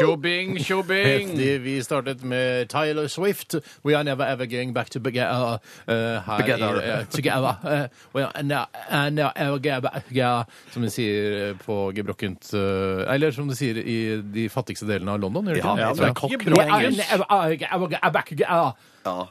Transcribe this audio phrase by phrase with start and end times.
[0.00, 1.28] Tjobing, tjobing.
[1.28, 1.60] Heftig.
[1.60, 3.54] Vi startet med Tyler Swift.
[3.84, 5.58] We are never ever going back to together.
[5.88, 5.94] Uh,
[6.26, 6.80] her Together.
[6.82, 7.54] i- uh, together.
[7.64, 10.44] Uh, we are never, uh, never ever going back together.
[10.72, 15.12] Som de sier uh, på gebrokkent uh, Eller som de sier i de fattigste delene
[15.12, 15.44] av London.
[15.46, 15.80] Gjør de Ja, ikke?
[15.82, 15.98] ja, det?
[15.98, 16.30] det er Cock-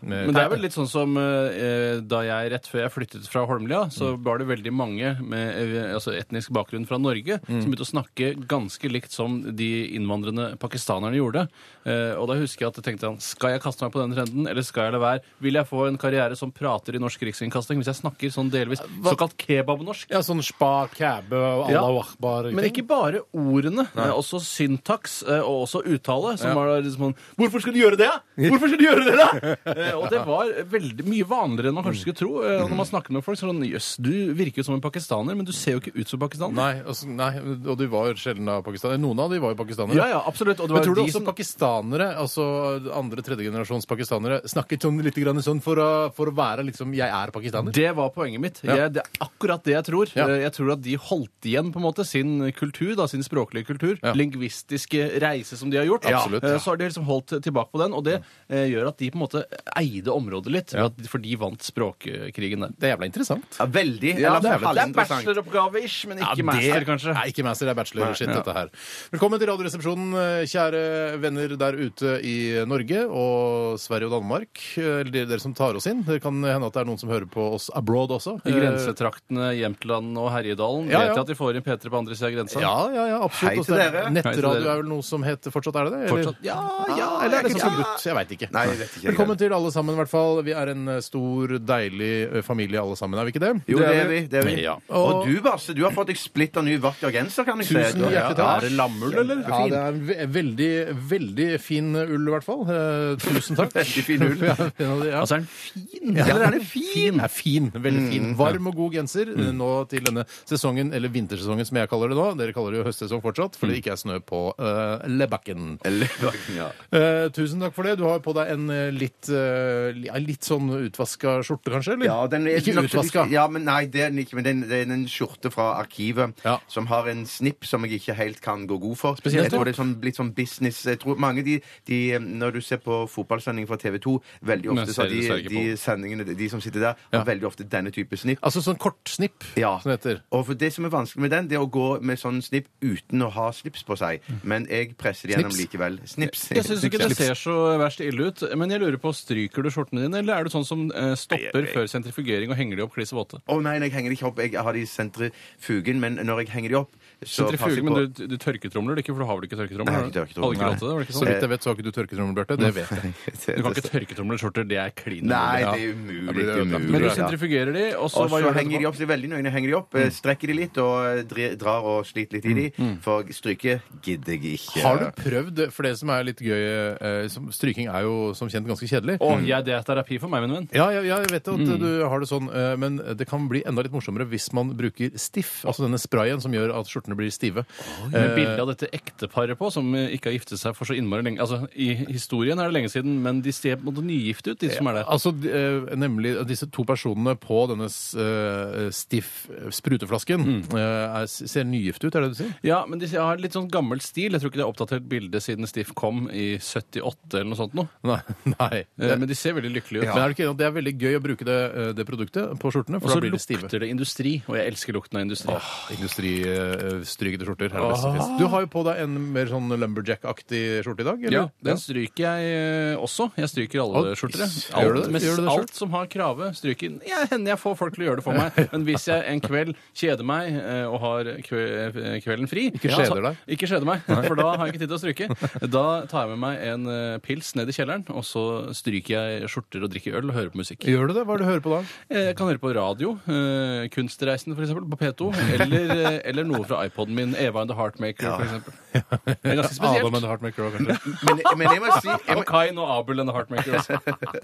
[0.02, 3.27] Med- Men det er vel litt sånn som eh, da jeg rett før jeg flyttet
[3.32, 7.63] fra Holmlia, så var det veldig mange med eh, altså etnisk bakgrunn fra Norge som
[7.72, 11.48] begynte å snakke ganske likt som de innvandrende pakistanerne gjorde.
[11.86, 14.13] Eh, og da husker jeg at jeg tenkte han, skal jeg kaste meg på den
[14.15, 15.24] trenden, eller skal jeg la være?
[15.43, 18.84] Vil jeg få en karriere som prater i norsk rikskringkasting hvis jeg snakker sånn delvis
[19.04, 20.12] såkalt kebabnorsk?
[20.13, 21.82] Ja, sånn spa, kæbe og Ja.
[21.84, 22.52] Allah akbar.
[22.54, 26.37] Men ikke bare ordene, men også syntaks eh, og også uttale.
[26.37, 28.12] Som var liksom sånn Hvorfor skal du gjøre det?
[28.37, 29.55] Hvorfor skal du gjøre det, da?
[29.65, 32.31] Eh, og det var veldig mye vanligere enn man kanskje skulle tro.
[32.43, 35.45] eh, når man snakker med folk sånn Jøss, du virker jo som en pakistaner, men
[35.45, 36.53] du ser jo ikke ut som pakistaner.
[36.57, 38.99] Nei, altså, nei, og du var sjelden av pakistanere.
[38.99, 39.95] Noen av de var jo pakistanere.
[39.95, 40.59] Ja, ja, absolutt.
[40.59, 44.81] Og det Men var tror du de også som pakistanere, altså andre tredjegenerasjons pakistanere, snakket
[44.87, 47.71] sånn litt grann sånn for å, for å være liksom 'jeg er pakistaner'?
[47.73, 48.59] Det var poenget mitt.
[48.63, 48.75] Ja.
[48.75, 50.07] Jeg, det er akkurat det jeg tror.
[50.15, 50.27] Ja.
[50.27, 53.65] Eh, Jeg tror at de holdt igjen på en måte sin kultur, da, sin språklige
[53.65, 54.13] kultur, Ja.
[54.13, 56.05] lingvistiske reise som de har gjort.
[56.05, 56.43] Absolutt.
[56.43, 59.09] Eh, Så har de liksom holdt tilbake på den, og det eh, gjør at de
[59.11, 59.45] på en måte
[59.77, 60.90] eide området litt, Ja.
[61.09, 62.70] for de vant språkkrigen der.
[62.77, 63.46] Det er jævla interessant.
[63.59, 64.13] Ja, veldig.
[64.19, 67.13] Ja, det er, det er bacheloroppgave-ish, men ikke Ja, master, kanskje.
[67.13, 68.69] Nei, ikke master, det er bachelor-shit, dette her.
[69.13, 70.13] Velkommen til Radioresepsjonen,
[70.50, 72.35] kjære venner der ute i
[72.69, 74.62] Norge og Sverige og Danmark.
[74.78, 76.03] Eller dere, som tar oss inn.
[76.03, 78.38] Det kan hende at det er noen som hører på oss abroad også.
[78.46, 81.14] I Eh, grensetraktene Jämtland og Herjedalen Ja, vet ja.
[81.14, 82.62] jeg at de får inn P3 på andre sida av grensa.
[82.62, 83.53] Ja, ja, ja, absolutt.
[83.58, 84.09] Hei til er- dere.
[84.14, 86.00] Nettradio er vel noe som heter Fortsatt, er det det?
[86.03, 86.24] Eller?
[86.24, 86.58] Fortsatt, ja,
[86.97, 88.03] Ja, eller er det sånn forbudt?
[88.06, 88.52] Jeg veit ikke.
[88.52, 89.08] Nei, jeg vet ikke.
[89.14, 90.40] Velkommen til alle sammen, i hvert fall.
[90.48, 93.54] Vi er en eh, stor, deilig eh, familie alle sammen, er vi ikke det?
[93.74, 94.22] Jo, det er vi.
[94.31, 94.56] Det er vi.
[94.64, 94.78] Ja.
[94.96, 97.78] Og du, Basse, du har fått deg splitter ny vakker genser, kan jeg si.
[97.78, 98.64] Tusen hjertelig takk.
[98.64, 99.44] Er det lammull, eller?
[99.44, 100.72] Ja, det er en ve veldig,
[101.12, 102.64] veldig fin ull, i hvert fall.
[102.72, 103.74] Eh, tusen takk.
[103.84, 104.40] Veldig fin ull.
[104.44, 105.20] Ja, ja.
[105.20, 106.18] Altså er den fin?
[106.18, 106.84] Ja, Eller er den fin?
[106.94, 108.28] Fin, er fin, veldig fin.
[108.38, 109.50] Varm og god genser mm.
[109.58, 112.28] nå til denne sesongen, eller vintersesongen som jeg kaller det nå.
[112.40, 115.78] Dere kaller det jo høstsesong fortsatt, for det ikke er snø på uh, Lebakken.
[115.84, 116.70] Lebakken ja.
[116.94, 117.98] uh, tusen takk for det.
[118.02, 121.94] Du har på deg en litt, eh, litt sånn utvaska skjorte, kanskje?
[121.98, 122.06] eller?
[122.06, 123.26] Ja, den er ikke nok utvaska.
[123.32, 124.36] Ja, men nei, det er den ikke.
[124.36, 126.60] Men det er en- det er en skjorte fra arkivet Ja.
[126.68, 129.16] som har en snipp som jeg ikke helt kan gå god for.
[129.16, 132.54] Spesielt, jeg tror det er sånn, litt sånn business Jeg tror mange de, de Når
[132.54, 135.78] du ser på fotballsendinger fra TV 2, veldig Men ofte så har ser de, de
[135.78, 137.20] sendingene, de som sitter der, Ja.
[137.20, 138.40] har veldig ofte denne type snipp.
[138.42, 139.80] Altså sånn kortsnipp, Ja.
[139.80, 140.22] som det heter.
[140.32, 142.66] Og for det som er vanskelig med den, det er å gå med sånn snipp
[142.82, 144.20] uten å ha slips på seg.
[144.44, 145.74] Men jeg presser det gjennom Snips.
[145.74, 146.00] likevel.
[146.08, 146.50] Snips.
[146.50, 149.69] Jeg syns ikke det ser så verst ille ut, men jeg lurer på, stryker du
[149.73, 152.94] skjortene dine, eller er du sånn som eh, stopper før sentrifugering og henger de opp
[152.97, 153.39] kliss våte?
[153.47, 154.44] Å nei, nei, jeg henger det ikke opp.
[154.44, 156.91] Jeg har de i sentrifugen, men når jeg henger de opp,
[157.23, 159.59] så passer Sentrifuge, jeg men du, du tørketromler det ikke, for du har vel ikke
[159.61, 159.88] tørketromler?
[159.88, 160.09] Nei, har du?
[160.11, 160.44] ikke tørketromler.
[160.44, 161.29] Hadde ikke råd til det, var det ikke Så sånn?
[161.31, 162.57] vidt jeg vet, så har ikke du tørketrommel, Bjarte.
[162.59, 163.57] Det vet jeg.
[163.57, 165.73] Du kan ikke tørketromlebskjorter, det er klin Nei, umulig.
[165.73, 166.34] det er Da umulig.
[166.34, 166.73] blir det er ødelagt.
[166.73, 166.91] umulig.
[166.94, 167.13] Men du Ja.
[167.17, 168.91] sentrifugerer de, og så Og hva så gjør du henger de etterpå?
[168.94, 171.84] opp, så veldig nøye henger de opp, eh, strekker de litt og eh, dri- drar
[171.94, 172.97] og sliter litt i de.
[173.01, 174.81] For stryke gidder jeg ikke.
[174.84, 176.63] Har du prøvd, for det som er litt gøy
[177.00, 179.12] eh, som, Stryking er jo som kjent ganske kjedelig.
[179.19, 180.68] Å, jeg, det er terapi for meg, min venn.
[180.74, 183.63] Ja, ja, ja, jeg vet at du har det sånn, eh, men det kan bli
[183.68, 187.31] enda litt morsommere hvis man bruker stiff, altså denne sprayen som gjør at skjortene blir
[187.34, 187.66] stive.
[188.12, 191.23] Med bilde av dette ekteparet på, som eh, ikke har giftet seg for så innmari
[191.28, 191.41] lenge.
[191.44, 194.59] Altså, I historien er det lenge siden, men de ser på en måte nygifte ut,
[194.63, 195.09] de som er der.
[195.13, 201.28] Altså, d- eh, nemlig disse to personene på denne s- eh, stiff spruteflasken eh, er,
[201.28, 202.53] ser nygifte ut, er det det du sier?
[202.66, 204.31] Ja, men de har litt sånn gammel stil.
[204.34, 207.76] Jeg tror ikke det er oppdatert bildet siden Stiff kom i 78 eller noe sånt
[207.78, 207.90] noe.
[208.08, 208.20] Nei.
[208.55, 208.84] nei.
[208.99, 210.09] Eh, Men de ser veldig lykkelige ut.
[210.13, 212.05] Men er det ikke enig at det er veldig gøy å bruke det, eh, det
[212.05, 213.61] produktet på skjortene, Og for så da blir de stive?
[213.63, 215.55] lukter det industri, og jeg elsker lukten av industri.
[215.97, 217.72] Industristrykete skjorter.
[217.73, 218.37] er det beste som.
[218.37, 221.37] Du har jo på deg en mer sånn lumberjack-aktig skjorte i dag, eller?
[221.37, 223.29] Ja, den stryker jeg eh, også.
[223.40, 224.43] Jeg stryker alle Å, skjorter.
[224.43, 224.49] jeg.
[224.69, 225.11] gjør Alt, du det?
[225.16, 225.63] med, Gjør du det selv?
[225.63, 228.37] alt som har krave, stryker ja, hender jeg får folk til å gjøre det for
[228.37, 228.61] meg.
[228.73, 232.91] Men hvis jeg en kveld kjeder meg eh, og har kve- eh, kvelden fri Ikke
[232.91, 233.37] ja, kjeder så- deg?
[233.57, 235.69] Ikke kjeder meg, for da har jeg ikke tid til å stryke.
[235.73, 238.45] Da tar jeg med meg en eh, pils ned i kjelleren, og så
[238.84, 240.84] stryker jeg skjorter og drikker øl og hører på musikk.
[240.91, 241.24] Gjør du det?
[241.26, 241.82] Hva er det du hører på da?
[242.12, 243.16] Eh, Jeg kan høre på radio.
[243.32, 245.32] Eh, Kunstreisen, for eksempel, på P2.
[245.56, 247.35] Eller, eh, eller noe fra iPoden min.
[247.40, 248.74] Eva and the Heartmaker, for eksempel.
[248.94, 250.22] Det er ganske Adam and spesielt.
[250.22, 251.14] the Heartmaker også, kanskje?
[251.24, 253.97] Men, men jeg må si jeg må, Og Kain og Abel and the Heartmaker også.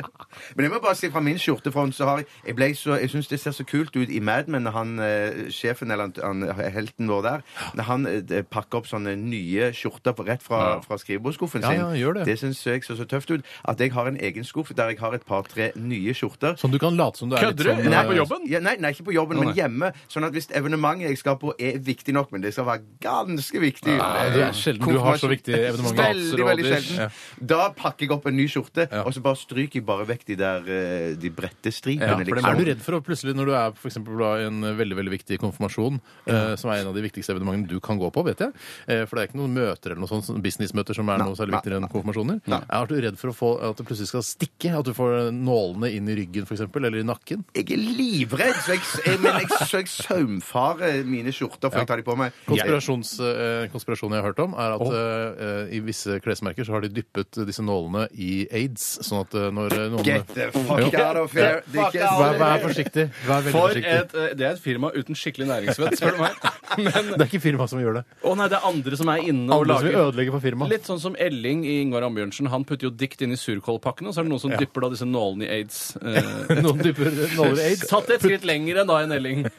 [0.56, 3.10] Men jeg må bare si fra min skjortefront så har jeg Jeg, ble så, jeg
[3.12, 6.42] syns det ser så kult ut i Mad Men når han eh, sjefen, eller han,
[6.48, 7.44] han, helten vår der,
[7.78, 11.82] når han eh, pakker opp sånne nye skjorter på, rett fra, fra skrivebordsskuffen Ja, sin.
[11.84, 12.26] ja, gjør det.
[12.32, 13.46] det syns jeg så så tøft ut.
[13.70, 16.56] At jeg har en egen skuff der jeg har et par-tre nye skjorter.
[16.62, 17.72] Sånn du kan late som du er litt Kødder du?
[17.84, 18.48] sånn Nei, eh, på jobben?
[18.50, 19.58] Ja, nei, nei, ikke på jobben, Å, men nei.
[19.60, 19.92] hjemme.
[20.12, 23.60] Sånn at hvis evenementet jeg skal på, er viktig nok, men det skal være ganske
[23.64, 25.98] viktig Ja, det er sjelden du har så viktig evenement.
[26.00, 27.12] Veldig, veldig sjelden.
[27.54, 29.04] Da pakker jeg opp en ny skjorte, Ja.
[29.04, 32.08] og så bare stryker jeg bare vekk de der eh, de brette stripene.
[32.08, 32.50] Ja, for det liksom.
[32.50, 34.96] Er du redd for å plutselig, når du er for eksempel, da, i en veldig
[35.00, 38.24] veldig viktig konfirmasjon, eh, som er en av de viktigste evenementene du kan gå på,
[38.26, 38.54] vet jeg,
[38.88, 41.36] eh, for det er ikke noen møter eller noe sånt, sånn businessmøter som er noe
[41.36, 44.72] særlig viktigere enn konfirmasjoner, er du redd for å få, at det plutselig skal stikke?
[44.80, 47.44] At du får nålene inn i ryggen, for eksempel, eller i nakken?
[47.58, 51.90] Jeg er livredd, så jeg, jeg, men jeg, så jeg saumfarer mine skjorter før jeg
[51.92, 52.36] tar de på meg.
[52.50, 56.86] Konspirasjons, eh, konspirasjonen jeg har hørt om, er at eh, i visse klesmerker så har
[56.86, 60.96] de dyppet disse nålene i aids, sånn at eh, når eh, noen Get the fuck
[61.00, 61.62] out of here!
[61.70, 63.06] Det er ikke Vær, vær forsiktig.
[63.28, 63.98] Vær veldig For forsiktig.
[64.00, 66.40] et, eh, det er et firma uten skikkelig næringsvett, spør du meg.
[66.80, 68.04] Men Det er ikke firmaet som gjør det.
[68.26, 70.44] Å nei, det er andre som er inne og Andre som vil lager ødelegge for
[70.46, 70.74] firmaet.
[70.74, 72.50] Litt sånn som Elling i Ingvar Ambjørnsen.
[72.54, 74.90] Han putter jo dikt inn i surkålpakkene, og så er det noen som dypper da
[74.94, 75.80] disse nålene i aids.
[76.02, 77.86] Eh, Noen dypper nåler i aids.
[77.90, 79.46] Tatt et skritt lenger enn da en Elling.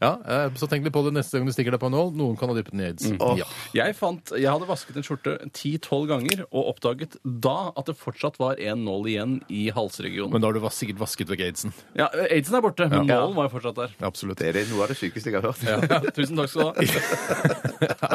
[0.00, 2.08] Ja, eh, så tenk litt på det neste gang du stikker deg på en nål.
[2.16, 3.06] Noen kan ha dyppet den i aids.
[3.38, 3.46] Ja.
[3.76, 8.38] Jeg fant, jeg hadde vasket en skjorte 10-12 ganger og oppdaget da at det fortsatt
[8.40, 10.32] var en nål igjen i halsregionen.
[10.32, 11.74] Men da har du vas- sikkert vasket vekk aidsen.
[11.96, 13.20] Ja, Aidsen er borte, men Ja.
[13.24, 13.94] nålen var jo fortsatt der.
[14.08, 14.40] Absolutt.
[14.40, 15.62] Det er noe av det sykeste jeg har hørt.
[15.64, 16.74] Ja, tusen takk skal du ha.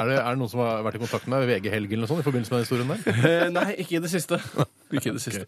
[0.02, 2.12] Er det, er det noen som har vært i kontakt med VG Helg eller noe
[2.14, 3.32] sånt, i forbindelse med den historien der?
[3.46, 4.42] Eh, Nei, ikke i det siste.
[4.92, 5.46] Ikke i det siste.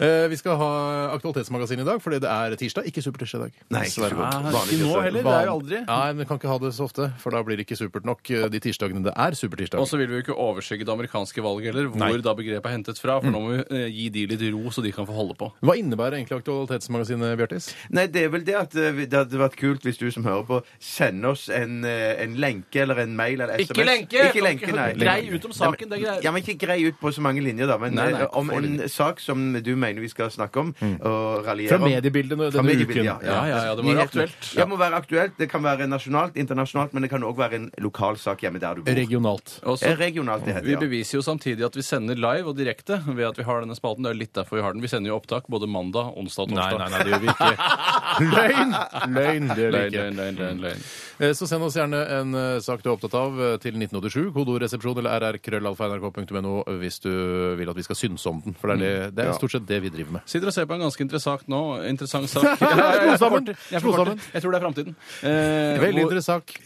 [0.00, 0.70] Eh, vi skal ha
[1.16, 2.86] Aktualitetsmagasin i dag, fordi det er tirsdag.
[2.90, 3.52] Ikke supertirsdag i dag.
[3.76, 4.16] Nei, Dessverre.
[4.16, 5.02] ikke Ah, Vanlig ikke nå tirsdag.
[5.06, 5.22] heller.
[5.26, 5.80] Det er jo aldri.
[5.86, 8.30] Nei, men kan ikke ha det så ofte, for da blir det ikke supert nok
[8.30, 9.80] eh, de tirsdagene det er supertirsdag.
[9.80, 12.12] Og så vil vi jo ikke overskygge det amerikanske valget heller, hvor Nei.
[12.24, 13.18] da begrepet er hentet fra.
[13.22, 15.50] For nå må vi eh, gi de litt ro, så de kan få holde på.
[15.60, 17.70] Hva innebærer egentlig Aktualitetsmagasinet, Bjørtis?
[17.94, 20.44] Nei, det er vel det at eh, det hadde vært kult hvis du som hører
[20.48, 23.70] på, sender oss en, eh, en lenke eller en mail eller SMS.
[23.70, 24.24] Ikke lenke!
[24.30, 24.88] Ikke lenke, nei.
[24.98, 26.24] Grei ut om saken, det er greit.
[26.26, 27.76] Ja, men Ikke grei ut på så mange linjer, da.
[27.82, 28.76] Men Nei, nei, eh, om få en.
[28.88, 31.88] Sak som du mener vi skal snakke om og raljere Fra om.
[31.90, 33.04] mediebildet denne Fra mediebildet, uken.
[33.04, 34.22] ja, Ja, ja, ja, det må være Nyhetene.
[34.26, 34.50] aktuelt.
[34.54, 35.36] Ja, det må være aktuelt.
[35.38, 38.74] Det kan være nasjonalt, internasjonalt, men det kan òg være en lokal sak hjemme der
[38.74, 38.92] du bor.
[38.94, 39.60] Regionalt.
[39.64, 40.78] Og så Eh, Regionalt, det heter vi ja.
[40.80, 44.02] beviser jo samtidig at vi sender live og direkte ved at vi har denne spalten.
[44.04, 44.82] Det er litt derfor vi har den.
[44.82, 46.78] Vi sender jo opptak både mandag, onsdag og Nei, torsdag.
[46.78, 47.52] nei, nei, det gjør vi ikke.
[48.36, 48.70] Løgn!
[49.16, 50.02] Løgn, det gjør vi Løgn, ikke.
[50.02, 50.82] løgn, løgn, løgn, løgn.
[51.18, 54.32] Eh, Så send oss gjerne en eh, sak du er opptatt av eh, til 1987,
[54.36, 56.52] kodoresepsjon eller rrkrøllalfa.nrk.no
[56.82, 57.10] hvis du
[57.58, 58.56] vil at vi skal synse om den.
[58.60, 59.36] For det er, det, det er Ja.
[59.38, 60.26] stort sett det vi driver med.
[60.28, 61.60] Sitter og ser på en ganske interessant nå.
[61.88, 62.58] Interessant sak.
[62.60, 63.48] Slo sammen.
[63.72, 64.96] Jeg, tror det er framtiden.
[65.22, 66.56] Eh, Veldig hvor, interessant.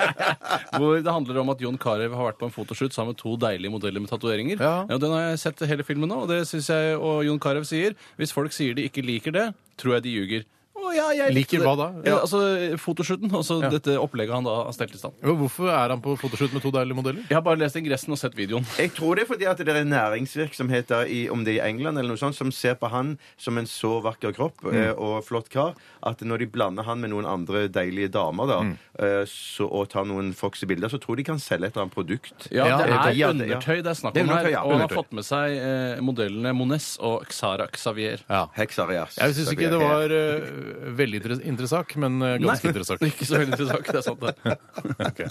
[0.78, 3.34] hvor det handler om at Jon Carew har vært på en fotoshoot sammen med to
[3.40, 4.60] deilige modeller med tatoveringer.
[4.62, 4.84] Ja.
[5.00, 7.96] den har jeg sett hele filmen nå, og det syns jeg og Jon Carew sier.
[8.20, 9.48] Hvis folk sier de ikke liker det,
[9.80, 10.48] tror jeg de ljuger.
[10.80, 11.66] Å, ja, jeg likte Liker det.
[11.66, 11.86] hva da?
[12.08, 12.40] Ja, altså
[12.80, 13.68] Fotoshooten, altså Ja.
[13.70, 15.12] dette opplegget han da har stelt i stand.
[15.22, 17.22] Jo, Hvorfor er han på fotoshoot med to deilige modeller?
[17.28, 18.64] Jeg har bare lest ingressen og sett videoen.
[18.78, 21.98] Jeg tror det er fordi at det er næringsvirksomheter i, om det er i England
[21.98, 24.74] eller noe sånt, som ser på han som en så vakker kropp Mm.
[24.74, 28.60] eh, og flott kar, at når de blander han med noen andre deilige damer da,
[28.62, 28.76] Mm.
[28.98, 31.94] eh, så, og tar noen foxy bilder, så tror de kan selge et eller annet
[31.94, 32.48] produkt.
[32.50, 33.28] Ja, det er ja, det- ja.
[33.60, 34.36] undertøy det er snakk Det er om her.
[34.44, 34.62] undertøy, ja.
[34.62, 34.96] Og han har Undertøy.
[34.96, 38.20] fått med seg eh, modellene Mones og Xara Xavier.
[38.28, 38.46] Ja.
[38.56, 39.06] Hekser, ja.
[39.18, 40.69] Jeg syns ikke det var eh,
[41.00, 43.02] veldig inter- interessant, men eh, ganske interessant.
[43.10, 44.34] Ikke så veldig interessant, det er sant det.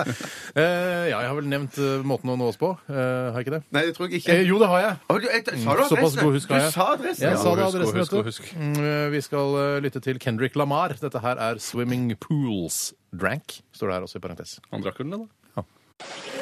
[0.60, 2.72] Eh, ja, jeg har vel nevnt eh, måten å nå oss på.
[2.90, 3.62] Eh, har jeg ikke det?
[3.76, 4.38] Nei, det tror jeg Eh, ikke.
[4.50, 4.94] jo, det har jeg.
[5.14, 6.70] Oh, du, jeg, sa du Såpass god husk har jeg.
[6.72, 7.42] Du sa adressen, Jeg ja.
[7.44, 8.30] sa det adressen, husk, vet du.
[8.32, 8.50] husk.
[8.58, 10.96] Mm, eh, Vi skal uh, lytte til Kendrick Lamar.
[11.00, 13.62] Dette her er 'Swimming Pools Drank'.
[13.74, 14.58] Står det her også i parentes.
[14.74, 15.64] Han drakk vel det, da?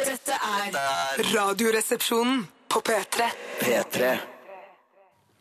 [0.07, 0.75] Dette er
[1.33, 3.29] Radioresepsjonen på P3.
[3.61, 4.36] P3.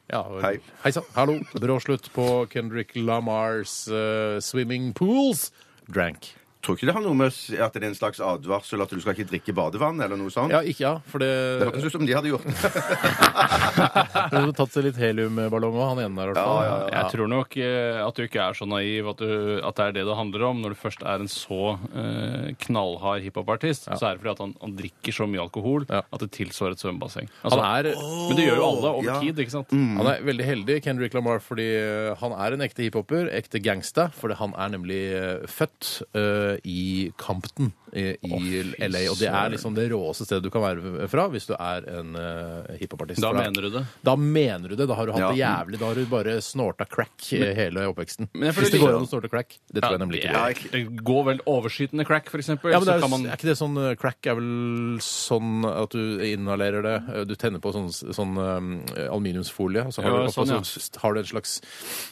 [0.09, 0.61] Ja, Hei.
[0.85, 1.05] Hei sann.
[1.17, 1.41] Hallo.
[1.59, 5.53] Brå slutt på Kendrick Lamars eh, 'Swimming Pools
[5.89, 6.37] Drank'.
[6.67, 7.31] Tror ikke det har noe med
[7.63, 10.51] at det er en slags advarsel at du skal ikke drikke badevann eller noe sånt?
[10.51, 11.29] Ja, ikke ja, for Det
[11.61, 12.57] det høres ut som de hadde gjort det.
[14.27, 16.59] Du har tatt seg litt heliumballong òg, han ene der i hvert fall.
[16.67, 19.79] Ja, ja, Jeg tror nok eh, at du ikke er så naiv at, du, at
[19.79, 20.63] det er det det handler om.
[20.65, 21.61] Når du først er en så
[21.93, 26.03] eh, knallhard hiphopartist, så er det fordi at han, han drikker så mye alkohol Ja.
[26.03, 27.31] at det tilsvarer et svømmebasseng.
[27.43, 29.19] Altså, Han er, men det gjør jo alle over ja.
[29.23, 29.71] tid, ikke sant?
[29.77, 34.09] han er veldig heldig, Kendrick Lamar, fordi eh, han er en ekte hiphoper, ekte gangsta,
[34.17, 39.03] fordi han er nemlig eh, født eh, i Campton i, i LA.
[39.11, 42.17] Og det er liksom det råeste stedet du kan være fra hvis du er en
[42.19, 43.23] uh, hiphopartist.
[43.23, 43.85] Da mener du det?
[44.05, 44.89] Da mener du det.
[44.91, 45.31] Da har du hatt Ja.
[45.33, 45.81] det jævlig.
[45.81, 48.29] Da har du bare snorta crack hele oppveksten.
[48.35, 49.59] Men jeg Hvis det går an å snorte crack.
[49.73, 50.33] Det tror jeg nemlig ikke.
[50.35, 50.73] Ja, går.
[50.73, 52.73] Det går vel overskytende crack, for eksempel.
[52.75, 53.27] Ja, men er, kan man...
[53.27, 57.35] er ikke det sånn eh, Crack er vel sånn at du inhalerer det eh, Du
[57.39, 58.73] tenner på sånn, sånn um,
[59.07, 60.61] aluminiumsfolie, og så har, Ja, du, oppå, sånn, ja.
[60.67, 61.59] så har du en slags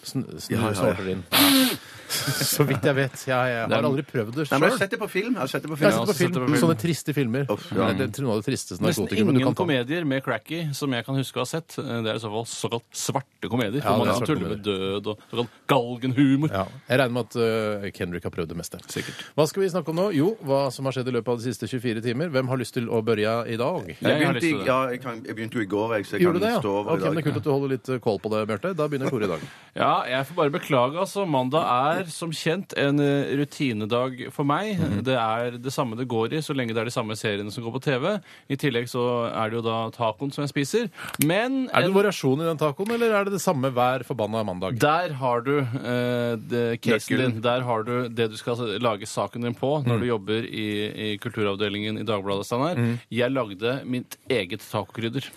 [0.04, 0.78] sn, sn, Ja, ja, ja.
[0.80, 1.26] snorter inn.
[2.54, 3.16] Så vidt jeg vet.
[3.26, 4.78] Jeg, jeg har aldri prøvd det Nei, men jeg har sjøl.
[4.84, 5.32] sett det på film.
[5.34, 5.98] Jeg har sett det på Jeg film.
[5.98, 6.32] har sett det på film.
[6.34, 6.60] det på film.
[6.64, 7.46] Sånne triste filmer.
[7.54, 7.88] Uff, ja.
[7.98, 9.62] Det er noe av det tristeste Nesten du ingen kan ta.
[9.64, 11.76] komedier med cracky som jeg kan huske å ha sett.
[11.76, 13.82] Det er i så fall såkalt svarte komedier.
[13.84, 16.50] Ja, hvor det er man svarte tuller med død og såkalt galgenhumor.
[16.54, 16.64] Ja.
[16.88, 18.80] Jeg regner med at uh, Kendrick har prøvd det meste.
[18.92, 19.24] Sikkert.
[19.36, 20.06] Hva skal vi snakke om nå?
[20.14, 22.30] Jo, hva som har skjedd i løpet av de siste 24 timer.
[22.34, 23.88] Hvem har lyst til å børja i dag?
[23.88, 24.66] Jeg Jeg har begynte, lyst til i- det.
[24.68, 26.54] ja, jeg, kan, jeg begynte jo i går, jeg, så jeg Gjorde du kan det,
[26.54, 26.60] ja?
[26.64, 27.24] stå over Ok, i men det er dag.
[27.24, 28.74] Kult at du holder litt uh, kål på det, Bjarte.
[28.78, 29.40] Da begynner koret i dag.
[29.74, 31.24] Ja, jeg får bare beklage, altså.
[31.26, 34.78] Mandag er som kjent en eh, rutinedag for meg.
[34.78, 35.02] Mhm.
[35.06, 37.64] Det er det samme det går i, så lenge det er de samme seriene som
[37.64, 38.20] går på TV.
[38.50, 40.90] I tillegg så er det jo da tacoen som jeg spiser.
[41.24, 44.44] Men Er det en- variasjon i den tacoen, eller er det det samme hver forbanna
[44.44, 44.78] mandag?
[44.78, 47.32] Der har du eh, det, casen Nøkkelen.
[47.32, 47.40] din.
[47.42, 51.16] Der har du det du skal lage saken din på når du jobber i, i
[51.18, 52.46] kulturavdelingen i Dagbladet.
[52.46, 52.74] Steinar.
[52.76, 52.98] Mm.
[53.10, 55.30] Jeg lagde mitt eget tacokrydder.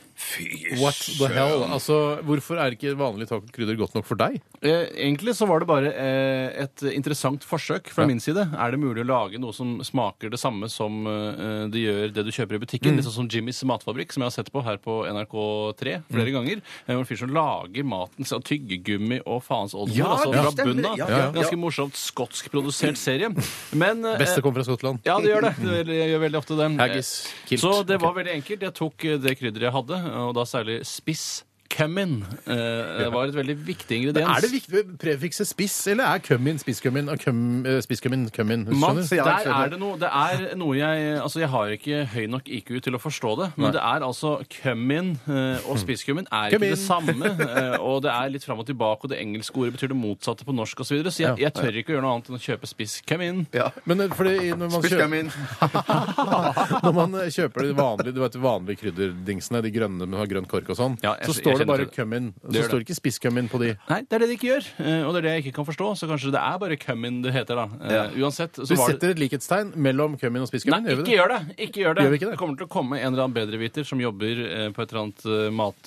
[0.82, 1.64] What the hell?
[1.68, 4.40] Altså, Hvorfor er ikke vanlig tacokrydder godt nok for deg?
[4.62, 8.48] Eh, egentlig så var det bare eh, et interessant forsøk fra min side.
[8.58, 12.26] Er det mulig å lage noe som smaker det samme som eh, det gjør det
[12.28, 12.96] du kjøper i butikken?
[12.96, 13.00] Mm.
[13.02, 16.64] Litt sånn som Jimmys matfabrikk, som jeg har sett på her på NRK3 flere ganger.
[16.86, 19.98] Eh, hvor En fyr som lager maten, av tyggegummi og faens oldemor.
[20.02, 20.98] Ja, altså ja, fra stemmer bunnen av.
[21.00, 21.32] Ja, ja, ja.
[21.38, 23.30] Ganske morsomt skotskprodusert serie.
[23.78, 25.00] Men eh, Beste kommer fra Skottland.
[25.08, 25.54] Ja, det gjør det.
[25.88, 26.68] Det gjør- veldig ofte det.
[26.82, 27.12] Haggis.
[27.48, 27.62] Kilt.
[27.62, 28.66] Så det var veldig enkelt.
[28.68, 31.47] Jeg tok eh, det krydderet jeg hadde, og da særlig spiss.
[31.70, 32.54] Cummin eh,
[33.02, 34.30] det var et veldig viktig ingrediens.
[34.38, 38.74] Er det viktig prefikset spiss, eller er cummin spisscummin og cum, eh?
[38.78, 42.48] Mats, der er det noe Det er noe jeg Altså, jeg har ikke høy nok
[42.60, 46.58] IQ til å forstå det, men det er altså cummin eh, og spisscummin er ikke
[46.60, 46.74] Cummin.
[46.76, 47.32] det samme.
[47.48, 50.46] eh, og det er litt fram og tilbake, og det engelske ordet betyr det motsatte
[50.48, 50.88] på norsk osv.
[50.88, 52.98] Så, videre, så jeg, jeg tør ikke å gjøre noe annet enn å kjøpe spiss
[53.08, 53.44] cummin.
[53.56, 53.70] Ja.
[53.90, 55.32] Men eh, fordi når man, kjøper, gummin.
[56.86, 60.70] når man kjøper de vanlige, du vet, de vanlige krydderdingsene, de grønne med grønn kork
[60.74, 62.34] og sånn, Ja, jeg- så jeg står det bare det.
[62.52, 63.70] Det Så står det ikke spisskummin på de.
[63.90, 64.66] Nei, det er det de ikke gjør.
[64.80, 65.88] eh, Og det er det jeg ikke kan forstå.
[65.98, 67.66] Så kanskje det er bare cummin det heter, da.
[67.82, 68.04] Eh, Ja.
[68.28, 68.54] Uansett.
[68.58, 71.16] Så Du var det setter et likhetstegn mellom kummin og Nei, gjør ikke det?
[71.18, 71.42] gjør det!
[71.58, 72.04] Ikke gjør det.
[72.08, 72.38] Gjør ikke det?
[72.38, 75.54] kommer til å komme en eller annen bedreviter som jobber eh, på et eller annet
[75.54, 75.82] mat...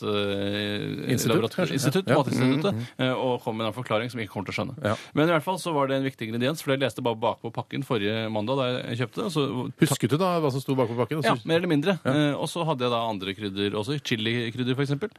[1.11, 1.59] Institutt.
[1.71, 2.17] Institutt, Ja.
[2.21, 4.77] Matinstituttet, eh, og kommer med en forklaring som jeg ikke kommer til å skjønne.
[4.85, 4.95] Ja.
[5.15, 7.53] Men i hvert fall så var det en viktig ingrediens, for jeg leste bare bakpå
[7.55, 9.31] pakken forrige mandag da jeg kjøpte det.
[9.35, 9.45] Så
[9.81, 11.23] Husket du da hva som sto bakpå pakken?
[11.27, 11.99] Ja, mer eller mindre.
[12.05, 13.99] Eh, og så hadde jeg da andre krydder også.
[14.03, 15.11] Chilikrydder, for eksempel.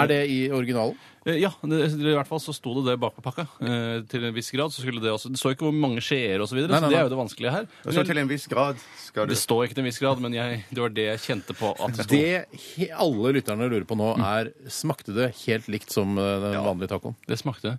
[0.00, 0.96] Er det i originalen?
[1.26, 3.44] Eh, Ja, det, i hvert fall så sto det det bak på pakka.
[3.62, 6.42] Eh, til en viss grad så skulle det også Det står ikke hvor mange skjeer
[6.42, 7.68] og så videre, Nei, så det er jo det vanskelige her.
[7.84, 10.24] Det står til en viss grad skal du Det står ikke til en viss grad,
[10.24, 12.18] men jeg, det var det jeg kjente på at det sto.
[12.18, 16.90] Det alle lytterne lurer på nå, er smakte det helt likt som eh, den vanlige
[16.96, 17.14] tacoen?
[17.30, 17.76] Det smakte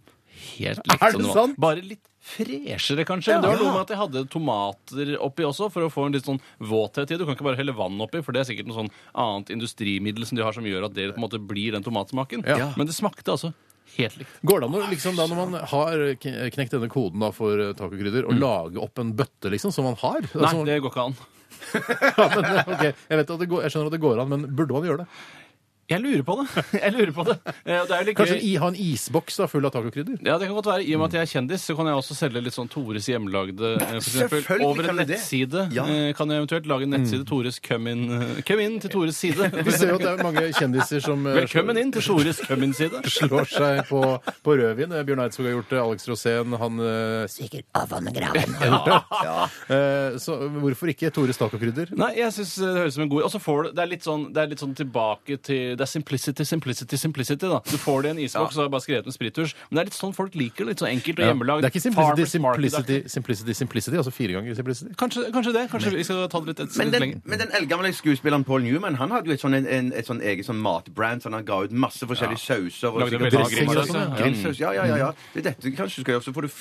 [0.55, 1.39] helt Er likt det som det var.
[1.41, 1.60] sant?
[1.67, 3.36] Bare litt freshere, kanskje.
[3.42, 6.27] Det var noe med at jeg hadde tomater oppi også, for å få en litt
[6.27, 7.20] sånn våthet i.
[7.20, 10.27] Du kan ikke bare helle vann oppi, for det er sikkert noe sånn annet industrimiddel
[10.30, 12.48] som de har som gjør at det på en måte blir den tomatsmaken.
[12.48, 12.72] Ja.
[12.80, 13.51] Men det smakte altså
[13.98, 14.39] helt likt.
[14.42, 17.75] Går det an å, liksom, da, når man har knekt denne koden da, for eh,
[17.77, 20.24] tacokrydder, å lage opp en bøtte liksom, som man har?
[20.24, 20.34] Mm.
[20.34, 21.22] Nei, Altså, det går ikke an.
[21.74, 22.92] ja, men, okay.
[22.92, 25.03] jeg, vet at det går, jeg skjønner at det går an, men burde man gjøre
[25.03, 25.10] det?
[25.94, 26.46] Jeg lurer på det.
[26.84, 27.36] Jeg lurer på det.
[27.64, 28.46] Eh, det er jo litt Kanskje gøy.
[28.50, 30.18] i, ha en isboks da, full av tacokrydder?
[30.26, 30.86] Ja, det kan godt være.
[30.90, 33.08] I og med at jeg er kjendis, så kan jeg også selge litt sånn Tores
[33.12, 35.10] hjemlagde eh, for eksempel, Selvfølgelig Over en kan du det.
[35.20, 35.86] nettside Ja.
[35.86, 39.20] eh, kan jeg eventuelt lage en nettside Tores Come in, eh, come in til Tores
[39.22, 39.50] side.
[39.68, 42.68] Vi ser jo at det er mange kjendiser som eh, Velkommen inn til Tores Come
[42.70, 43.04] in-side.
[43.18, 44.02] slår seg på,
[44.48, 44.96] på rødvin.
[44.98, 48.90] Eh, Bjørn Eidsvåg har gjort det, Alex Rosén han eh, Sikkert av graven har gjort
[48.90, 49.78] det.
[49.78, 51.94] Eh, så hvorfor ikke Tores tacokrydder?
[52.00, 53.90] Nei, jeg syns det høres ut som en god Og så får du Det er
[53.94, 57.48] litt sånn, det er litt sånn tilbake til Det er simplicity, simplicity, simplicity.
[57.48, 59.54] da Du får det i en isboks, så har jeg bare skrevet med sprittusj.
[59.70, 60.66] Men det er litt sånn folk liker.
[60.66, 61.32] Litt sånn enkelt og Ja.
[61.34, 61.62] hjemmelagd.
[61.62, 64.94] Det er ikke simplicity, simplicity, simplicity, simplicity, altså fire ganger simplicity.
[64.96, 65.63] Kanskje, kanskje det.
[65.72, 67.22] Kanskje vi skal ta det litt et Men den, lenger.
[67.25, 70.46] men den eldgamle skuespilleren Paul Newman han hadde jo et sånn, en, en, sånn eget
[70.46, 71.22] sånn matbrand.
[71.24, 72.88] sånn Han ga ut masse forskjellige sauser.
[72.90, 74.72] Og og grillsaus, ja.
[74.74, 74.98] Ja, ja, ja.
[74.98, 75.12] ja.
[75.34, 76.24] Det er dette kanskje du skal gjøre.
[76.24, 76.52] Så får du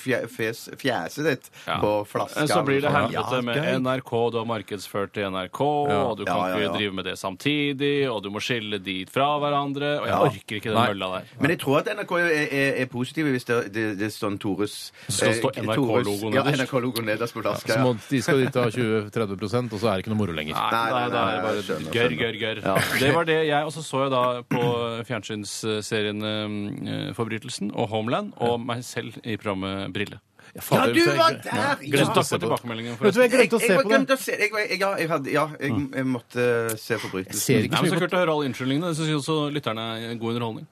[0.77, 1.79] fjeset ditt Ja.
[1.79, 2.47] på flaska.
[2.47, 3.57] Så blir det helvete med.
[3.83, 6.69] NRK, du har markedsført til NRK, og du kan Ja, ja, ja.
[6.69, 10.55] ikke drive med det samtidig, og du må skille de fra hverandre, og jeg orker
[10.59, 10.87] ikke den Nei.
[10.93, 11.31] mølla der.
[11.41, 14.37] Men jeg tror at NRK er, er, er positive hvis det, det, det er sånn
[14.39, 16.61] Tores skal stå eh, Tores- Ja, nederst.
[16.63, 17.73] NRK-logo nederst på flaska.
[17.73, 17.83] Så Ja.
[17.83, 20.53] må, de skal dit ha 20-30% og så er det ikke noe moro lenger.
[20.53, 22.99] Nei, Nei, nei, nei, det nei, er bare skjønner, gørr, gørr, gørr.
[22.99, 24.61] Det var det jeg også så så jeg da på
[25.07, 30.19] fjernsynsserien eh, Forbrytelsen og Homeland og meg selv i programmet Brille.
[30.53, 31.39] Ja, Ja, du var der!
[31.49, 31.79] der!
[31.81, 32.93] Glemte å se for tilbakemeldingen.
[32.93, 33.23] Vet du hva, forresten.
[33.23, 34.17] jeg glemte å se på det.
[34.29, 36.45] jeg, jeg, ja, jeg, hadde, ja, jeg, jeg måtte
[36.77, 37.41] se forbrytelsen.
[37.41, 38.91] ser ikke Nei, så men Så mye på kult å høre alle unnskyldningene.
[38.93, 40.67] Det syns også lytterne er god underholdning.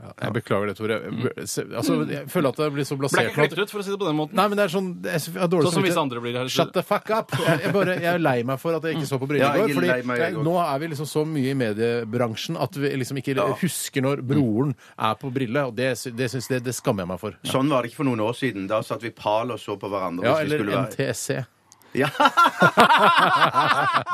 [0.00, 0.96] Jeg beklager det, Tore.
[1.46, 3.84] Se- Altså, jeg føler at det blir så Ble blasert ikke klippet ut, for å
[3.84, 4.34] si det på den måten.
[4.34, 6.44] Nei, men det er sånn Jeg har dårlig Sånn som visse andre blir her.
[6.44, 6.72] i Shut studio.
[6.72, 7.30] the fuck up!
[7.36, 9.52] Jeg, jeg, bare, jeg er lei meg for at jeg ikke så på briller Ja,
[9.52, 9.68] i går.
[9.68, 10.44] jeg er Fordi lei meg, jeg jeg, også.
[10.48, 13.46] nå er vi liksom så mye i mediebransjen at vi liksom ikke Ja.
[13.60, 15.66] husker når broren er på brille.
[15.68, 17.36] Og det, sy- det, syns jeg, det skammer jeg meg for.
[17.44, 18.66] Sånn var det ikke for noen år siden.
[18.68, 20.24] Da satt vi pal og så på hverandre.
[20.24, 21.46] Ja, hvis vi eller skulle være- NTSC.
[21.94, 22.06] Ja.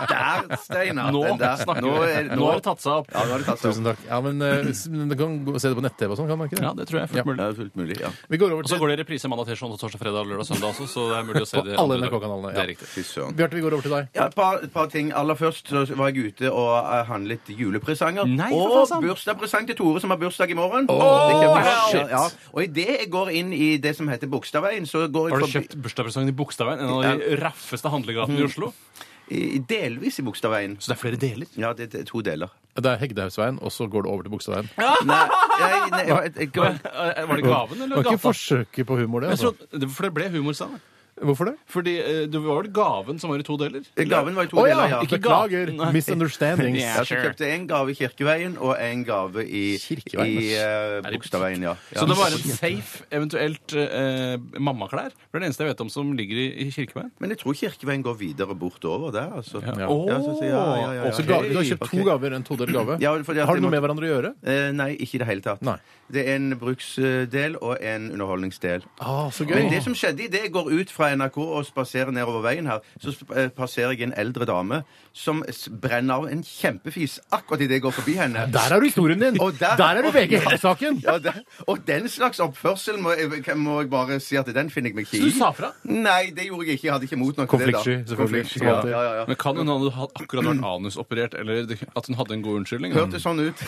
[0.08, 1.10] Der, Steinar.
[1.12, 1.56] Nå Den der.
[1.60, 2.08] snakker Nå vi.
[2.12, 3.08] er, Nå har det tatt seg opp.
[3.12, 4.00] Ja, nå har det tatt seg Tusen takk.
[4.08, 6.38] Ja, men eh, s- men Du kan gå- se det på nett-TV og sånn, kan
[6.40, 6.64] man ikke det?
[6.66, 7.24] Ja, det tror jeg er fullt Ja.
[7.26, 7.36] mulig.
[7.36, 8.10] Det er fullt mulig, ja.
[8.30, 10.46] Vi går over Og så til går det i reprise mandag, tirsdag, torsdag, fredag, lørdag,
[10.46, 11.76] søndag også, så det er mulig å se På det.
[11.76, 12.16] alle andre dager.
[12.16, 12.62] NRK-kanalene, Det ja.
[12.62, 12.88] er riktig.
[12.96, 13.34] Fy søren.
[13.36, 14.08] Bjarte, vi går over til deg.
[14.14, 15.12] Ja, et par, et par ting.
[15.12, 18.24] Aller først så var jeg ute og eh, handlet julepresanger.
[18.26, 19.02] Nei, for og faen.
[19.04, 20.86] bursdagspresang til Tore, som har bursdag i morgen.
[20.88, 21.76] Åh, Det kjøper jeg.
[21.90, 22.10] shit.
[22.10, 25.40] Ja, og idet jeg går inn i det som heter Bogstadveien, så går jeg Har
[25.40, 26.80] du forbi kjøpt bursdagspresangen i Bogstadveien?
[26.80, 27.36] En av de
[27.66, 28.72] raffeste handlegaten i Oslo?
[29.28, 30.76] i, delvis i Bogstadveien.
[30.78, 31.46] Så det er flere deler?
[31.58, 32.48] Ja, det det er to deler.
[32.76, 34.68] Det er Hegdehaugsveien, og så går det over til Bogstadveien.
[34.78, 38.22] Nei, nei, nei, jeg, jeg, jeg, Var det gaven Det eller var ikke gata?
[38.28, 39.26] forsøket på humor, det.
[39.32, 39.50] Jeg Altså.
[39.56, 40.80] trodde- det- For det ble humor, sa jeg.
[41.16, 41.54] Hvorfor det?
[41.72, 43.80] Fordi eh, det var vel gaven som var i to deler?
[43.96, 44.88] gaven var i to Å deler, ja!
[44.96, 45.00] ja.
[45.06, 45.72] Ikke beklager.
[45.72, 45.90] Nei.
[45.96, 46.76] Misunderstandings.
[46.86, 46.96] Ja.
[47.00, 47.22] Så sure.
[47.24, 51.06] kjøpte en gave i Kirkeveien og en gave i, Kirkeveien, i ass.
[51.06, 51.72] eh, Bogstadveien, ja.
[51.94, 51.98] ja.
[52.02, 55.10] Så det var en safe, eventuelt eh, mammaklær?
[55.16, 57.10] Det er det eneste jeg vet om som ligger i, i Kirkeveien.
[57.22, 59.62] Men jeg tror Kirkeveien går videre bortover der, altså.
[59.64, 59.74] Ja.
[59.88, 61.12] Ja, så- så- ja, ja, ja, ja.
[61.16, 62.98] Så ga, du har kjøpt to gaver, en todelt gave.
[63.02, 64.34] Ja, fordi at har jeg det noe med hverandre å gjøre?
[64.44, 65.62] Eh, nei, ikke i det hele tatt.
[65.66, 65.78] Nei.
[66.12, 68.84] Det er en bruksdel og en underholdningsdel.
[69.00, 69.54] Ah, så gøy.
[69.58, 72.78] Men det som skjedde idet jeg går ut fra NRK og spaserer nedover veien her,
[73.02, 74.82] så sp- eh, passerer jeg en eldre dame
[75.12, 78.46] som s- brenner av en kjempefis akkurat idet jeg går forbi henne.
[78.52, 79.40] Der er du historien din!
[79.40, 81.00] Og der- Der er du VG Helg-saken!
[81.02, 81.32] Ja, det,
[81.66, 85.06] og den slags oppførsel må jeg, må jeg bare si at den finner jeg meg
[85.06, 85.30] ikke Så i.
[85.30, 85.72] du sa fra?
[85.84, 86.84] Nei, det gjorde jeg ikke.
[86.86, 87.66] Jeg hadde ikke mot nok til det.
[87.66, 87.72] da.
[87.72, 88.16] Konfliktsky, selvfølgelig.
[88.16, 88.90] Konfliktsky, Som ja, alltid.
[88.90, 89.24] ja, ja, ja.
[89.26, 92.92] Men kan hun ha akkurat vært anusoperert, eller det- at hun hadde en god unnskyldning?
[92.94, 93.58] Hørtes sånn ut.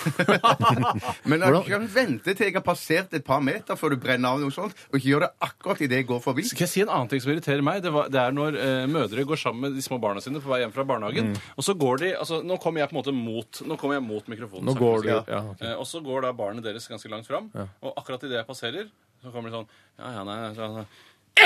[1.25, 4.43] Men jeg kan vente til jeg har passert et par meter før du brenner av
[4.43, 6.45] noe sånt, og ikke gjør det akkurat idet jeg går forbi.
[6.51, 7.81] Skal jeg si en annen ting som irriterer meg?
[7.85, 10.53] Det, var, det er når eh, mødre går sammen med de små barna sine på
[10.53, 11.33] vei hjem fra barnehagen.
[11.57, 14.05] Og så går de altså Nå kommer jeg på en måte mot Nå kommer jeg
[14.07, 14.67] mot mikrofonen.
[14.69, 15.21] Nå går du ja.
[15.29, 15.73] ja, okay.
[15.73, 18.89] Eh, Og så går da barnet deres ganske langt fram, og akkurat idet jeg passerer,
[19.23, 20.85] så kommer de sånn Ja, ja, nei så, så.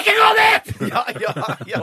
[0.01, 0.71] Ikke gå dit!
[0.93, 1.33] Ja, ja,
[1.69, 1.79] ja.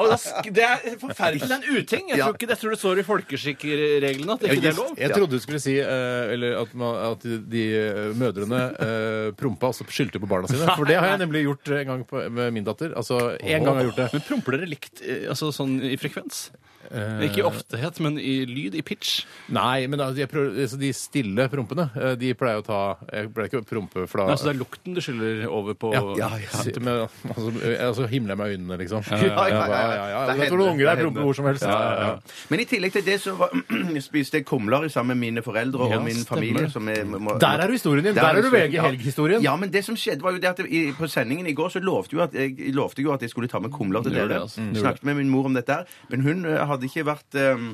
[0.52, 1.48] Det er forferdelig.
[1.48, 2.10] Det er en uting.
[2.12, 4.92] Jeg tror, ikke, jeg tror det står i folkeskikkreglene at det ikke er lov.
[5.00, 9.72] Jeg trodde du skulle si eh, eller at, man, at de, eh, mødrene eh, prompa
[9.72, 10.68] og så skyldte på barna sine.
[10.76, 12.94] For det har jeg nemlig gjort en gang på, med min datter.
[13.00, 14.10] Altså, en gang har jeg gjort det.
[14.18, 16.50] Men promper dere likt altså sånn i frekvens?
[16.92, 19.26] Eh, Ikke i oftehet, men i lyd, i pitch.
[19.54, 22.80] Nei, men altså, jeg prøver, altså, de stille prompene, eh, de pleier å ta
[23.12, 25.78] Jeg pleier ikke å prompe, for da Nei, så det er lukten du skylder over
[25.78, 26.64] på ja, Ja, ja.
[26.64, 27.52] Sitter med, altså,
[27.90, 29.04] altså himler jeg med øynene, liksom.
[29.10, 29.68] Ja, ja, ja, ja.
[29.70, 30.22] ja, ja, ja.
[30.34, 31.24] Det Jeg tror hender, unger det promper hender.
[31.30, 31.64] hvor som helst.
[31.64, 32.16] Ja, ja, ja.
[32.50, 33.54] Men i tillegg til det så var,
[34.10, 36.70] spiste jeg kumler sammen med mine foreldre Ja, og min stemmer familie.
[36.74, 38.16] Som er, må, Der er du historien din!
[38.18, 39.42] Der er du VG Helg-historien.
[39.46, 41.80] Ja, men det som skjedde var jo det at i, på sendingen i går så
[41.84, 44.30] lovte, jo at jeg, lovte jo at jeg skulle ta med kumler til Du gjorde
[44.34, 44.40] dere.
[44.40, 44.62] det, altså.
[44.62, 45.86] Mm, Snakket med min mor om dette her.
[46.10, 47.70] Men hun eh, hadde ikke vært eh,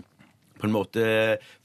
[0.60, 1.04] på en måte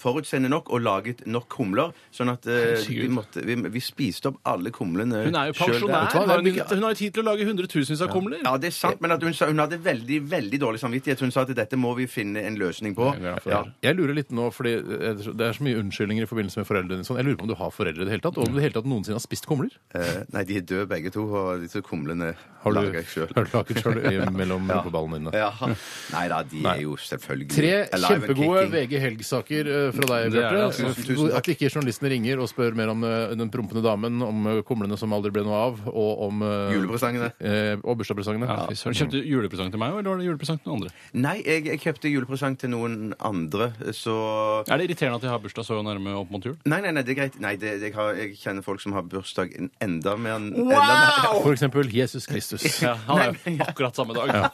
[0.03, 4.41] forutseende nok og laget nok kumler, sånn at eh, vi, måtte, vi, vi spiste opp
[4.51, 5.75] alle kumlene Hun er jo selv.
[5.77, 6.07] pensjonær.
[6.09, 8.03] Vet du hva, Har hun, det ikke, hun har jo tid til å lage hundretusenvis
[8.07, 8.41] av kumler.
[8.45, 11.23] Ja, det er sant, men at hun, sa, hun hadde veldig veldig dårlig samvittighet.
[11.25, 13.11] Hun sa at dette må vi finne en løsning på.
[13.15, 13.75] Jeg er glad for det.
[13.87, 17.07] Jeg lurer litt nå, fordi det er så mye unnskyldninger i forbindelse med foreldrene dine.
[17.09, 17.21] Sånn.
[17.21, 18.61] Jeg lurer på om du har foreldre i det hele tatt, og om du i
[18.61, 19.71] det hele tatt noensinne har spist kumler?
[19.95, 22.33] Eh, nei, de er døde begge to, og disse kumlene
[22.65, 23.31] Har du lager jeg sjøl.
[23.37, 25.35] har du laget selv mellom rumpeballene dine?
[25.41, 25.51] Ja.
[26.15, 28.81] Nei da, de er jo selvfølgelig Tre alive and kjempegode kicking.
[28.91, 30.65] VG Helg-saker eh, fra deg, Det er det, Bjarte.
[30.67, 30.89] altså.
[30.91, 31.37] Tusen, tusen takk.
[31.41, 34.99] At ikke journalistene ringer og spør mer om eh, den prompende damen, om eh, kumlene
[34.99, 37.31] som aldri ble noe av, og om eh, Julepresangene.
[37.39, 38.49] eh, og bursdagspresangene.
[38.51, 38.99] Ja, fy søren.
[39.01, 40.95] Kjøpte du julepresang til meg, eller var det julepresang til noen andre?
[41.27, 42.99] Nei, jeg, jeg kjøpte julepresang til noen
[43.31, 44.17] andre, så
[44.67, 46.57] Er det irriterende at jeg har bursdag så nærme opp mot jul?
[46.67, 47.39] Nei, nei, nei, det er greit.
[47.41, 50.81] Nei, det, jeg, har, jeg kjenner folk som har bursdag en- enda mer enn enda
[50.83, 51.41] mer.
[51.45, 52.67] For eksempel Jesus Kristus.
[52.83, 54.51] Ja, han er jo akkurat samme dag.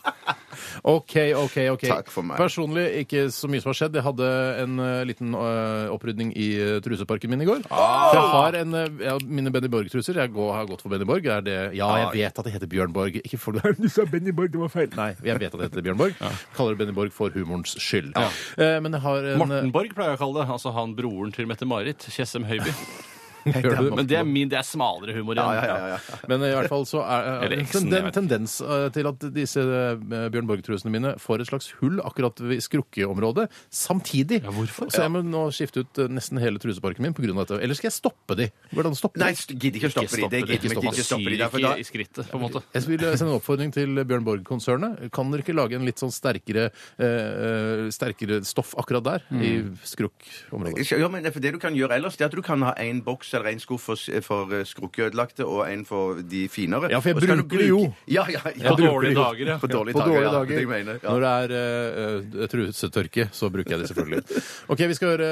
[0.83, 1.57] OK, OK.
[1.75, 1.85] ok.
[1.88, 2.38] Takk for meg.
[2.40, 3.99] Personlig ikke så mye som har skjedd.
[3.99, 4.29] Jeg hadde
[4.62, 7.64] en eh, liten eh, opprydning i uh, truseparken min i går.
[7.71, 8.11] Ah!
[8.11, 10.21] For jeg har en, eh, ja, mine Benny Borg-truser.
[10.23, 11.27] Jeg går, har gått for Benny Borg.
[11.27, 12.12] Er det, ja, jeg Ah.
[12.14, 13.21] vet at det heter Bjørn Borg.
[13.25, 14.90] Ikke for Du sa Benny Borg, det var feil.
[14.97, 16.14] Nei, jeg vet at det heter Bjørn Borg.
[16.57, 18.12] Kaller det Benny Borg for humorens skyld.
[18.16, 20.49] Eh, men jeg har en Morten Borg pleier jeg å kalle det.
[20.57, 22.09] Altså han broren til Mette-Marit.
[22.12, 22.73] Tjessem Høiby.
[23.63, 23.91] Gjør du?
[23.97, 25.53] Men det er, min, det er smalere humor igjen.
[25.57, 26.19] Ja, ja, ja, ja.
[26.31, 28.57] Men i hvert fall så er er Eller det eksen, en jeg tenden- vet tendens
[28.65, 33.47] eh, til at disse eh, Bjørn Borg-trusene mine får et slags hull akkurat ved skrukkeområdet
[33.71, 34.43] samtidig.
[34.45, 34.91] Ja, hvorfor?
[34.93, 37.33] Så jeg må nå skifte ut eh, nesten hele truseparken min pga.
[37.37, 37.61] dette.
[37.63, 38.49] Eller skal jeg stoppe de?
[38.73, 39.41] Går det an å stoppe Nei, de?
[39.43, 40.29] st- gidder ikke å stoppe de.
[40.33, 41.37] Det Ikke gidder stopp vi Man ikke stoppe de.
[41.37, 42.63] Syr der, for ikke i skrittet, på en måte.
[42.77, 45.07] Jeg vil sende en oppfordring til Bjørn Borg-konsernet.
[45.17, 46.69] Kan dere ikke lage en litt sånn sterkere,
[47.03, 49.27] eh, sterkere stoff akkurat der?
[49.37, 49.53] I
[49.87, 50.91] skrukkområdet.
[50.99, 53.01] Ja, men for Det du kan gjøre ellers, det er at du kan ha en
[53.07, 56.90] boks eller en skuff for, for eh, skrukkeødelagte og en for de finere.
[56.92, 57.61] Ja, for jeg bruker bruke...
[57.61, 57.81] det jo.
[58.11, 58.72] Ja, ja, ja.
[58.72, 59.59] På dårlige dager, ja.
[59.62, 60.33] På dårlige dager, ja.
[60.35, 60.53] dager.
[60.53, 61.14] Det jeg mener, ja.
[61.14, 64.42] Når det er uh, trusetørke, så bruker jeg det selvfølgelig.
[64.72, 65.31] OK, vi skal høre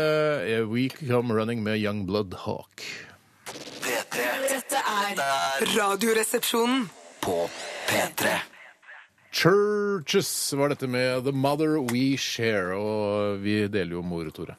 [0.62, 2.86] uh, We Come Running med Young Blood Hawk.
[3.84, 5.22] P3 Dette er
[5.74, 6.88] Radioresepsjonen.
[7.24, 7.46] på
[7.88, 8.34] P3.
[9.34, 12.76] Churches var dette med The Mother We Share.
[12.78, 14.54] Og vi deler jo mor, Tore.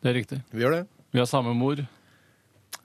[0.00, 0.40] Det er riktig.
[0.52, 0.82] Vi gjør det.
[1.10, 1.80] Vi har samme mor.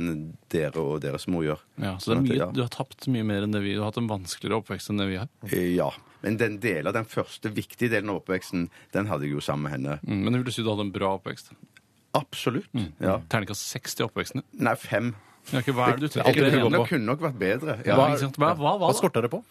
[0.54, 1.62] dere og deres mor gjør.
[1.82, 2.46] Ja, så det er Sånn mye, ja.
[2.54, 5.02] du har tapt mye mer enn det vi Du har hatt en vanskeligere oppvekst enn
[5.02, 5.28] det vi har.
[5.50, 5.90] Eh, Ja.
[6.24, 9.74] Men den delen, den første viktige delen av oppveksten, den hadde jeg jo sammen med
[9.74, 9.98] henne.
[10.06, 11.50] Mm, men vil du si du hadde en bra oppvekst?
[12.16, 12.70] Absolutt.
[13.02, 13.18] Ja.
[13.28, 14.64] Terningkast 60 i oppveksten din?
[14.64, 15.10] Nei, fem.
[15.52, 16.32] Ja, ikke, hva er det du tenker?
[16.38, 17.74] Det, det det Kunne, nok vært bedre.
[17.84, 17.98] Ja.
[17.98, 18.06] Hva,
[18.38, 19.42] hva, hva, Hva skorta det på?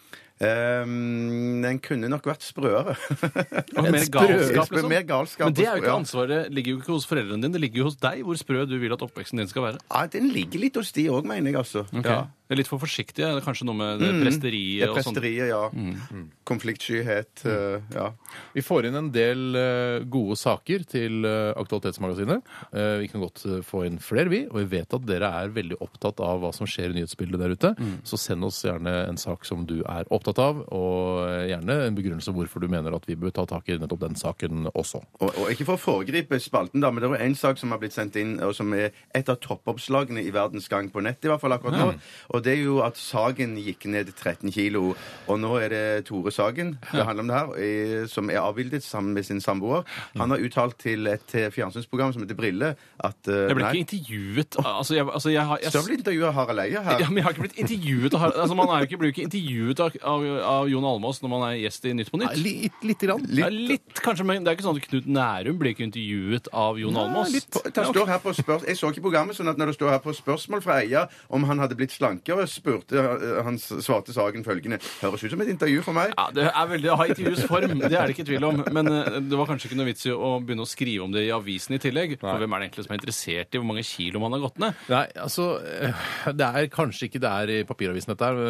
[0.44, 2.96] Ehm, den kunne nok vært sprøere.
[3.78, 4.90] Og mer galskap, liksom?
[4.92, 5.48] Mer galskap.
[5.48, 7.90] Men det er jo ikke ansvaret ligger jo ikke hos foreldrene dine, det ligger jo
[7.92, 9.84] hos deg hvor sprø du vil at oppveksten din skal være.
[9.88, 11.86] Ja, den ligger litt hos de òg, mener jeg, altså.
[11.94, 12.10] Ok.
[12.10, 12.24] Ja.
[12.44, 14.98] Det er litt for forsiktige, det er kanskje noe med det Det presteriet er og
[15.00, 15.16] sånt?
[15.16, 16.28] presteriet, ja.
[16.44, 17.46] Konfliktskyhet.
[17.46, 18.10] eh, ja.
[18.54, 22.44] Vi får inn en del eh, gode saker til eh, Aktualitetsmagasinet.
[22.76, 24.42] Eh, vi kan godt få inn flere, vi.
[24.52, 27.56] Og vi vet at dere er veldig opptatt av hva som skjer i nyhetsbildet der
[27.56, 27.72] ute.
[28.04, 32.34] Så send oss gjerne en sak som du er opptatt av, og gjerne en begrunnelse
[32.36, 35.02] hvorfor du mener at vi bør ta tak i nettopp den saken også.
[35.24, 37.72] Og, og ikke for å foregripe spalten, da, men det er jo en sak som
[37.74, 41.24] har blitt sendt inn, og som er et av toppoppslagene i Verdens Gang på nett,
[41.24, 41.90] i hvert fall akkurat nå.
[42.34, 44.96] Og det er jo at Sagen gikk ned 13 kilo.
[45.30, 49.14] Og nå er det Tore Sagen det handler om det her, som er avbildet sammen
[49.14, 49.84] med sin samboer.
[50.18, 52.72] Han har uttalt til et eh, fjernsynsprogram som heter Brille
[53.04, 53.70] at uh, Jeg ble nei.
[53.70, 56.82] ikke intervjuet altså, jeg, altså, jeg, har- jeg, Så har blitt intervjuet av Harald Eie
[56.88, 57.00] her.
[57.04, 59.16] ja, men jeg har ikke blitt intervjuet av altså, Man er jo ikke, blir jo
[59.16, 62.42] ikke intervjuet av, av, av Jon Almaas når man er gjest i Nytt på Nytt.
[62.42, 63.26] Litt, litt, grann.
[63.38, 66.82] Ja, litt, kanskje, men det er ikke sånn at Knut Nærum blir ikke intervjuet av
[66.82, 67.34] Jon Almaas.
[67.70, 70.02] Det står her på spørs jeg så ikke programmet, sånn at når det står her
[70.04, 71.94] på spørsmål fra Eia om han hadde blitt
[72.24, 76.14] slankere, spurte eh, han svarte Sagen følgende Høres ut som et intervju for meg.
[76.18, 78.64] Ja, Det er veldig å ha intervjuets form, det er det ikke tvil om.
[78.74, 81.26] Men eh, det var kanskje ikke noe vits i å begynne å skrive om det
[81.28, 82.16] i avisen i tillegg.
[82.22, 84.62] For hvem er det egentlig som er interessert i hvor mange kilo man har gått
[84.64, 84.84] ned?
[84.94, 88.42] Nei, altså eh, Det er kanskje ikke det er i papiravisen dette her,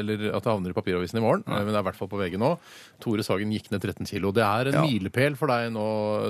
[0.00, 2.20] eller at det havner i papiravisen i morgen, men det er i hvert fall på
[2.20, 2.54] VG nå.
[3.02, 4.30] Tore Sagen gikk ned 13 kilo.
[4.34, 4.82] Det er en Ja.
[4.86, 5.86] milepæl for deg nå,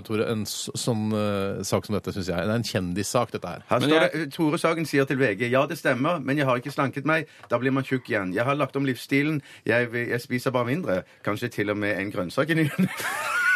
[0.07, 0.25] Tore.
[0.33, 2.47] En sånn uh, sak som dette, syns jeg.
[2.49, 3.65] Det er en kjendissak, dette her.
[3.69, 6.73] Her jeg- det, Tore Sagen sier til VG ja, det stemmer, men jeg har ikke
[6.83, 7.31] slanket meg.
[7.51, 8.35] Da blir man tjukk igjen.
[8.35, 9.41] Jeg har lagt om livsstilen.
[9.69, 11.03] Jeg, jeg spiser bare mindre.
[11.25, 12.69] Kanskje til og med en grønnsak i ny.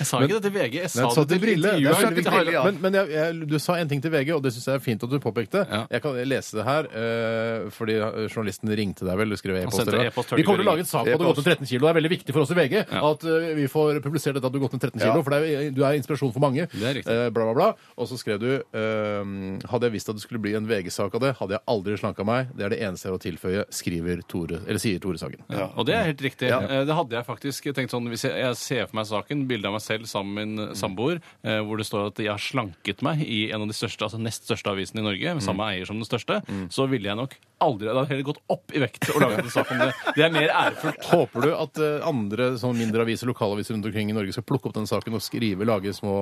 [0.00, 0.74] Jeg sa ikke det til VG.
[0.80, 1.70] Jeg sa det til til Brille.
[1.80, 2.12] Det er.
[2.30, 2.62] Brille, ja.
[2.66, 4.82] Men, men jeg, jeg, du sa en ting til VG, og det syns jeg er
[4.84, 5.62] fint at du påpekte.
[5.68, 5.80] Ja.
[5.92, 7.96] Jeg kan lese det her, uh, fordi
[8.32, 9.88] journalisten ringte deg vel, du skrev e-post.
[9.92, 11.70] e-post, Vi kommer til å lage en sak på at du har gått ned 13
[11.72, 11.84] kilo.
[11.86, 14.54] Det er veldig viktig for oss i VG at uh, vi får publisert dette at
[14.56, 15.24] du har gått ned 13 kilo, Ja.
[15.26, 16.68] for det er, du er inspirasjon for mange.
[16.80, 17.00] Er.
[17.00, 17.68] Eh, bla, bla, bla.
[18.00, 19.32] Og så skrev du eh,
[19.70, 22.24] Hadde jeg visst at det skulle bli en VG-sak av det, hadde jeg aldri slanka
[22.26, 22.52] meg.
[22.56, 25.44] Det er det eneste jeg har å tilføye, skriver Tore, eller sier Tore Sagen.
[25.52, 26.50] Ja, og det er helt riktig.
[26.52, 29.70] Eh, Det hadde jeg faktisk tenkt sånn Hvis jeg, jeg ser for meg saken, bilde
[29.70, 33.04] av meg selv sammen med min samboer, eh, hvor det står at jeg har slanket
[33.06, 35.88] meg i en av de største, altså nest største avisene i Norge, med samme eier
[35.88, 36.40] som den største,
[36.72, 39.50] så ville jeg nok aldri Det hadde heller gått opp i vekt å lage en
[39.52, 39.90] sak om det.
[40.16, 41.04] Det er mer ærefullt.
[41.10, 44.70] Håper du at eh, andre sånn mindre aviser, lokalaviser rundt omkring i Norge skal plukke
[44.70, 46.14] opp den saken og skrive, lage små,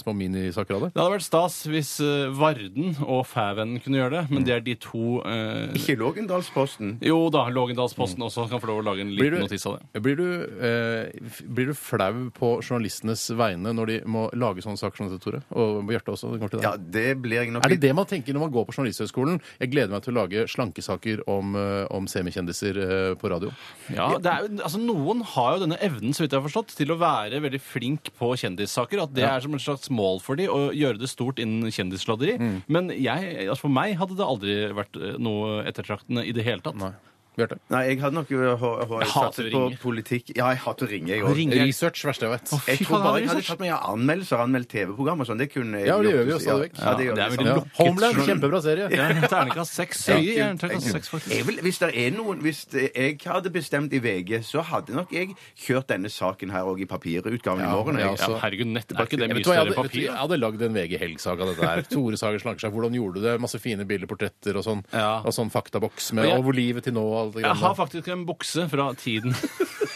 [0.00, 0.90] små minisaker av det?
[0.94, 4.64] Det hadde vært stas hvis eh, Varden og Fævennen kunne gjøre det, men det er
[4.66, 6.98] de to eh, Ikke Lågendalsposten.
[7.04, 9.78] Jo da, Lågendalsposten også kan få lov å lage en Blir liten du- notis av
[9.80, 10.02] det.
[10.04, 10.26] Blir du,
[10.60, 15.10] eh, f- blir du flau på journalistenes vegne når de må lage sånne saker som
[15.10, 15.42] dette, Tore?
[15.54, 16.32] Og Bjarte også?
[16.34, 16.68] Det kommer til deg.
[16.68, 19.40] Ja, det blir jeg nok Er det det man tenker når man går på Journalisthøgskolen?
[19.60, 20.44] Jeg gleder meg til å lage
[20.84, 23.50] slankesaker om, eh, om semikjendiser eh, på radio.
[23.92, 26.76] Ja, det er jo, altså Noen har jo denne evnen så vidt jeg har forstått,
[26.76, 29.02] til å være veldig flink på kjendissaker.
[29.02, 32.36] At det er som et slags mål for dem å gjøre det stort innen kjendissladeri.
[32.68, 36.64] Men jeg, altså for meg hadde det aldri vært eh, noe ettertraktende i det hele
[36.64, 36.78] tatt.
[36.80, 36.94] Nei.
[37.36, 37.58] Bjarte?
[37.70, 40.36] Nei, jeg hadde nok hå- Jeg satset på politikk.
[40.36, 41.34] Ja, jeg hater å ringe, jeg òg.
[41.34, 41.58] Ringe.
[41.66, 42.50] Research, verste jeg vet.
[42.68, 45.38] Jeg Fy tror faen, bare jeg hadde tatt meg av anmeldelser, anmeldt TV-program og sånn.
[45.38, 46.78] Det kunne jeg Ja, det gjør vi jo stadig vekk.
[46.78, 47.54] Ja, det gjør er vi stadig.
[47.54, 47.76] lukket.
[47.80, 48.86] Homeland, kjempebra serie.
[48.94, 50.06] Ja, Ternekast seks.
[50.08, 50.14] Ja.
[50.14, 51.34] Høye terningkast seks, faktisk.
[51.34, 55.10] Jeg vil, hvis det er noen Hvis jeg hadde bestemt i VG, så hadde nok
[55.10, 57.96] jeg kjørt denne saken her òg i papirutgaven i morgen.
[57.98, 58.18] ja, Jeg.
[58.18, 58.30] altså.
[58.34, 60.02] Ja, herregud, nett er ikke det Jeg mye vet hva, jeg større hadde, papir?
[60.04, 61.82] jeg hadde lagd en VG Helg-saga av dette her.
[61.88, 62.72] Tore Sagen slanker seg.
[62.74, 63.40] Hvordan gjorde du det?
[63.40, 64.84] Masse fine bilder, portretter og sånn.
[64.92, 65.18] Ja.
[65.24, 67.50] Og sånn faktaboks med Og jeg- og hvor livet til nå og alt det Jeg
[67.50, 67.80] greiene har der.
[67.82, 69.34] faktisk en bukse fra tiden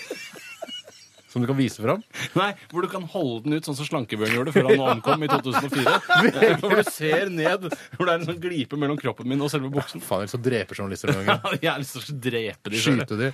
[1.38, 2.02] Som du kan vise fram.
[2.34, 5.28] Nei, hvor du kan holde den ut sånn som Slankebjørn gjorde før han omkom i
[5.30, 5.92] 2004.
[6.58, 9.70] Hvor du ser ned, hvor det er en sånn glipe mellom kroppen min og selve
[9.72, 10.02] buksen.
[10.02, 11.58] Faen, ellers så dreper journalister noen ganger.
[11.62, 13.04] Jeg har lyst til å drepe de selv.
[13.04, 13.30] Skyte de.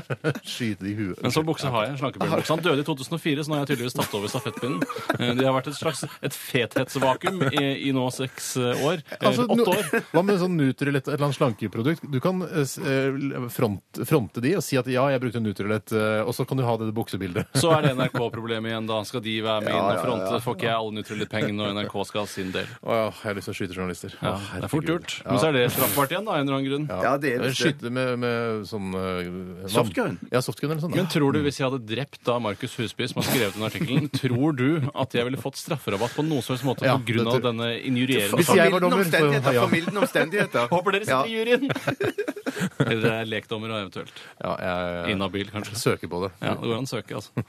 [0.54, 1.20] Skyte de i huet.
[1.22, 1.98] Men sånn bukse har jeg.
[2.02, 2.52] Slankebjørn-bukse.
[2.56, 4.86] Han døde i 2004, så nå har jeg tydeligvis tatt over stafettpinnen.
[5.18, 9.04] Eh, Det har vært et slags et fethetsvakuum i, i nå seks eh, år.
[9.18, 9.90] Eh, Altså, Åtte år.
[10.14, 12.08] hva med sånn Nutrilett, et eller annet slankeprodukt?
[12.12, 16.46] Du kan eh, front, fronte de og si at ja, jeg brukte Nutrilett, og så
[16.48, 17.41] kan du ha det buksebildet.
[17.56, 19.00] Så er det NRK-problemet igjen, da.
[19.08, 20.30] Skal de være med inn og fronte?
[20.32, 20.40] ja.
[20.42, 22.68] Får ikke jeg alle Nutrilett-pengene når NRK skal ha sin del?
[22.82, 24.16] Å ja, jeg har lyst til å skyte journalister.
[24.18, 25.16] Ja, Å, det er fort gjort.
[25.26, 26.86] Men så er det straffbart igjen, da, av en eller annen grunn.
[27.06, 27.52] Ja, det er det.
[27.58, 30.18] Skyte med, med sånn uh, Softgun?
[30.32, 30.94] Ja, softgun eller sånn.
[30.96, 34.08] Men tror du, hvis jeg hadde drept da Markus Husby, som har skrevet den artikkelen,
[34.22, 37.30] tror du at jeg ville fått strafferabatt på noen som helst måte Ja, på grunn
[37.32, 39.62] av denne injurierende Hvis jeg var dommer, så ja.
[39.62, 40.68] Formildende omstendigheter.
[40.74, 41.68] Håper dere sitter i juryen!
[42.82, 44.12] Eller er lekdommer og eventuelt.
[44.42, 45.78] Ja, jeg, Inhabil, kanskje.
[45.80, 46.32] søker på det.
[46.42, 47.31] Ja, det går an å søke, altså.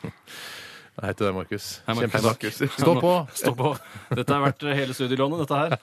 [0.93, 1.67] Hei til deg, Markus.
[1.87, 2.59] Hei, Markus.
[2.75, 3.11] Stå på!
[3.33, 3.69] Stå på.
[4.13, 5.73] Dette har vært hele studielånet, dette her.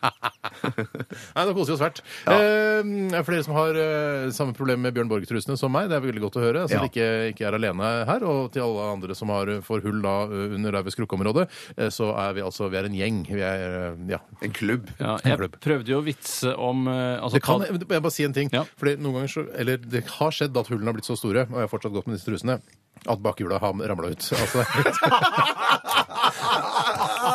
[1.34, 1.98] Nei, Nå koser vi oss fælt.
[2.30, 5.88] Eh, er flere som har eh, samme problem med Bjørn Borg-trusene som meg.
[5.90, 6.62] Det er veldig godt å høre.
[6.70, 6.84] Så Ja.
[6.84, 8.22] de ikke, ikke er alene her.
[8.30, 11.90] Og til alle andre som har, får hull da eh, under der ved skrukkeområdet, eh,
[11.90, 13.18] så er vi altså vi er en gjeng.
[13.34, 14.22] Vi er eh, ja.
[14.46, 14.92] En klubb.
[15.02, 15.58] Ja, En jeg klubb.
[15.66, 18.54] prøvde jo å vitse om eh, altså, Det kan, jeg må bare si en ting.
[18.54, 18.62] Ja.
[18.78, 21.58] Fordi noen ganger så, eller Det har skjedd at hullene har blitt så store, og
[21.58, 22.60] jeg har fortsatt gått med disse trusene,
[23.06, 24.32] at bakhjula har ramla ut.
[24.40, 24.64] Altså,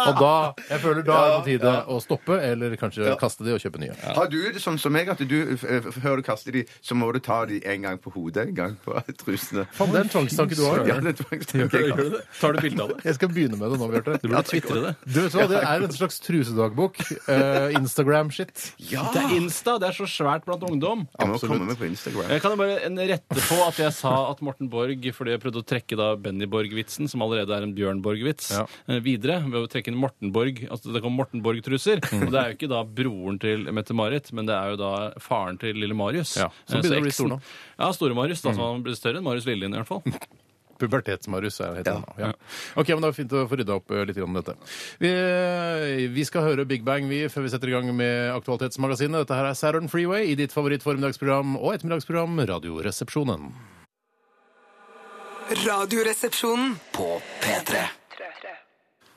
[0.06, 0.32] og da
[0.72, 3.82] Jeg føler da er det på tide å stoppe, eller kanskje kaste de og kjøpe
[3.82, 3.96] nye.
[4.16, 7.12] Har du det sånn som meg, at du f- før du kaster de, så må
[7.16, 9.66] du ta de en gang på hodet, en gang på trusene?
[9.76, 10.84] Faen, det er en tvangstanke du har.
[10.90, 12.20] Ja, det er det jeg har.
[12.40, 13.00] Tar du bilde av det?
[13.06, 14.18] Jeg skal begynne med det nå, Bjarte.
[14.26, 14.94] Du burde tvitre det.
[15.06, 17.00] Du vet hva, Det er en slags trusedagbok.
[17.32, 18.66] Eh, Instagram-shit.
[18.92, 19.06] Ja!
[19.14, 19.78] Det er Insta.
[19.82, 21.06] Det er så svært blant ungdom.
[21.20, 21.54] Jeg må Absolutt.
[21.56, 22.30] komme med på Instagram.
[22.34, 25.42] Jeg kan jo bare en rette på at jeg sa at Morten Borg, fordi jeg
[25.44, 28.66] prøvde å trekke da Benny Borg-vitsen, som allerede er en Bjørn Borg-vits, Ja.
[28.90, 30.62] eh, videre ved å trekke inn Morten Borg.
[30.70, 32.04] Altså det kom Morten Borg-truser.
[32.20, 35.58] Og det er jo ikke da broren til Mette-Marit, men det er jo da faren
[35.62, 36.36] til lille Marius.
[36.44, 37.42] Ja, som Eh, begynner å bli stor nå.
[37.80, 38.44] Ja, store Marius.
[38.46, 40.04] da, som han blir større enn Marius Lillien i hvert fall.
[40.76, 42.16] Pubertets-Marius er det heter han nå.
[42.20, 42.30] Ja.
[42.76, 44.58] Ok, men Det er fint å få rydda opp eh, litt om dette.
[45.00, 49.24] Vi, eh, vi skal høre Big Bang vi, før vi setter i gang med Aktualitetsmagasinet.
[49.24, 53.48] Dette her er Saturn Freeway i ditt favorittformiddagsprogram og ettermiddagsprogram Radioresepsjonen.
[55.66, 56.76] Radioresepsjonen.
[56.92, 57.86] På P3.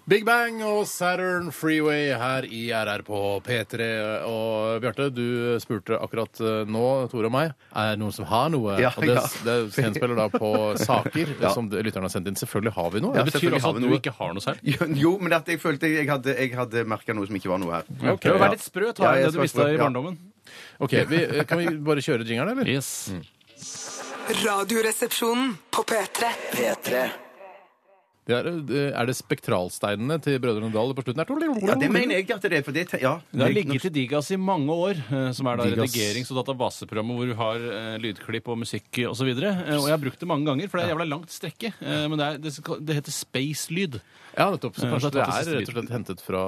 [0.08, 3.88] Big Bang og Saturn Freeway her i RR på P3.
[4.24, 8.48] Og Bjarte, du spurte akkurat eh, nå, Tore og meg, er det noen som har
[8.54, 8.78] noe?
[8.80, 9.26] Ja, og det, ja.
[9.44, 10.48] det henspiller da på
[10.88, 11.50] saker Ja.
[11.52, 12.38] som lytterne har sendt inn.
[12.40, 13.18] Selvfølgelig har vi noe.
[13.20, 14.00] Ja, Det betyr altså at du noe.
[14.00, 14.64] ikke har noe selv.
[14.78, 17.60] Jo, Jo, men at jeg følte jeg hadde, jeg hadde merka noe som ikke var
[17.66, 17.92] noe her.
[18.14, 18.90] Ok, Prøv å være litt sprø.
[18.96, 20.16] Ta Ja, det du visste i barndommen.
[20.80, 22.72] Ok, vi, eh, Kan vi bare kjøre jingeren, eller?
[22.78, 23.10] Yes.
[24.40, 26.32] Radioresepsjonen på P3.
[26.56, 27.08] P3.
[28.28, 31.70] Det er, eh, er det spektralsteinene til Brødrene Dal på slutten her?
[31.70, 32.64] Ja, det mener jeg at det er.
[32.66, 35.64] For det, ja, Det har ligget i Digas i mange år, eh, som er da
[35.64, 35.88] Digas.
[35.94, 39.32] redigerings- og databaseprogrammet hvor du har eh, lydklipp og musikk osv.
[39.32, 41.72] Og, eh, og jeg har brukt det mange ganger, for det er jævla langt strekke.
[41.80, 44.00] Men det, er, det, det heter space-lyd.
[44.38, 44.78] Ja, nettopp.
[44.78, 46.42] Så kanskje det er rett og slett hentet fra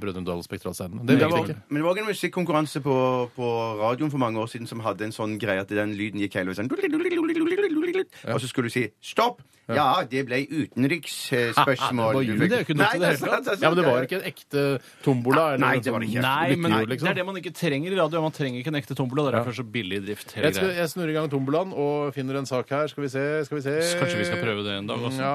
[0.00, 1.02] Brødrene Dal spektralsteinene.
[1.02, 1.62] Men Det vet var, jeg ikke.
[1.68, 2.96] men det var også en musikkonkurranse på,
[3.36, 3.50] på
[3.82, 6.54] radioen for mange år siden som hadde en sånn greie at den lyden gikk hele
[6.54, 6.72] veien sånn
[8.34, 9.42] Og så skulle du si stopp!
[9.64, 12.10] Ja, det ble utenriksspørsmål.
[12.14, 13.62] Det var ljud, det er jo ikke noe til det hele tatt.
[13.62, 14.64] Ja, men det var ikke en ekte
[15.04, 15.44] tombola?
[15.54, 16.24] Eller Nei, det var det ikke.
[16.24, 18.20] Nei, men lyttejord, det er det man ikke trenger i radio.
[18.24, 19.24] Man trenger ikke en ekte tombola.
[19.24, 20.34] Det er derfor så billig drift.
[20.36, 22.92] hele Jeg, skal, jeg snurrer i gang tombolaen og finner en sak her.
[22.92, 25.20] Skal vi se, skal vi se Kanskje vi skal prøve det en dag også?
[25.24, 25.32] Ja.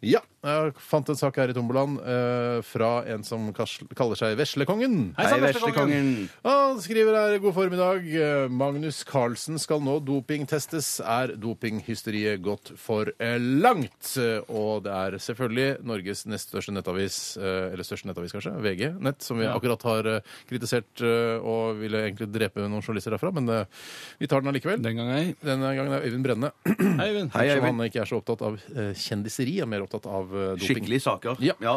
[0.00, 4.32] Ja, jeg fant en sak her i tombolaen eh, fra en som kas- kaller seg
[4.40, 5.12] Veslekongen.
[5.14, 6.08] Hei Hei, sann, Veslekongen.
[6.42, 8.08] Han skriver her god formiddag.
[8.10, 10.96] Eh, Magnus Carlsen skal nå dopingtestes.
[11.06, 14.16] Er dopinghysteriet gått for eh, langt?
[14.18, 18.82] Eh, Og det er selvfølgelig Norges nest største nettavis, eh, eller største nettavis kanskje, VG
[18.98, 23.30] Nett, som vi akkurat har eh, kritisert eh, og ville egentlig drepe noen journalister derfra,
[23.38, 23.86] men eh,
[24.18, 24.82] vi tar den allikevel.
[24.82, 25.22] Den gang ei.
[25.38, 26.50] Denne gangen er Øyvind Brenne.
[26.98, 27.30] Hei, Øyvind.
[27.38, 27.70] Hei, Som Øyvind.
[27.78, 30.66] han ikke er så opptatt av eh, kjendiseri, er mer opptatt av doping.
[30.66, 31.36] Skikkelige saker.
[31.44, 31.54] Ja.
[31.62, 31.76] Ja.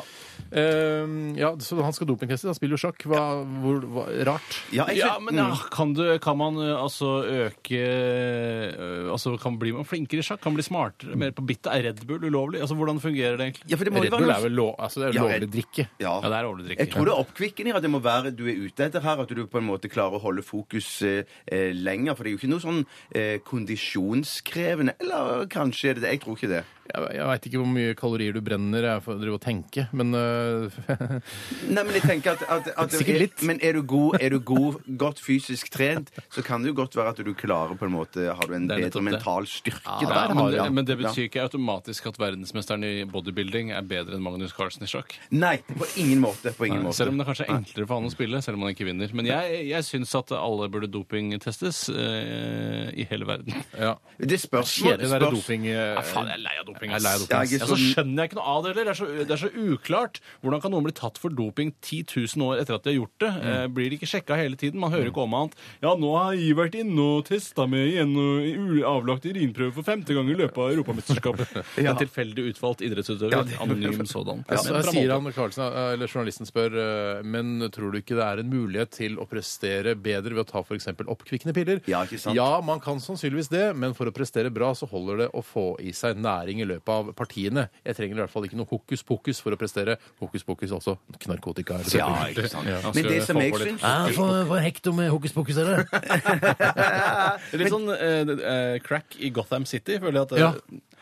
[0.52, 1.06] Eh,
[1.40, 2.48] ja, så han skal dopingtestes.
[2.50, 3.04] Han spiller jo sjakk.
[3.10, 3.22] Hva,
[3.62, 4.58] hvor, hva, rart.
[4.76, 9.58] Ja, jeg, Ja, men ja, kan, du, kan man ø, altså øke ø, Altså, kan
[9.60, 10.42] bli man flinkere i sjakk?
[10.44, 11.16] Kan man bli smartere?
[11.20, 11.72] Mer på bittet?
[11.76, 12.62] Er Red Bull ulovlig?
[12.64, 13.70] Altså, Hvordan fungerer det egentlig?
[13.72, 15.14] ja, for det må jo Red være Bull noe- er vel lov, altså det er
[15.14, 15.88] Ja, lovlig Red- drikke.
[16.00, 16.14] Ja.
[16.22, 16.80] Ja, det er lovlig drikke.
[16.86, 19.30] Jeg tror det er oppkvikkende at det må være du er ute etter her, at
[19.36, 22.16] du på en måte klarer å holde fokus eh, eh, lenger.
[22.16, 22.82] For det er jo ikke noe sånn
[23.16, 24.96] eh, kondisjonskrevende.
[25.02, 26.12] Eller kanskje er det det.
[26.16, 26.64] Jeg tror ikke det.
[26.86, 30.12] Jeg, jeg veit ikke hvor mye kalorier du brenner jeg får drive og tenke, men
[30.14, 30.76] øh,
[31.74, 33.42] Nei, men jeg tenker at, at, at Sikkert litt.
[33.50, 36.94] Men er du, god, er du god, godt fysisk trent, så kan det jo godt
[37.00, 39.16] være at du klarer på en måte Har du en Det er bedre nettopp det.
[39.16, 40.36] mental styrke Ja, der.
[40.38, 40.68] men, det, ja.
[40.78, 44.92] men det betyr ikke automatisk at verdensmesteren i bodybuilding er bedre enn Magnus Carlsen i
[44.92, 45.18] sjakk.
[45.34, 46.54] Nei, på ingen måte.
[46.58, 47.00] På ingen måte.
[47.02, 49.10] Selv om det kanskje er enklere for han å spille, selv om han ikke vinner.
[49.18, 53.58] Men jeg, jeg syns at alle burde dopingtestes eh, i hele verden.
[53.74, 53.96] ja.
[54.22, 55.66] Det spørsmål Kjedelig å der spørs- doping...
[55.74, 56.92] øh, Ja, faen, jeg er lei av doping.
[56.92, 58.86] Jeg er lei av doping, Ja, så sånn- skjønner jeg ikke noe av det heller.
[58.86, 60.20] Det, er så- det er så uklart.
[60.44, 63.18] Hvordan kan noen bli tatt for doping 10 000 år etter at de har gjort
[63.20, 63.32] det?
[63.32, 63.46] Mm.
[63.46, 64.80] Eh, blir de ikke sjekka hele tiden?
[64.80, 65.54] Man hører ikke om annet.
[65.82, 69.84] Ja, nå har jeg vært inne og testa med igjen og u- avlagt urinprøve for
[69.84, 71.64] femte gang i løpet av Europamesterskapet.
[71.86, 73.46] En tilfeldig utvalgt idrettsutøver.
[73.62, 74.44] Anonym sådan.
[74.50, 76.76] Ja, så Men jeg fra sier han, Carlsen, eh, eller Journalisten spør
[77.20, 80.50] eh, men tror du ikke det er en mulighet til å prestere bedre ved å
[80.50, 80.88] ta f.eks.
[81.06, 81.82] oppkvikkende piller.
[81.88, 82.36] Ja, ikke sant?
[82.36, 85.80] Ja, man kan sannsynligvis det, men for å prestere bra så holder det å få
[85.80, 87.68] i seg næring i løpet av partiene.
[87.86, 89.98] Jeg trenger i hvert fall ikke noe hokus pokus for å prestere.
[90.22, 90.98] Hokus pokus også
[91.30, 91.80] narkotika.
[91.80, 92.70] er det Ja, ikke sant.
[92.86, 95.86] Han Men det som jeg syns Ja, for, for hekto med hokus pokus er det.
[97.46, 100.52] Det er litt sånn eh, eh, crack i Gotham City, føler jeg at Ja.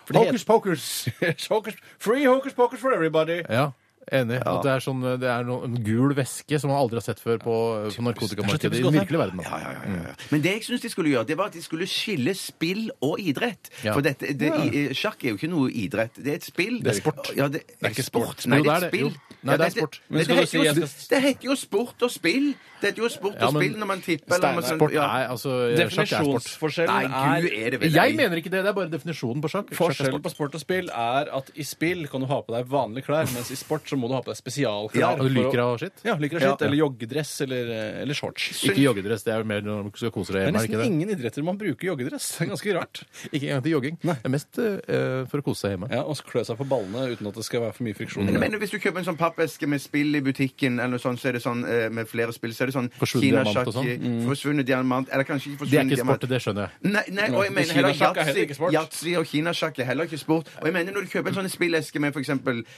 [0.03, 0.85] For det Hokus pokus!
[2.03, 3.39] Free hokus pokus for everybody!
[3.47, 3.71] Ja,
[4.11, 4.39] enig.
[4.43, 7.19] At det er, sånn, det er noe, en gul væske som man aldri har sett
[7.23, 7.55] før på,
[7.95, 9.39] på narkotikamarkedet i den virkelige verden.
[9.45, 10.15] Ja, ja, ja, ja.
[10.31, 13.19] Men det jeg syns de skulle gjøre, det var at de skulle skille spill og
[13.19, 13.69] idrett.
[13.83, 13.93] Ja.
[13.93, 16.15] For dette, det, i, i- sjakk er jo ikke noe idrett.
[16.17, 16.81] Det er et spill.
[16.83, 17.31] Det er sport.
[17.37, 18.45] Ja, det, Det er ikke sport.
[18.47, 19.09] Nei, det er et spill.
[19.43, 19.99] Nei, det er sport.
[20.09, 22.53] Men skal du si det heter jo sport og spill.
[22.83, 24.35] Det heter jo sport og spill når man tipper.
[24.35, 25.05] eller man- Sport ja.
[25.07, 26.09] Nei, altså er sport.
[26.09, 28.63] Definisjonsforskjellen Nei, gud, er er det vel Jeg mener ikke det.
[28.63, 29.71] Det er bare definisjonen på sjakk.
[29.77, 33.05] Forskjellen på sport og spill er at i spill kan du ha på deg vanlige
[33.07, 34.99] klær, mens i sport så må du ha på deg spesialklær.
[34.99, 36.03] Ja, Og du liker å- av skitt?
[36.03, 36.51] Ja, liker av Ja.
[36.55, 37.71] skitt, eller joggedress eller,
[38.03, 38.63] eller shorts.
[38.65, 39.23] Ikke joggedress.
[39.23, 40.47] Det er jo mer når du skal kose deg Det er hjemme.
[40.47, 40.91] er det nesten ikke det?
[40.91, 42.37] ingen idretter man bruker joggedress.
[42.37, 43.03] Det er ganske rart.
[43.33, 43.97] Ikke engang til jogging.
[44.01, 45.87] Det er mest uh, for å kose seg hjemme.
[45.91, 48.31] Ja, Og klø seg på ballene uten at det skal være for mye friksjon.
[48.39, 51.29] Men hvis du kjøper en sånn pappeske med spill i butikken, eller noe sånt, så
[51.29, 54.25] er det sånn, eh, med flere spill, så er det sånn Forsvunnet diamant kinasjakk, mm.
[54.27, 56.21] Forsvunnet diamant Eller kanskje ikke Det er forsvunnet ikke diamant.
[56.21, 56.91] sport, det skjønner jeg.
[56.93, 60.47] Nei, nei, og jeg mener heller er yatzy, og kinasjakk er heller ikke sport.
[60.61, 62.29] Og jeg mener når du kjøper en sånn spilleske med f.eks.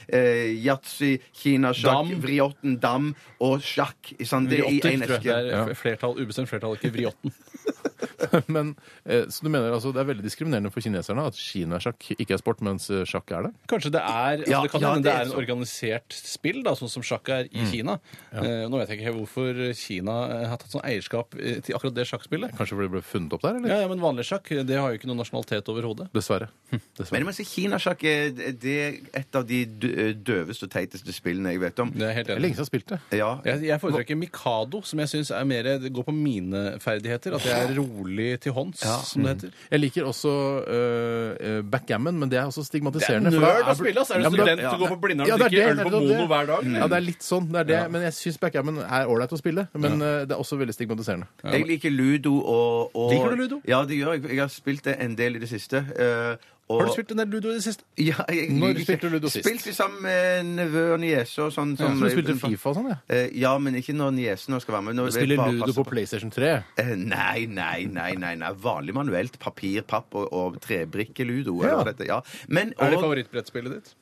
[0.08, 1.05] Eh, yatzy,
[1.40, 2.20] kinasjakk, Dam.
[2.24, 3.10] vriotten, dam
[3.44, 5.22] og sjakk i sånn, det er i Vriotter, en tror jeg.
[5.24, 5.38] eske.
[5.66, 7.34] Det er flertall, ubestemt flertall, ikke vriotten.
[8.54, 8.74] Men,
[9.04, 12.40] eh, så du mener altså det er veldig diskriminerende for kineserne at kinasjakk ikke er
[12.42, 13.52] sport, mens eh, sjakk er det?
[13.70, 16.62] Kanskje det er altså Ja, Det kan ja, hende det det er en organisert spill,
[16.66, 17.98] da, sånn som sjakk er i Kina.
[18.32, 20.16] Eh, nå vet jeg ikke hvorfor Kina
[20.52, 22.56] har tatt sånn eierskap til akkurat det sjakkspillet.
[22.56, 23.72] Kanskje fordi det ble funnet opp der, eller?
[23.74, 26.08] Ja, ja, Men vanlig sjakk det har jo ikke noen nasjonalitet overhodet.
[26.16, 26.48] Dessverre.
[26.70, 27.22] Hm, Men Dessverre.
[27.22, 31.62] jeg må si kinasjakk er, det er et av de døveste og teiteste spillene jeg
[31.62, 31.92] vet om.
[31.94, 32.46] Det er helt enig.
[32.48, 33.04] lenge siden jeg har.
[33.16, 33.30] Ja.
[33.46, 35.44] Jeg, jeg foretrekker Mikado, som jeg syns er
[35.90, 37.36] går på mine ferdigheter.
[37.36, 38.05] At jeg er rolig
[38.40, 39.50] til hånds, som det heter.
[39.70, 40.32] Jeg liker også
[40.76, 43.30] eh, backgammon, men det er også Det er stigmatiserende.
[43.30, 44.10] nerd for da å spille, ass!
[44.10, 44.72] Er du men student ja.
[44.72, 46.02] og går på Blindern Ja, og det er drikker øl på det.
[46.06, 46.66] Mono hver dag?
[46.76, 47.48] Ja, det er litt sånn.
[47.52, 49.66] det er det, Men jeg syns backgammon er ålreit å spille.
[49.74, 51.28] Men eh, det er også veldig stigmatiserende.
[51.44, 53.60] Jeg liker ludo og, og Liker du ludo?
[53.68, 54.26] Ja, det gjør jeg.
[54.36, 55.82] Jeg har spilt det en del i det siste.
[55.96, 56.36] eh,
[56.68, 57.84] og, Har du spilt en del ludo i det siste?
[58.02, 59.44] Ja, jeg, Når spilte du ludo sist?
[59.46, 61.76] Spilte sammen med nevø og niese og sånn.
[61.78, 62.96] Ja, som- så du spilte Fifa og sånn, ja.
[63.08, 64.96] Eh, Ja, men ikke når niesen skal være med.
[64.96, 66.64] Når Du spiller bare ludo på, på PlayStation 3.
[66.82, 68.50] Eh, Nei, nei, nei, nei, nei.
[68.52, 69.38] Vanlig manuelt.
[69.38, 71.62] Papir, papp og, og trebrikkeludo.
[71.62, 71.80] Ja.
[71.80, 72.20] eller dette- Ja.
[72.48, 73.94] Men Er det favorittbrettspillet ditt?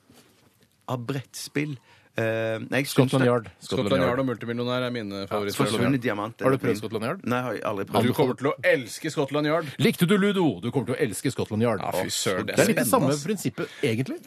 [0.88, 1.77] av brettspill
[2.16, 3.48] eh, jeg syns Scotland det- Yard.
[3.61, 5.27] Scotland Yard og Multimillionær er mine.
[5.29, 6.40] Forsvunnet diamant.
[6.40, 7.24] Har du prøvd Scotland Yard?
[7.27, 8.07] Nei, har jeg aldri prøvd.
[8.07, 9.66] Du kommer til å elske Scotland Yard.
[9.79, 10.61] Likte du ludo?
[10.61, 11.81] Du kommer til å elske Scotland Yard.
[11.81, 14.20] Ja, fy søren, det er litt det samme prinsippet, egentlig.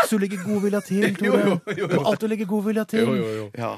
[0.00, 1.58] Hvis du legger godvilja til, Tore.
[1.76, 3.04] Du må alltid legge godvilja til.
[3.04, 3.50] Jo, jo, jo.
[3.58, 3.72] Ja.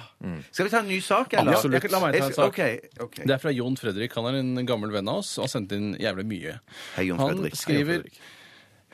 [0.53, 1.57] Skal vi ta en ny sak, eller?
[1.59, 1.91] Absolutt.
[1.91, 2.47] La meg ta en Jeg- sak.
[2.47, 3.03] OK.
[3.09, 3.17] ok.
[3.27, 4.15] Det er fra Jon Fredrik.
[4.15, 6.55] Han er en gammel venn av oss og har sendt inn jævlig mye.
[6.97, 7.57] Hei, Jon Han Fredrik.
[7.59, 8.05] skriver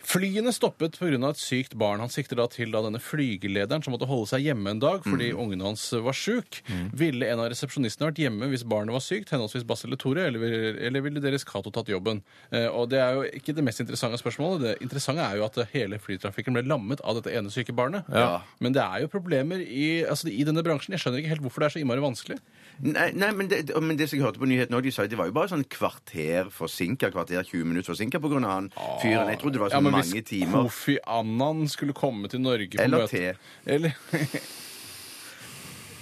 [0.09, 1.19] Flyene stoppet pga.
[1.29, 2.01] et sykt barn.
[2.01, 5.35] Han sikter da til da denne flygelederen som måtte holde seg hjemme en dag fordi
[5.37, 6.63] ungen hans var sjuk.
[6.97, 10.79] Ville en av resepsjonistene vært hjemme hvis barnet var sykt, henholdsvis Basse eller Tore, eller,
[10.89, 12.23] eller ville deres Cato tatt jobben?
[12.51, 14.65] Eh, og det er jo ikke det mest interessante spørsmålet.
[14.65, 18.09] Det interessante er jo at hele flytrafikken ble lammet av dette ene syke barnet.
[18.09, 18.41] Ja.
[18.65, 20.97] Men det er jo problemer i, altså, i denne bransjen.
[20.97, 22.41] Jeg skjønner ikke helt hvorfor det er så innmari vanskelig.
[22.79, 25.19] Nei, nei men, det, men det som jeg hørte på nyhetene òg, de sa det
[25.19, 28.71] var jo bare sånn kvarter forsinka, kvarter 20 minutter forsinka av han
[29.03, 29.33] fyren.
[29.33, 30.69] Jeg trodde det var så Ja, sånn men mange hvis timer.
[30.69, 33.35] Kofi Annan skulle komme til Norge på Eller møte te.
[33.67, 33.99] Eller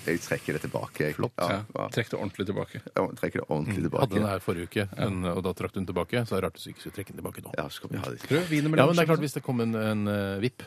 [0.06, 1.08] Jeg trekker det tilbake.
[1.16, 1.34] Flott.
[1.40, 1.86] Ja, ja.
[1.90, 2.80] Trekk det ordentlig tilbake.
[2.92, 4.04] Ja, trekker det ordentlig tilbake.
[4.04, 6.22] Hadde den her forrige uke, men, og da trakk du den tilbake.
[6.28, 7.54] Så er det rart du ikke skulle trekke den tilbake nå.
[7.58, 8.20] Ja, skal vi ha det.
[8.28, 8.84] Prøv wienermelange.
[8.84, 10.62] Ja, men det er klart Hvis det kom en, en uh, vipp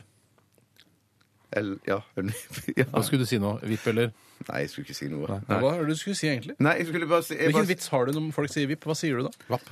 [1.52, 2.00] Eller, ja.
[2.80, 2.86] ja.
[2.94, 3.56] Hva skulle du si nå?
[3.66, 4.12] Vipp eller?
[4.48, 5.40] Nei, jeg skulle ikke si noe.
[5.48, 5.60] Nei.
[5.64, 6.56] Hva er det du skulle si, egentlig?
[6.62, 8.86] Nei, jeg skulle bare si jeg Hvilken bare, vits har du når folk sier vipp?
[8.88, 9.48] Hva sier du da?
[9.50, 9.72] Vapp.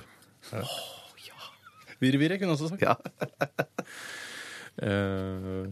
[2.01, 2.81] Virre-virre kunne jeg også sagt.
[2.85, 2.97] Ja.
[4.77, 5.65] Eh,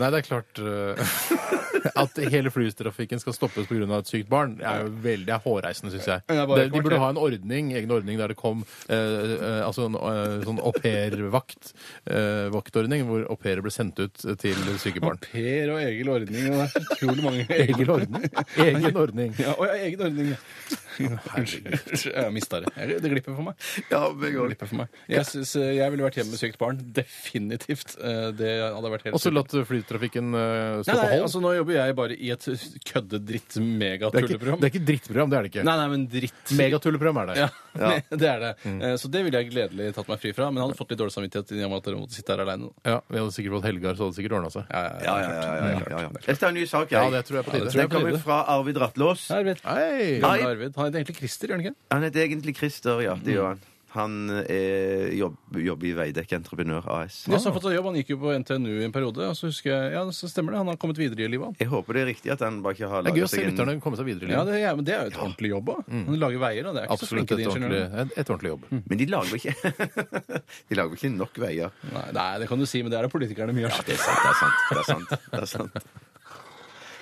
[0.00, 0.98] nei, det er klart eh,
[2.02, 3.86] At hele flytrafikken skal stoppes pga.
[4.00, 6.24] et sykt barn, er jo veldig er hårreisende, syns jeg.
[6.26, 9.96] Det de burde ha en ordning, egen ordning der det kom eh, altså en
[10.44, 11.72] sånn au pair-vakt.
[12.10, 15.20] eh, vaktordning hvor au pairer ble sendt ut til syke barn.
[15.22, 16.48] Per og egen Ordning.
[16.48, 18.28] Det er utrolig mange Egen ordning.
[18.64, 19.34] Egen ordning.
[19.38, 20.34] Ja, og ja, egen ordning.
[20.34, 20.78] ja.
[20.98, 22.04] Unnskyld.
[22.12, 22.72] Jeg mista det.
[23.02, 23.54] Det glipper for meg.
[23.90, 24.46] ja, meg Det også.
[24.50, 24.88] glipper for meg.
[25.08, 26.80] Jeg, synes, eh, jeg ville vært hjemme med sykt barn.
[26.96, 27.96] Definitivt.
[28.02, 31.22] Eh, Det hadde vært helt Og så latt flytrafikken eh, stå Nei, på hold.
[31.28, 34.60] altså Nå jobber jeg bare i et det, er ikke, kødde-dritt-megatulleprogram.
[34.60, 35.64] det er ikke drittprogram, det er det ikke.
[35.68, 37.36] Nei, nei, men dritt Megatulleprogram er det.
[37.42, 37.48] Ja,
[38.22, 38.52] det er det.
[38.64, 38.80] Mm.
[38.98, 40.48] Så det ville jeg gledelig tatt meg fri fra.
[40.50, 42.42] Men jeg hadde fått litt dårlig samvittighet i og med at dere måtte sitte her
[42.44, 42.70] aleine.
[42.88, 44.64] Ja, Vi hadde sikkert fått Helgar, så hadde det sikkert ordna seg.
[44.72, 45.34] Ja, ja, ja, ja,
[45.68, 46.10] ja, ja.
[46.28, 46.98] Jeg tar en ny sak, jeg.
[46.98, 47.82] Ja, det tror jeg er på Ja, det tide.
[47.82, 49.26] jeg Den kommer fra Arvid Rattlås.
[49.34, 49.62] Arvid.
[49.64, 50.18] Hei!
[50.24, 50.38] Hei.
[50.48, 50.72] Arvid.
[50.88, 51.76] Han heter egentlig Christer, gjør han ikke?
[51.94, 53.18] Han heter egentlig Christer, ja.
[53.20, 53.66] Det gjør han.
[53.88, 57.22] Han er, jobb, jobber i Veidekke Entreprenør AS.
[57.24, 57.86] Ja, så har han fått seg jobb.
[57.88, 59.24] Han gikk jo på NTNU i en periode.
[59.32, 60.58] Og så husker jeg, ja, så stemmer det.
[60.60, 61.56] Han har kommet videre i livet.
[61.62, 63.30] Jeg håper det er riktig at han bare ikke har laget Det er gøy å
[63.32, 64.52] se seg en lytterne komme seg videre i Ja, livet.
[64.52, 65.80] det, er- men det er jo et ordentlig jobb òg.
[65.88, 68.04] Han lager veier, og det er ikke så Absolutt flinke et de ordentlig, ingeniørene.
[68.04, 68.68] et, et ordentlig jobb.
[68.92, 69.54] Men de lager vel ikke
[70.68, 71.72] De lager vel ikke nok veier?
[71.96, 73.80] Nei, nei, det kan du si, men det er det politikerne mye gjør.
[73.88, 74.68] Det er sant, det er sant.
[74.68, 75.16] Det er sant.
[75.32, 75.90] Det er sant.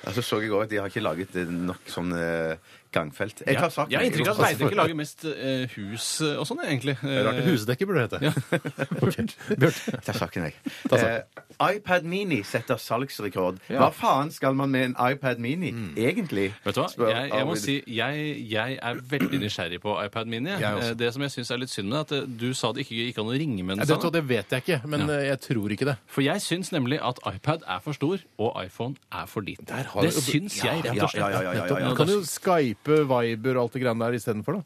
[0.07, 2.55] Ja, så så jeg òg at de har ikke laget eh, nok sånn eh,
[2.97, 3.43] gangfelt.
[3.47, 3.93] Jeg tar saken.
[3.95, 4.47] Jeg har inntrykk av at.
[4.47, 6.97] Veidekke lager mest eh, hus eh, og sånn, egentlig.
[7.03, 8.57] Det er Rart det husdekke burde det hete.
[9.07, 9.21] Ok.
[9.61, 9.79] Bjørn.
[10.07, 10.75] Ta saken, jeg.
[10.89, 11.13] Ta saken.
[11.13, 13.59] Eh, iPad Mini setter salgsrekord.
[13.71, 13.79] Ja.
[13.81, 16.51] Hva faen skal man med en iPad Mini, egentlig?
[16.65, 16.89] Vet du hva?
[16.93, 20.51] Spør Jeg, jeg må si jeg, jeg er veldig nysgjerrig på iPad Mini.
[20.51, 22.85] Eh, Det som jeg syns er litt synd med, er at eh, du sa det
[22.87, 23.87] ikke gikk an å ringe med den.
[23.87, 24.13] Det, Sanne.
[24.13, 25.15] det vet jeg ikke, men Ja.
[25.19, 25.97] eh, jeg tror ikke det.
[26.07, 29.67] For jeg syns nemlig at iPad er for stor, og iPhone er for liten.
[29.69, 31.21] har Det du- syns jeg, rett og slett.
[31.21, 31.89] ja, ja, ja, ja, ja.
[31.91, 34.63] Du kan jo skype, Viber og alt det greiene der istedenfor, da.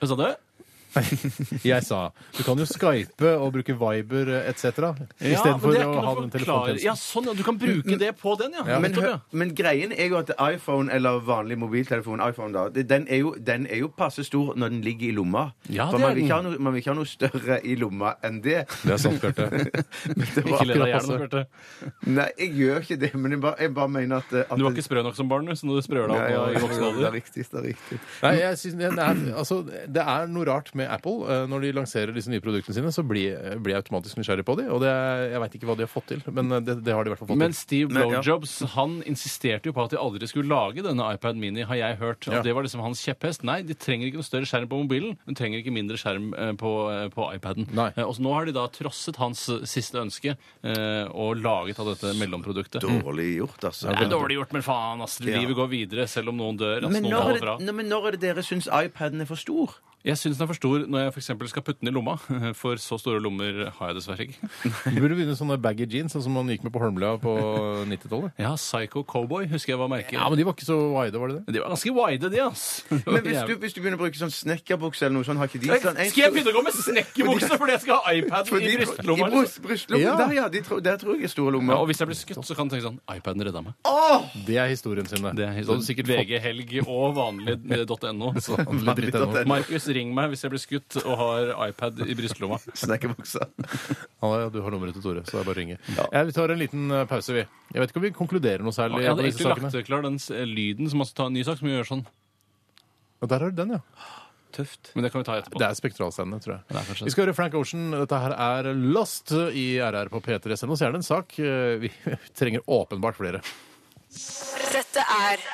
[0.00, 0.34] Hva sa du?
[1.72, 2.00] Jeg sa
[2.36, 4.64] du kan jo skype og bruke Viber etc.
[4.66, 4.92] Ja,
[5.36, 6.86] istedenfor er å ha den telefontjenesten.
[6.86, 7.34] Ja, sånn, ja.
[7.36, 8.64] Du kan bruke det på den, ja.
[8.76, 8.80] Ja.
[8.82, 8.96] Men,
[9.32, 13.66] men greien er jo at iPhone eller vanlig mobiltelefon iPhone da, den er jo, den
[13.70, 15.46] er jo passe stor når den ligger i lomma.
[15.72, 18.14] Ja, For man vil, ikke ha noe, man vil ikke ha noe større i lomma
[18.26, 18.62] enn det.
[18.82, 19.48] Det er sant, Bjarte.
[20.46, 21.42] Ikke le deg i hjel nå, Bjarte.
[22.06, 24.76] Nei, jeg gjør ikke det, men jeg bare, jeg bare mener at, at Du var
[24.76, 27.00] ikke sprø nok som barn, så nå sprøer deg opp i voksen alder.
[27.00, 27.46] Det er riktig.
[27.50, 27.98] Det er riktig.
[28.22, 31.26] Nei, jeg synes det, er, altså, det er noe rart med Apple.
[31.28, 34.56] Eh, Når de lanserer disse nye produktene sine, så blir, blir jeg automatisk nysgjerrig på
[34.60, 34.70] dem.
[34.74, 36.94] Og det er, jeg veit ikke hva de har fått til, men eh, det, det
[36.96, 37.60] har de i hvert fall fått Men til.
[37.60, 38.20] Steve Men, ja.
[38.22, 41.98] Blowjobs han insisterte jo på at de aldri skulle lage denne iPad Mini, har jeg
[42.02, 42.26] hørt.
[42.28, 42.42] Og Ja.
[42.46, 43.42] Det var liksom hans kjepphest.
[43.46, 45.16] Nei, de trenger ikke noe større skjerm på mobilen.
[45.26, 47.66] De trenger ikke mindre skjerm eh, på, eh, på iPaden.
[47.74, 47.90] Nei.
[47.96, 51.78] Eh, Og så nå har de da trosset hans eh, siste ønske eh, og laget
[51.82, 52.82] av dette mellomproduktet.
[52.86, 53.90] Dårlig gjort, altså.
[53.90, 55.18] Det er dårlig gjort, men faen, ass.
[55.20, 55.38] Ja.
[55.40, 56.84] Livet går videre selv om noen dør.
[56.86, 57.56] Ass, Men noen når, faller er fra.
[57.66, 59.74] det, men når er det dere syns iPaden er for stor?
[60.06, 61.30] Jeg syns den er for stor når jeg f.eks.
[61.50, 62.14] skal putte den i lomma.
[62.60, 64.50] For så store lommer har jeg dessverre ikke.
[64.96, 67.32] Du burde begynne sånne baggy jeans, sånn som man gikk med på Holmlia på
[67.90, 68.36] 90-tallet.
[68.38, 70.14] Ja, Psycho Cowboy husker jeg var merket.
[70.18, 71.56] Ja, men de var ikke så wide, var de det?
[71.56, 72.66] De var ganske wide, de, ass.
[72.92, 75.62] Men hvis du, hvis du begynner å bruke sånn snekkerbukse eller noe sånt, har ikke
[75.64, 78.62] de sånn en Skal jeg begynne å gå med snekkerbukse fordi jeg skal ha iPaden
[78.68, 79.26] i brystlomma?
[79.26, 80.04] I bryst, brystlomma.
[80.04, 80.14] Ja.
[80.22, 80.46] Der, ja.
[80.54, 82.70] De tro, der tror jeg er store Ja, og hvis jeg blir skutt, så kan
[82.70, 83.74] du tenke sånn iPaden redda meg.
[84.46, 88.32] Det er historien sin, Det er Så sikkert VG Helg og vanlig.no.
[89.50, 92.58] Markus, ring meg hvis jeg blir skutt og har iPad i brystlomma.
[92.82, 93.46] Snekkerbuksa.
[93.56, 95.78] Ja, du har nummeret til Tore, så det er bare å ringe.
[95.96, 97.46] Ja, vi tar en liten eh, pause, vi.
[97.74, 99.02] Jeg vet ikke om vi konkluderer noe særlig.
[99.04, 101.58] Jeg hadde egentlig lagt klar den s- lyden som man skal ta en ny sak,
[101.62, 102.06] som gjør sånn.
[103.22, 103.82] Og der har du den, ja.
[104.56, 104.92] Tøft.
[104.96, 105.58] Men det kan vi ta etterpå.
[105.60, 106.62] Det er spektralscene, tror jeg.
[106.70, 107.90] Det er kanskje Vi skal høre Frank Ocean.
[107.92, 110.56] Dette her er Lost i RR på P3.
[110.56, 111.90] Send oss gjerne en sak eh, vi
[112.38, 113.42] trenger åpenbart flere.
[114.72, 115.44] Dette er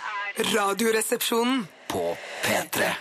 [0.52, 1.64] Radioresepsjonen.
[1.90, 2.14] På
[2.44, 2.92] P3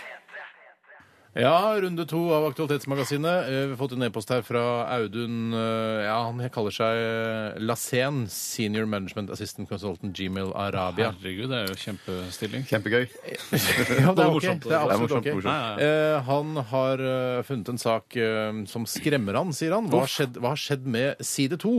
[1.32, 3.46] Ja, runde to av Aktualitetsmagasinet.
[3.48, 4.62] Eh, Vi har fått en e-post her fra
[4.98, 11.14] Audun eh, Ja, han kaller seg eh, Lassen, Senior Management Assistant Consultant Gmail Arabia.
[11.16, 12.66] Herregud, det er jo kjempestilling.
[12.68, 13.06] Kjempegøy.
[14.02, 14.44] Ja, det er ok.
[14.66, 15.30] Det er absolutt ok.
[15.38, 15.80] morsomt.
[15.86, 19.88] Eh, han har eh, funnet en sak eh, som skremmer han, sier han.
[19.88, 21.78] Hva har skjedd, hva har skjedd med side to?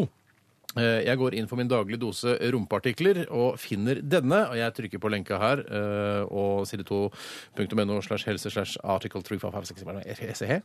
[0.78, 4.40] Eh, Jeg går inn for min daglige dose rumpeartikler og finner denne.
[4.50, 10.62] og Jeg trykker på lenka her eh, og side2.no slash helse slash article 355 SEH.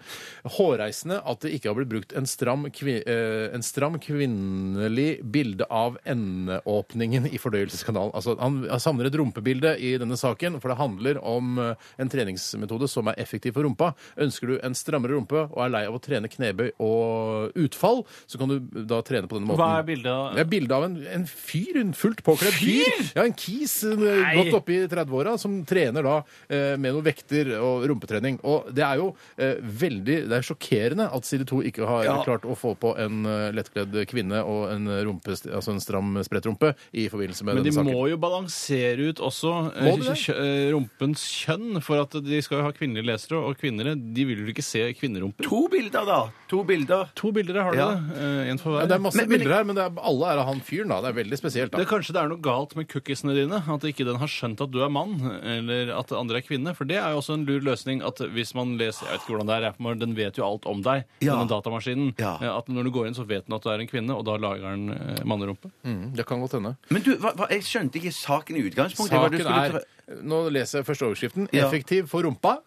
[0.57, 5.99] Hårreisende at det ikke har blitt brukt en stram, eh, en stram kvinnelig bilde av
[6.09, 8.15] endeåpningen i fordøyelseskanalen.
[8.17, 12.89] Altså, han savner et rumpebilde i denne saken, for det handler om eh, en treningsmetode
[12.89, 13.93] som er effektiv for rumpa.
[14.21, 18.41] Ønsker du en strammere rumpe og er lei av å trene knebøy og utfall, så
[18.41, 19.61] kan du da trene på denne måten.
[19.63, 23.03] Hva er bildet av Det er bilde av en, en fyr, en fullt påkledd fyr.
[23.16, 23.96] Ja, en kis eh,
[24.38, 26.16] godt oppe i 30-åra som trener da
[26.49, 28.38] eh, med noen vekter og rumpetrening.
[28.44, 32.44] Og det er jo eh, veldig Det er sjokkerende at Side 2 ikke har klart
[32.49, 37.09] å få på en eh, lettkledd kvinne og en, rumpe, altså en stram sprettrumpe i
[37.11, 37.96] forbindelse med Men de denne saken.
[37.99, 40.16] må jo balansere ut også eh, Må de det?
[40.22, 44.24] kjø- eh, rumpens kjønn, for at de skal jo ha kvinnelige lesere, og kvinnere de
[44.28, 45.46] vil jo ikke se kvinnerumper.
[45.49, 46.18] To bilder, da.
[46.51, 47.11] To bilder.
[47.18, 47.88] To bilder har du Ja.
[47.94, 48.18] det.
[48.22, 50.28] eh, En for Ja, det er masse Men- men- bilder her, men det er, alle
[50.32, 51.01] er av han fyren, da.
[51.05, 51.78] Det er veldig spesielt, da.
[51.80, 53.61] Det, kanskje det er noe galt med cookiesene dine?
[53.64, 56.74] At ikke den har skjønt at du er mann, eller at andre er kvinne?
[56.76, 59.34] For det er jo også en lur løsning at hvis man leser Jeg vet ikke
[59.36, 61.34] hvordan det er, for den vet jo alt om deg, Ja.
[61.34, 62.12] denne datamaskinen.
[62.20, 62.36] Ja.
[62.43, 64.24] Eh, At når du går inn, så vet den at du er en kvinne, og
[64.28, 65.70] da lager den eh, mannerumpe.
[65.84, 66.76] Mm, det kan godt hende.
[66.91, 69.43] Men du, hva, hva, jeg skjønte ikke saken i utgangspunktet.
[69.43, 69.47] Saken
[69.78, 69.80] er
[70.24, 71.49] Nå leser jeg første overskriften.
[71.53, 71.66] Ja.
[71.66, 72.59] Effektiv for rumpa.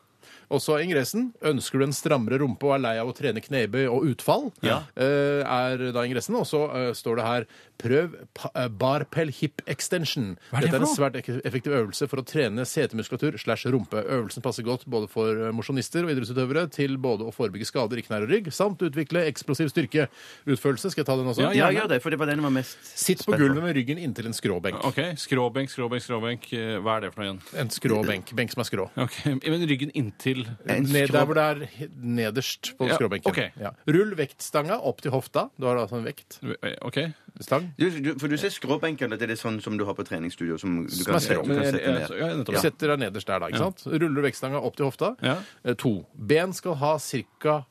[0.52, 1.30] Og så er ingressen.
[1.48, 4.50] Ønsker du en strammere rumpe og er lei av å trene knebøy og utfall?
[4.62, 4.82] Ja.
[5.00, 6.36] eh, er da ingressen.
[6.36, 7.48] Og så eh, står det her
[7.82, 10.36] Prøv pa- eh, barbell hip extension.
[10.52, 13.40] Hva er det Dette er en for svært ek- effektiv øvelse for å trene setemuskulatur
[13.42, 14.04] slash rumpe.
[14.06, 18.04] Øvelsen passer godt både for eh, mosjonister og idrettsutøvere til både å forebygge skader i
[18.06, 20.06] knær og rygg, samt utvikle eksplosiv styrke.
[20.46, 21.42] Utførelse, skal jeg ta den også?
[21.48, 21.82] Ja, Ja, ja.
[21.82, 23.98] gjør det, for det var den jeg var mest Sitt på spent gulvet med ryggen
[24.04, 24.78] inntil en skråbenk.
[24.92, 25.02] OK.
[25.22, 26.46] Skråbenk, skråbenk, skråbenk.
[26.54, 27.42] Eh, Hva er det for noe igjen?
[27.64, 28.36] En skråbenk.
[28.38, 28.86] Benk som er skrå.
[29.08, 33.32] Ok, Men ryggen inntil En Ned, der hvor det er nederst på Ja, skråbenken.
[33.32, 33.52] ok.
[33.60, 33.72] Ja.
[33.88, 35.50] Rull vektstanga opp til hofta.
[35.60, 36.40] Du har altså en vekt.
[36.44, 37.00] Eh, OK.
[37.40, 37.74] Stang.
[37.80, 40.58] Du, du, for du ser skråbenken, det er det sånn som du har på treningsstudio?
[40.62, 41.44] Som du Som kan, er se, skrå.
[41.44, 42.20] du Men kan jeg- sette ned.
[42.20, 42.56] ja, nettopp.
[42.56, 43.48] Du setter deg nederst der, da.
[43.48, 43.84] ikke sant?
[43.88, 45.16] Ruller vektstanga opp til hofta.
[45.22, 45.38] Ja.
[45.66, 46.06] Eh, To.
[46.16, 47.66] Ben skal ha cirka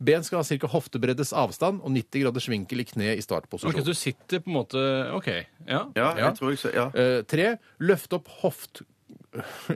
[0.00, 0.66] Ben skal ha ca.
[0.68, 3.72] hoftebreddes avstand og 90 graders vinkel i kne i Ok, startposisjon.
[3.82, 5.26] så du sitter på en måte OK.
[5.66, 5.86] Ja.
[5.96, 6.14] Ja, Ja.
[6.30, 6.86] jeg tror jeg så, ja.
[6.94, 7.58] Eh, tre.
[7.80, 8.82] Løft opp hoft...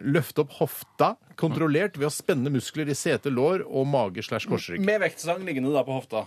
[0.03, 4.85] Løft opp hofta kontrollert ved å spenne muskler i sete, lår og mage slash korsrygg.
[4.85, 6.27] Med vektstang liggende da på hofta.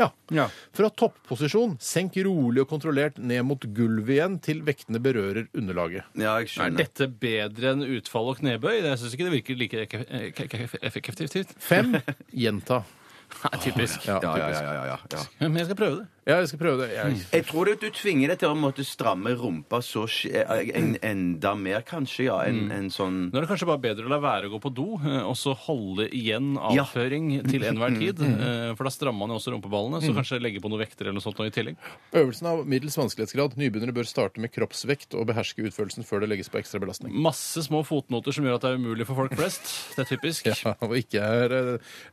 [0.00, 0.08] Ja.
[0.34, 0.48] Ja.
[0.74, 6.02] Fra topposisjon, senk rolig og kontrollert ned mot gulvet igjen til vektene berører underlaget.
[6.18, 6.76] ja, jeg Er skjønner.
[6.82, 8.80] dette bedre enn utfall og knebøy?
[8.82, 11.54] Jeg syns ikke det virker like ek- ek- ek- effektivt.
[11.62, 11.94] Fem.
[12.34, 12.82] Gjenta.
[13.44, 14.04] Nei, typisk.
[14.06, 15.22] Ja, Ja, ja, ja, ja, ja, ja.
[15.40, 16.08] Men jeg skal prøve det.
[16.24, 16.94] Ja, jeg skal prøve det.
[16.96, 20.44] Jeg, Jeg tror det, du tvinger deg til å måtte stramme rumpa så skje-
[20.74, 24.12] en, enda mer, kanskje, ja, enn en sånn Nå er det kanskje bare bedre å
[24.14, 28.22] la være å gå på do, eh, og så holde igjen avføring til enhver tid.
[28.24, 31.18] eh, For da strammer man jo også rumpeballene, så kanskje legge på noen vekter eller
[31.18, 31.76] noe sånt nå i tillegg.
[32.16, 33.58] Øvelsen av middels vanskelighetsgrad.
[33.60, 37.12] Nybegynnere bør starte med kroppsvekt og beherske utførelsen før det legges på ekstra belastning.
[37.12, 39.68] Masse små fotnoter som gjør at det er umulig for folk flest.
[39.96, 40.48] Det er typisk.
[40.64, 41.52] Ja, og ikke er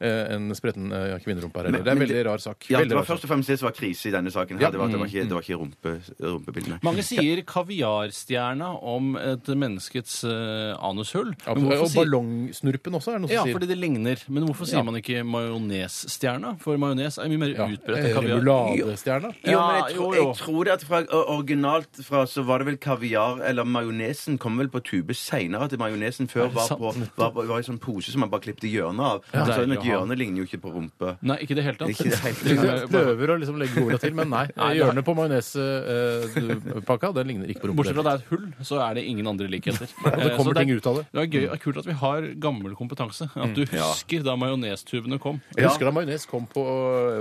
[0.02, 1.84] eh, en spretten eh, kvinnerumpe her heller.
[1.86, 2.66] Det er en veldig rar sak.
[2.70, 3.14] Ja, Veldig det var rar sak.
[3.16, 4.58] først og fremst det som var krise i denne saken.
[4.58, 4.66] her.
[4.66, 4.72] Ja.
[4.72, 5.92] Det var, det var ikke, det var ikke rumpe,
[6.22, 6.80] rumpebildene.
[6.84, 11.34] Mange sier kaviarstjerna om et menneskets uh, anushull.
[11.46, 13.58] Ja, Men og sier- ballongsnurpen også, er det noen Ja, som sier.
[13.60, 14.18] fordi det ligner.
[14.30, 14.84] Men hvorfor sier Ja.
[14.84, 16.56] man ikke majonesstjerna?
[16.62, 18.42] For majones er mye mer Ja, utbredt eh, enn kaviar.
[18.42, 19.34] Remuladestjerna.
[19.44, 20.12] Jo, Ja, men jeg, jo.
[20.14, 24.58] jeg tror det at fra originalt fra så var det vel kaviar Eller majonesen kom
[24.58, 25.64] vel på tube seinere.
[25.66, 29.00] At majonesen før var, på, var, var i sånn pose som man bare klippet hjørnet
[29.02, 29.22] av.
[29.34, 29.46] Ja.
[29.46, 31.18] så et hjørne ligner jo ikke på rumpe.
[31.22, 31.90] Nei, ikke det hele tatt.
[31.90, 32.90] Ikke det hele tatt.
[32.92, 34.46] Prøver å liksom legge orda til, men nei.
[34.62, 37.82] Nei, det Hjørnet på majonespakka den ligner ikke på rumpa.
[37.82, 39.92] Bortsett fra det er et hull, så er det ingen andre likheter.
[40.06, 41.06] Og det kommer ting ut av det.
[41.12, 43.28] Det er gøy, er kult at vi har gammel kompetanse.
[43.36, 45.42] At du husker da majonestubene kom.
[45.58, 46.66] Jeg husker da majones kom på,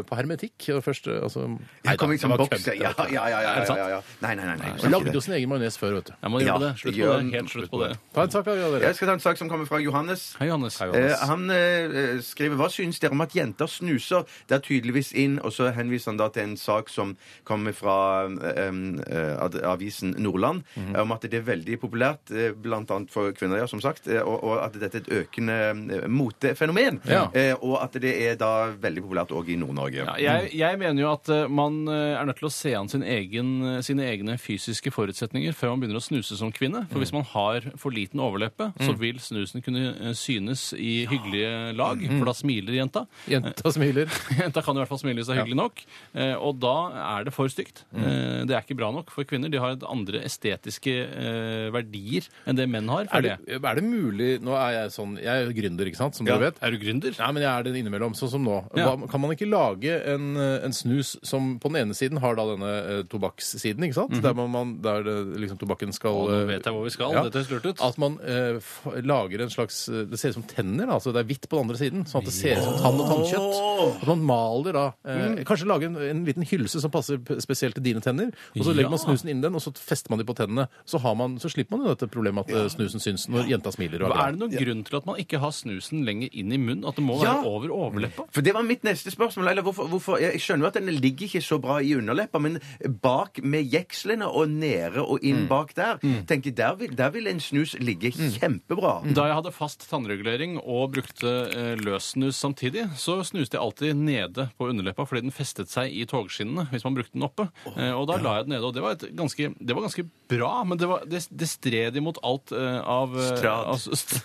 [0.09, 0.69] på hermetikk.
[0.85, 1.47] Først, altså,
[1.87, 2.67] Ja, kom ikke det var boks.
[2.71, 3.81] Ja, det ja, ja, ja, Er det ja, sant?
[3.81, 4.01] ja, ja.
[4.25, 4.57] Nei, nei, nei.
[4.61, 6.15] nei, Vi lagde jo sin egen majones før, vet du.
[6.21, 6.73] Jeg må gjøre Ja, det.
[6.81, 7.35] Slutt på det.
[7.35, 7.91] Helt slutt på det.
[8.15, 8.81] Ta en sak, dere.
[8.85, 10.27] Jeg skal ta en sak som kommer fra Johannes.
[10.41, 10.81] Hei, Johannes.
[10.81, 14.27] Eh, han eh, skriver Hva syns dere om at jenter snuser?
[14.51, 17.15] Det er tydeligvis inn, og så henviser han da til en sak som
[17.49, 21.01] kommer fra um, eh, avisen Nordland, mm -hmm.
[21.01, 22.53] om at det er veldig populært, bl.a.
[22.53, 27.01] blant annet for kvinner, ja, som sagt, og, og at dette er et økende motefenomen.
[27.09, 27.29] Ja.
[27.35, 30.05] Eh, og at det er da veldig populært òg i Nord-Norge.
[30.05, 33.83] Ja, jeg, jeg mener jo at man er nødt til å se an sin egen,
[33.83, 36.87] sine egne fysiske forutsetninger før man begynner å snuse som kvinne.
[36.91, 42.01] For hvis man har for liten overleppe, så vil snusen kunne synes i hyggelige lag,
[42.19, 43.05] for da smiler jenta.
[43.31, 44.11] Jenta smiler.
[44.41, 45.85] Jenta kan i hvert fall smile seg hyggelig nok.
[46.15, 46.75] Eh, Og og da
[47.17, 47.85] er det for stygt.
[47.95, 48.47] Mm.
[48.51, 49.51] Det er ikke bra nok for kvinner.
[49.53, 53.07] De har andre estetiske eh, verdier enn det menn har.
[53.15, 56.27] Er det, er det mulig Nå er jeg sånn Jeg er gründer, ikke sant, som
[56.29, 56.37] Ja.
[56.37, 56.61] dere vet.
[56.65, 57.15] Er du gründer?
[57.19, 58.59] Nei, men jeg er det innimellom, sånn som nå.
[58.79, 58.93] Ja.
[59.11, 62.45] Kan man ikke lage en, eh, en snus som på den ene siden har da
[62.53, 64.17] denne eh, tobakkssiden, ikke sant?
[64.23, 65.07] Der, man, man, der
[65.41, 67.15] liksom tobakken skal Å, nå eh, vet jeg hvor vi skal.
[67.17, 67.23] ja.
[67.27, 67.85] Dette høres lurt ut.
[67.91, 68.59] At man eh,
[69.07, 70.91] lager en slags eh, Det ser ut som tenner.
[70.91, 72.07] Altså det er hvitt på den andre siden.
[72.11, 73.61] Sånn at det ser ut som tann og tannkjøtt.
[74.03, 77.85] At man maler da eh, Kanskje lage en, en liten hylse som passer spesielt til
[77.85, 78.31] dine tenner.
[78.57, 80.69] Og så legger man snusen inn den, og så fester man de på tennene.
[80.89, 83.73] Så, har man, så slipper man jo dette problemet at eh, snusen syns når jenta
[83.75, 84.03] smiler.
[84.07, 86.59] Og er er det noen grunn til at man ikke har snusen lenger inn i
[86.61, 86.85] munnen?
[86.89, 87.35] At det må Ja.
[87.41, 88.27] være over overleppa?
[88.33, 89.49] For Det var mitt neste spørsmål.
[89.51, 92.59] Eller hvorfor, hvorfor, jeg skjønner jo at den ligger ikke så bra i underleppa, men
[93.03, 97.27] bak med jekslene og nede og inn bak der, tenker jeg, der vil, der vil
[97.31, 99.01] en snus ligge kjempebra.
[99.15, 104.49] Da jeg hadde fast tannregulering og brukte eh, løssnus samtidig, så snuste jeg alltid nede
[104.59, 107.49] på underleppa fordi den festet seg i togskinnene hvis man brukte den oppe.
[107.75, 110.07] Eh, og da la jeg den nede, og det var, et ganske, det var ganske
[110.31, 113.67] bra, men det, var, det, det stred imot alt eh, av, eh, Strad.
[113.67, 114.23] av, st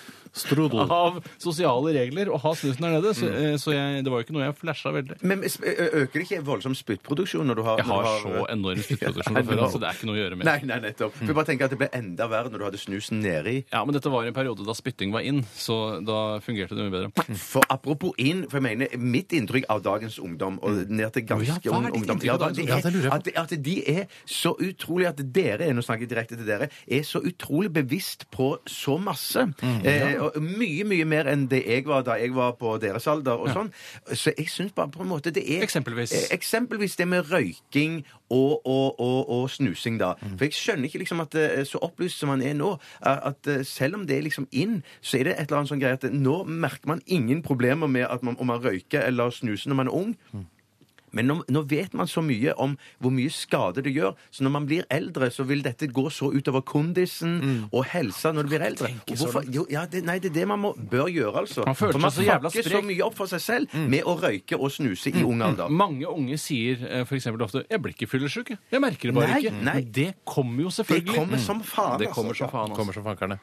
[0.33, 0.79] Strudel.
[0.91, 4.25] av sosiale regler å ha snusen der nede, så, eh, så jeg, det var jo
[4.27, 5.17] ikke noe jeg flasha veldig.
[5.27, 8.45] Men ø- øker det ikke voldsom spyttproduksjon når du har Jeg har når du så
[8.53, 9.69] enorm spyttproduksjon Ja, fra før, no.
[9.73, 10.45] så det er ikke noe å gjøre med.
[10.47, 11.15] Nei, nei, nettopp.
[11.19, 13.57] For jeg bare tenker at det ble enda verre når du hadde snusen nedi.
[13.73, 16.95] Ja, men dette var en periode da spytting var inn, så da fungerte det mye
[16.95, 17.37] bedre.
[17.41, 21.59] For apropos inn, for jeg mener, mitt inntrykk av dagens ungdom, og ned til ganske
[21.65, 22.77] Ja, hva er ung ditt ungdom inntrykk av da, dagens det ungdom?
[22.77, 23.35] Ja, det lurer jeg er, på.
[23.43, 26.69] at, at de er så utrolig At dere er, nå snakker jeg direkte til dere,
[26.87, 29.45] er så utrolig bevisst på så masse.
[29.61, 33.07] Mm, eh, og mye, mye mer enn det jeg var da jeg var på deres
[33.09, 33.71] alder og sånn.
[34.13, 36.13] Så jeg syns bare på en måte det er Eksempelvis?
[36.15, 40.13] Eh, Eksempelvis det med røyking og, og, og, og snusing, da.
[40.21, 40.37] Mm.
[40.37, 43.65] For jeg skjønner ikke liksom at eh, så opplyst som man er nå, at eh,
[43.67, 46.07] selv om det er liksom inn, så er det et eller annet sånn greie at
[46.13, 49.91] nå merker man ingen problemer med at man, om man røyker eller snuser når man
[49.91, 50.15] er ung.
[51.13, 54.51] Men nå, nå vet man så mye om hvor mye skade det gjør, så når
[54.51, 57.69] man blir eldre, så vil dette gå så utover kondisen Mm.
[57.73, 58.87] og helsa når du blir eldre.
[59.07, 61.65] Hvorfor, jo, ja, det, nei, det er det man må, bør gjøre, altså.
[61.65, 63.89] Man føler For man seg så jævla fucker så mye opp for seg selv Mm.
[63.89, 65.69] med å røyke og snuse i ung alder.
[65.69, 67.07] Mange unge sier f.eks.
[67.09, 68.49] for eksempel ofte 'jeg blir ikke fyllesyk'.
[68.71, 68.81] jeg.
[68.81, 69.63] Merker det bare Nei, ikke.
[69.63, 69.73] nei.
[69.73, 71.05] Men det kommer jo selvfølgelig.
[71.05, 72.75] Det kommer som faen, Det kommer som altså.
[72.75, 72.93] Kommer Altså.
[72.93, 73.39] som fankerne.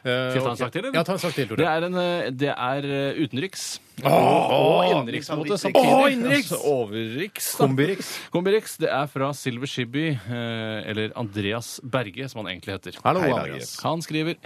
[0.00, 0.94] Skal jeg ta en sak til, eller?
[0.94, 1.66] Ja, ta en sak til, Det Tore.
[1.66, 3.80] er, en, eh, det er eh, utenriks.
[4.00, 5.56] Og innenriks, på en måte.
[5.76, 6.50] Å, innenriks!
[6.52, 7.48] Altså, Overriks.
[7.52, 7.64] da.
[7.64, 8.10] Kombiriks.
[8.32, 8.76] Kombiriks.
[8.80, 13.00] Det er fra Silver Shibby, eh, eller Andreas Berge, som han egentlig heter.
[13.04, 13.74] Hallo, Hei, Andreas.
[13.84, 14.38] Han skriver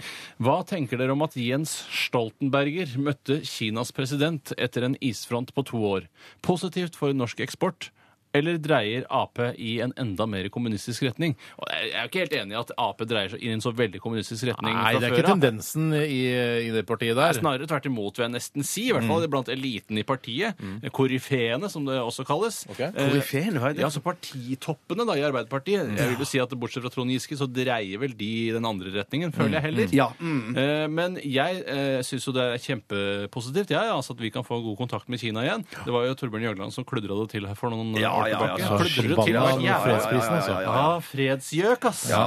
[0.43, 5.83] Hva tenker dere om at Jens Stoltenberger møtte Kinas president etter en isfront på to
[5.95, 6.09] år?
[6.45, 7.91] Positivt for norsk eksport?
[8.35, 11.35] Eller dreier Ap i en enda mer kommunistisk retning?
[11.59, 13.63] Og jeg er jo ikke helt enig i at Ap dreier seg inn i en
[13.65, 16.19] så veldig kommunistisk retning Nei, fra det er før ikke tendensen i,
[16.67, 17.39] i det partiet er der.
[17.39, 18.87] snarere tvert imot, vil jeg nesten si.
[18.89, 20.59] I hvert fall blant eliten i partiet.
[20.95, 22.61] Koryfeene, som det også kalles.
[22.71, 22.79] Ok.
[22.85, 23.83] Eh, Koryfeene, hva er det?
[23.83, 25.91] Ja, altså partitoppene da, i Arbeiderpartiet.
[25.97, 28.65] Jeg vil jo si at Bortsett fra Trond Giske, så dreier vel de i den
[28.67, 29.95] andre retningen, føler jeg heller.
[29.95, 30.55] Ja, mm.
[30.55, 34.59] Eh, Men jeg eh, syns jo det er kjempepositivt jeg, altså at vi kan få
[34.65, 35.65] god kontakt med Kina igjen.
[35.85, 38.39] Det var jo Torbjørn Jagland som kludra det til her for noen Ja, år ja,
[38.41, 38.77] ja, ja.
[38.83, 40.51] til forbanna hver fredsprisen, altså.
[40.51, 42.03] ja, ja, Ja, fredsgjøk, ass.
[42.09, 42.25] Ja.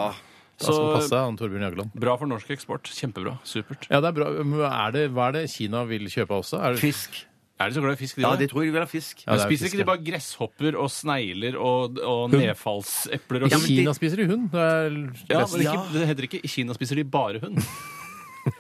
[0.59, 1.91] Så passe, han Torbjørn Jagland.
[1.95, 2.83] bra for norsk eksport.
[2.91, 3.37] Kjempebra.
[3.47, 3.87] Supert.
[3.91, 4.31] Ja, det er bra.
[4.43, 6.59] Men Er det, hva er det Kina vil kjøpe også?
[6.59, 7.25] Er det, Fisk.
[7.61, 8.87] Er de så glad i fisk, de Ja, de det tror jeg de vil ha
[8.87, 9.23] fisk.
[9.27, 13.51] Ja, Men er spiser fisk, ikke de bare gresshopper og snegler og, og nedfallsepler og
[13.51, 14.45] Ja, men de- Kina spiser de hund.
[14.53, 14.91] Det er
[15.31, 17.59] Ja, men ikke, det heter ikke i Kina spiser de bare hund.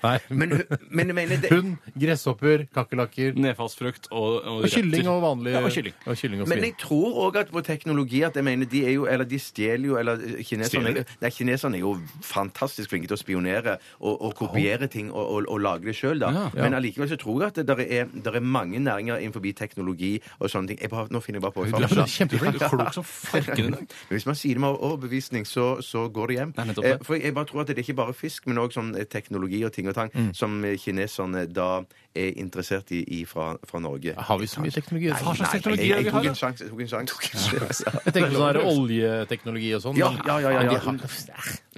[0.02, 0.54] Nei, Men,
[0.90, 5.74] men mener det, Hund, gresshopper, kakerlakker Nedfallsfrukt og, og, og kylling og vanlig Ja, og
[5.74, 5.96] kylling.
[6.06, 8.96] Og kylling og Men jeg tror òg at på teknologi at jeg mener de er
[8.96, 13.20] jo Eller de stjeler jo Eller kineserne Nei, kineserne er jo fantastisk flinke til å
[13.20, 16.30] spionere og, og kopiere ting og, og, og lage det sjøl, da.
[16.34, 16.46] Ja.
[16.56, 20.18] Men allikevel så tror jeg at det der er, der er mange næringer innenfor teknologi
[20.38, 20.80] og sånne ting.
[20.82, 21.64] Jeg bare, nå finner jeg bare på.
[21.64, 22.60] Du er kjempeflink.
[22.62, 23.74] Er klok som farken.
[23.78, 26.54] Men hvis man sier det med overbevisning, så, så går det hjem.
[26.58, 26.76] Nei.
[26.84, 29.62] Eh, for jeg bare tror at det er ikke bare fisk, men òg sånn teknologi
[29.66, 30.32] og ting og tang Mm.
[30.34, 31.70] som kineserne da
[32.18, 34.14] er interessert i, i fra, fra Norge.
[34.18, 35.12] Har vi så mye teknologi?
[35.12, 36.64] Nei, Nei, teknologi jeg, jeg, jeg, tok en sjanse.
[36.66, 37.92] Jeg tok en sjanse.
[38.08, 39.98] Jeg tenker på sånn oljeteknologi og sånn.
[40.00, 40.78] Ja, ja, ja, ja, ja.
[40.82, 40.98] har-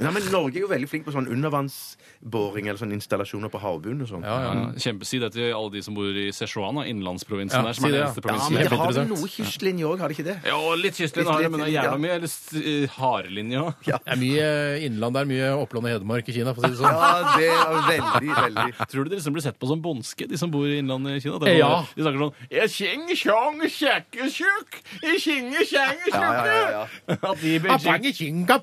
[0.00, 4.04] Nei, men Norge er jo veldig flink på sånn undervannsboring eller sånn installasjoner på havbunnen
[4.06, 4.24] og sånn.
[4.24, 4.52] Ja, ja.
[4.60, 7.84] Ja, kjempe, si det til alle de som bor i Sichuan, innlandsprovinsen Ja, der, som
[7.84, 8.08] er det, den ja.
[8.08, 10.36] eneste Ja, men det har vel noe kystlinje òg, har det ikke det?
[10.48, 11.84] Jo, litt kystlinje har det, men det er Ja.
[11.84, 12.32] jævla mye eller
[12.64, 13.74] eh, harelinje òg.
[13.90, 14.48] Ja, Det er mye
[14.88, 16.96] innland, det er mye Oppland og Hedmark i Kina, for å si det sånn.
[16.96, 20.38] ja det er veldig, veldig Tror du de liksom blir sett på som bondske, de
[20.38, 21.38] som bor i innlandet i Kina?
[21.38, 21.70] Det er Ja.
[21.82, 26.70] sånn- De snakker sånn Jeg kjeng, tjong, kjekke, tjukk, jeg kjenge, kjenge, Ja, ja, ja,
[26.70, 27.16] ja.
[27.30, 28.60] At de kinga,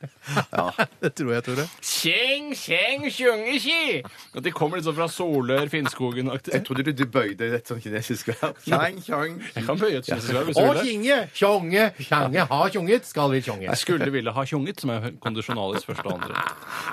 [0.00, 0.86] penge!
[1.00, 1.64] Det tror jeg, Tore.
[1.80, 4.02] Kjeng, kjeng, sjungeski!
[4.36, 6.52] At de kommer litt sånn fra Solør, Finnskogen-aktig.
[6.56, 8.58] Jeg trodde du, du bøyde et sånt kinesisk verb.
[8.64, 9.38] Tjang, tjang.
[9.54, 10.84] Jeg kan bøye et kinesisk verb hvis du Å, det.
[10.88, 13.68] kinge, tjonge, tjange, ha tjonget, skal vi tjonge.
[13.68, 16.44] Jeg skulle ville ha tjonget, som er kondisjonalis første og andre.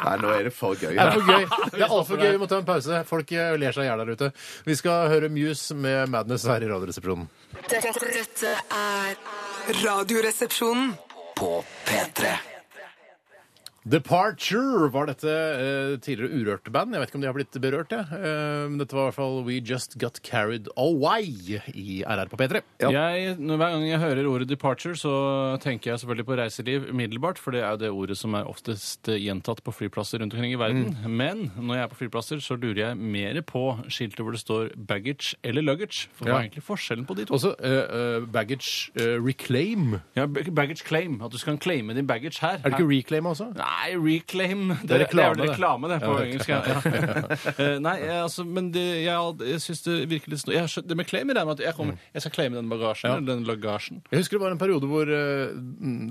[0.04, 0.94] Nei, nå er det for gøy.
[0.94, 1.48] Det er for gøy.
[1.74, 2.30] Det er altfor gøy.
[2.36, 3.02] Vi må ta en pause.
[3.10, 4.32] Folk eh, ler seg i hjel der ute.
[4.68, 7.28] Vi skal høre Muse med Madness her i Radioresepsjonen.
[7.70, 9.20] Dette, dette er
[9.84, 10.94] Radioresepsjonen.
[11.34, 12.53] På P3
[13.86, 16.94] Departure var dette eh, tidligere urørte band.
[16.96, 18.06] Jeg vet ikke om de har blitt berørt, jeg.
[18.16, 22.40] Eh, men dette var i hvert fall We Just Got Carried Away i RR på
[22.40, 22.62] P3.
[22.84, 25.14] Jeg, når, hver gang jeg hører ordet 'departure', så
[25.64, 29.10] tenker jeg selvfølgelig på reiseliv umiddelbart, for det er jo det ordet som er oftest
[29.12, 30.98] eh, gjentatt på flyplasser rundt omkring i verden.
[31.10, 34.72] Men når jeg er på flyplasser, så lurer jeg mer på skiltet hvor det står
[34.80, 36.08] 'baggage' eller 'luggage'.
[36.16, 36.38] For hva Ja.
[36.40, 37.34] er egentlig forskjellen på de to?
[37.36, 40.00] Også eh, eh, baggage eh, reclaim.
[40.16, 41.22] Ja, bag- baggage claim.
[41.22, 42.60] At du skal claime din baggage her.
[42.64, 43.52] Er det ikke reclaim også?
[43.56, 43.73] Nei,
[44.04, 46.50] reclaim Det, er reklame, det er reklame, det, på engelsk.
[46.50, 46.62] Ja.
[47.64, 51.08] Eh, Nei, jeg, altså, men det, jeg, jeg syns det virker litt sno- Det med
[51.10, 54.02] claim er det med at jeg, kommer, jeg skal claime den bagasjen eller den lagasjen.
[54.12, 55.54] Jeg husker det var en periode hvor eh,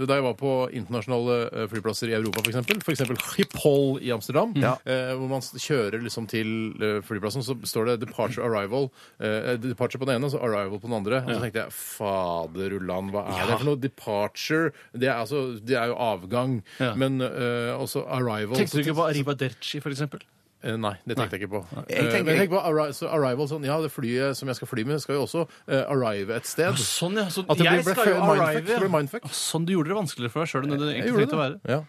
[0.06, 2.82] da jeg var på internasjonale eh, flyplasser i Europa, f.eks.
[2.82, 3.02] F.eks.
[3.32, 4.74] Schiphol i Amsterdam, ja.
[5.18, 6.52] hvor man kjører liksom til
[6.82, 8.90] eh, flyplassen, så står det 'departure arrival'.
[9.20, 11.22] eh, departure på den ene, og så 'arrival' på den andre.
[11.26, 13.80] Og så tenkte jeg faderullan, hva er det for noe?
[13.82, 16.58] Departure, det er, altså, det er jo avgang.
[16.96, 17.20] Men
[17.52, 20.20] eh, også 'arrival' Tenkte du ikke på Arrivederci, for eksempel?
[20.64, 21.60] Eh, Nei, det tenkte jeg ikke på.
[21.90, 24.46] Jeg Eh, tenker- Men jeg tenker på arri så arrival sånn, Ja, det flyet som
[24.46, 26.74] jeg skal fly med, skal jo også eh, arrive et sted.
[26.78, 27.24] Sånn, ja.
[27.26, 28.46] Så At det jeg ble, ble skal jo mindfuck.
[28.46, 28.66] arrive.
[28.66, 29.22] Det ble mindfuck.
[29.34, 31.34] Sånn du gjorde det vanskeligere for deg sjøl enn det det Jeg egentlig gjorde trengte
[31.34, 31.52] å være.
[31.66, 31.70] det.
[31.74, 31.80] Ja.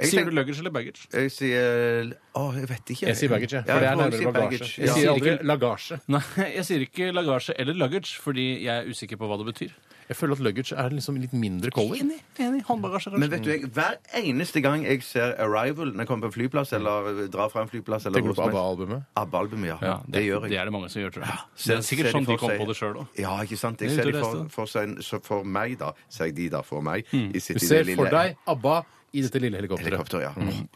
[0.00, 1.06] Jeg Sier tenker- du luggage eller baggage?
[1.12, 3.06] Jeg sier Å, jeg vet ikke.
[3.06, 3.64] Jeg sier baggage, jeg.
[3.68, 4.40] Ja, For det er jeg nærmere si bagasje.
[4.40, 4.94] baggage, Jeg ja.
[4.94, 6.00] sier aldri lagasje.
[6.08, 6.22] Nei,
[6.56, 9.72] jeg sier ikke lagasje eller luggage, fordi jeg er usikker på hva det betyr.
[10.12, 12.02] Jeg føler at luggage er liksom litt mindre collie.
[12.04, 12.18] Enig.
[12.38, 12.62] enig.
[12.68, 16.32] Håndbagasje, Men vet du, jeg, hver eneste gang jeg ser Arrival når jeg kommer på
[16.32, 19.02] en flyplass eller drar fra en flyplass eller Tenker du på ABBA-albumet?
[19.16, 19.78] ABBA-albumet, ja.
[19.82, 20.50] Ja, det, gjør jeg.
[20.52, 21.38] Det er det mange som gjør, tror jeg.
[21.56, 23.06] Ser- det er sikkert sånn de de kommer kom seg- på det sjøl òg.
[23.24, 23.80] Ja, ikke sant?
[23.80, 25.92] Jeg ser er de for, for, seg, for meg, da.
[26.08, 27.06] Ser jeg de da for meg.
[27.12, 27.30] Mm.
[27.34, 27.96] i sitt- Du ser lille.
[27.96, 29.90] for deg ABBA i dette lille helikopteret.
[29.90, 30.30] Helikopter, ja.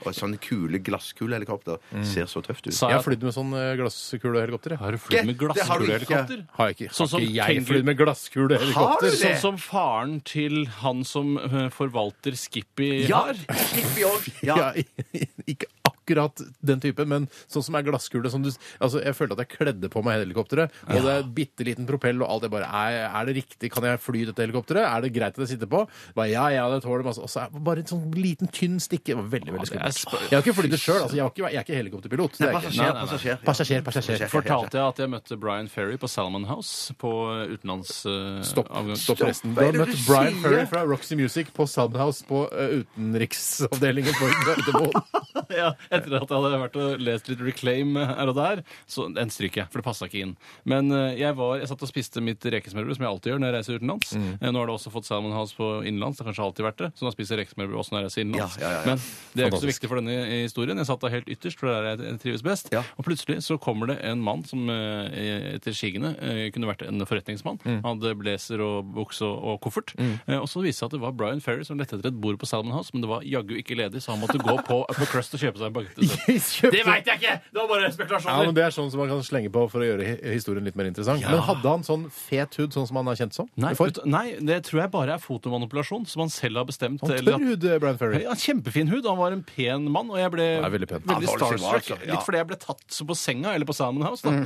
[0.05, 2.75] Og sånne kule glasskulehelikopter ser så tøft ut.
[2.77, 4.77] Sa Jeg har flydd med sånn eh, glasskulehelikopter.
[4.81, 6.05] Har du flydd med Det har du ikke.
[6.11, 6.43] glasskulehelikopter?
[6.59, 6.91] Har jeg ikke.
[6.99, 8.77] Sånn som har ikke jeg Tengu- flydd med glasskulehelikopter?
[8.77, 9.21] Har du det?
[9.23, 13.25] Sånn som faren til han som eh, forvalter Skippy Ja!
[13.31, 13.35] har.
[13.65, 14.31] Skippy òg.
[14.47, 14.57] Ja.
[14.57, 14.73] Ja,
[15.49, 15.67] ikke
[16.07, 18.31] akkurat den typen, men sånn som er glasskule.
[18.31, 18.51] Som du,
[18.81, 22.23] altså, jeg følte at jeg kledde på meg helikopteret, og det er bitte liten propell
[22.23, 22.47] og alt.
[22.47, 23.71] Jeg bare, er, er det riktig?
[23.75, 24.85] Kan jeg fly dette helikopteret?
[24.87, 25.83] Er det greit at jeg sitter på?
[26.15, 27.23] Bare, ja, ja, det tåler masse.
[27.23, 29.13] Og så er det bare en sånn liten, tynn stikke.
[29.13, 30.31] Det var veldig, veldig skummelt.
[30.31, 31.01] Jeg har ikke flydd det sjøl.
[31.03, 32.37] Altså, jeg, ikke- jeg er ikke helikopterpilot.
[32.39, 32.67] Det Nei, er ikke.
[32.71, 33.41] passasjer, passasjer.
[33.47, 34.29] Passasjer, passasjer.
[34.33, 37.13] Fortalte jeg at jeg møtte Brian Ferry på Salmon House på
[37.57, 38.05] utenlands...
[38.07, 38.69] Uh, Stopp,
[39.01, 39.55] stopp forresten.
[39.57, 40.37] Du har møtt Brian?
[40.43, 44.93] Ferry fra Roxy Music på Subhouse på uh, utenriksavdelingen på Gardermoen.
[45.61, 48.63] ja, etter at jeg hadde vært og lest litt Reclaim her og der.
[48.91, 50.35] Så den stryker jeg, for det passa ikke inn.
[50.69, 53.51] Men eh, jeg var, jeg satt og spiste mitt rekesmørbrød, som jeg alltid gjør når
[53.51, 54.13] jeg reiser utenlands.
[54.15, 54.29] Mm.
[54.37, 56.19] Eh, Nå har det også fått Salmon House på innenlands.
[56.21, 56.91] Det har kanskje alltid vært det.
[56.97, 58.59] Så nå spiser jeg rekesmørbrød også når jeg reiser innenlands.
[58.63, 58.85] Ja, ja, ja.
[58.87, 59.03] Men
[59.35, 60.17] det er ikke så viktig for denne
[60.47, 60.83] historien.
[60.83, 62.71] Jeg satt da helt ytterst, for det er der jeg trives best.
[62.73, 67.03] Og plutselig så kommer det en mann som eh, etter sigende eh, kunne vært en
[67.09, 67.59] forretningsmann.
[67.65, 67.81] Mm.
[67.83, 69.95] Han hadde blazer og bukse og, og koffert.
[69.99, 70.15] Mm.
[70.41, 72.37] Og så viste det seg at det var Brian Ferry som lette etter et bord
[72.41, 75.09] på Salmon House, men det var jaggu ikke ledig, så han måtte gå på Upper
[75.09, 76.73] Crust og kjøpe seg en isteden.
[76.77, 77.35] Det veit jeg ikke!
[77.53, 78.47] Det var bare Ja, spekulasjoner.
[78.49, 80.87] men Det er sånn som man kan slenge på for å gjøre historien litt mer
[80.91, 81.21] interessant.
[81.25, 83.47] Men hadde han sånn fet hud, sånn som han er kjent som?
[83.61, 86.99] Nei, ut, nei, det tror jeg bare er fotomanipulasjon, som han selv har bestemt.
[87.05, 88.23] Han eller tørr hud, eh, Brian Ferry.
[88.27, 89.05] Ja, Kjempefin hud.
[89.07, 91.03] Han var en pen mann, og jeg ble nei, veldig pen.
[91.07, 91.87] veldig Ja, starstruck.
[92.07, 92.13] Ja.
[92.17, 94.23] Litt fordi jeg ble tatt så på senga, eller på Salmon House.
[94.23, 94.31] da.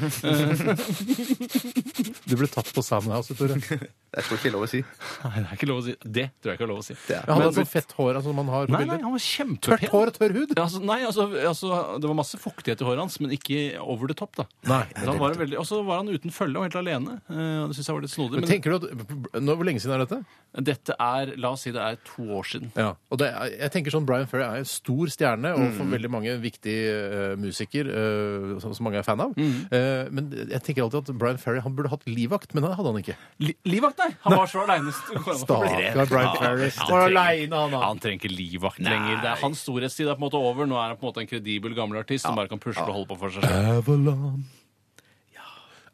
[2.31, 3.57] Du ble tatt på Salmon House, Tore.
[4.11, 4.81] Ikke det er lov å si.
[5.23, 5.93] Nei, det er ikke lov å si.
[6.03, 6.95] Det tror jeg ikke er lov å si.
[7.13, 9.71] Ja, hadde han sånn fett hår altså, man har på Nei, nei, han var kjempepen.
[9.71, 10.51] Tørt hår og tørr hud?
[10.57, 14.07] Ja, altså, nei, altså, altså, Det var masse fuktighet i håret hans, men ikke over
[14.11, 14.35] the top.
[14.37, 14.45] da.
[14.69, 14.85] Nei.
[14.97, 17.21] Så han var en veldig, og så var han uten følge og helt alene.
[17.31, 18.41] Eh, det synes jeg var litt snodig.
[18.41, 20.21] Men Men, tenker du at, nå, Hvor lenge siden er dette?
[20.51, 22.73] dette er la oss si det er to år siden.
[22.75, 25.77] Ja, og det er, jeg tenker sånn Brian Ferry er en stor stjerne, og Mm.
[25.77, 29.31] for veldig mange viktig eh, musiker eh, som, som mange er fan av.
[29.39, 29.69] Mm.
[29.71, 32.91] Eh, men jeg tenker alltid at Brian Ferry han burde hatt livvakt, men det hadde
[32.91, 33.15] han ikke.
[33.39, 34.11] Li livvakt, nei!
[34.25, 34.91] Han var så aleine.
[35.45, 36.71] Stakkar Brian Ferry.
[36.79, 37.81] Han var han da.
[37.87, 39.21] Han trenger ikke livvakt lenger.
[39.23, 40.67] Det er Hans storhetstid er på en måte over.
[40.67, 42.95] Nå er han på en måte en kredibel gammel artist som bare kan pusle og
[43.01, 43.85] holde på for seg selv.
[43.85, 44.45] Avalon.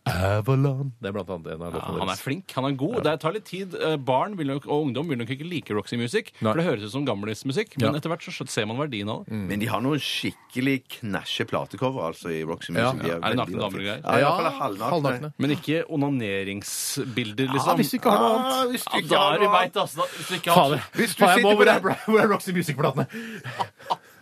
[0.06, 0.92] Avalon.
[1.02, 3.00] Det er blant annet en av Ja, han er flink, han er god.
[3.02, 3.72] Det tar litt tid.
[3.74, 6.52] Eh, Barn vil nok, og ungdom vil nok ikke like Roxy Music, Nei.
[6.52, 7.74] for det høres ut som gamlismusikk.
[7.80, 7.98] Men Ja.
[7.98, 9.32] etter hvert så ser man verdien av det.
[9.34, 12.84] Men de har noen skikkelig knæsje platecover altså, i Roxy Music.
[12.86, 12.92] Ja.
[13.02, 14.00] De Er det nakne damer og greier?
[14.20, 14.90] Ja, halvnakne.
[14.94, 15.32] halvnakne.
[15.38, 17.66] Men ikke onaneringsbilder, liksom?
[17.66, 17.76] Ja, liksom.
[17.82, 18.52] hvis du ikke har noe annet.
[18.52, 20.06] Ah, hvis du Ja, ikke har er noe altså.
[20.06, 20.82] Hvis du ikke har Fader.
[20.94, 23.06] Hvis du Faen, jeg må, sitter på hvor, er, den- Bra- hvor er Roxy Music-platene?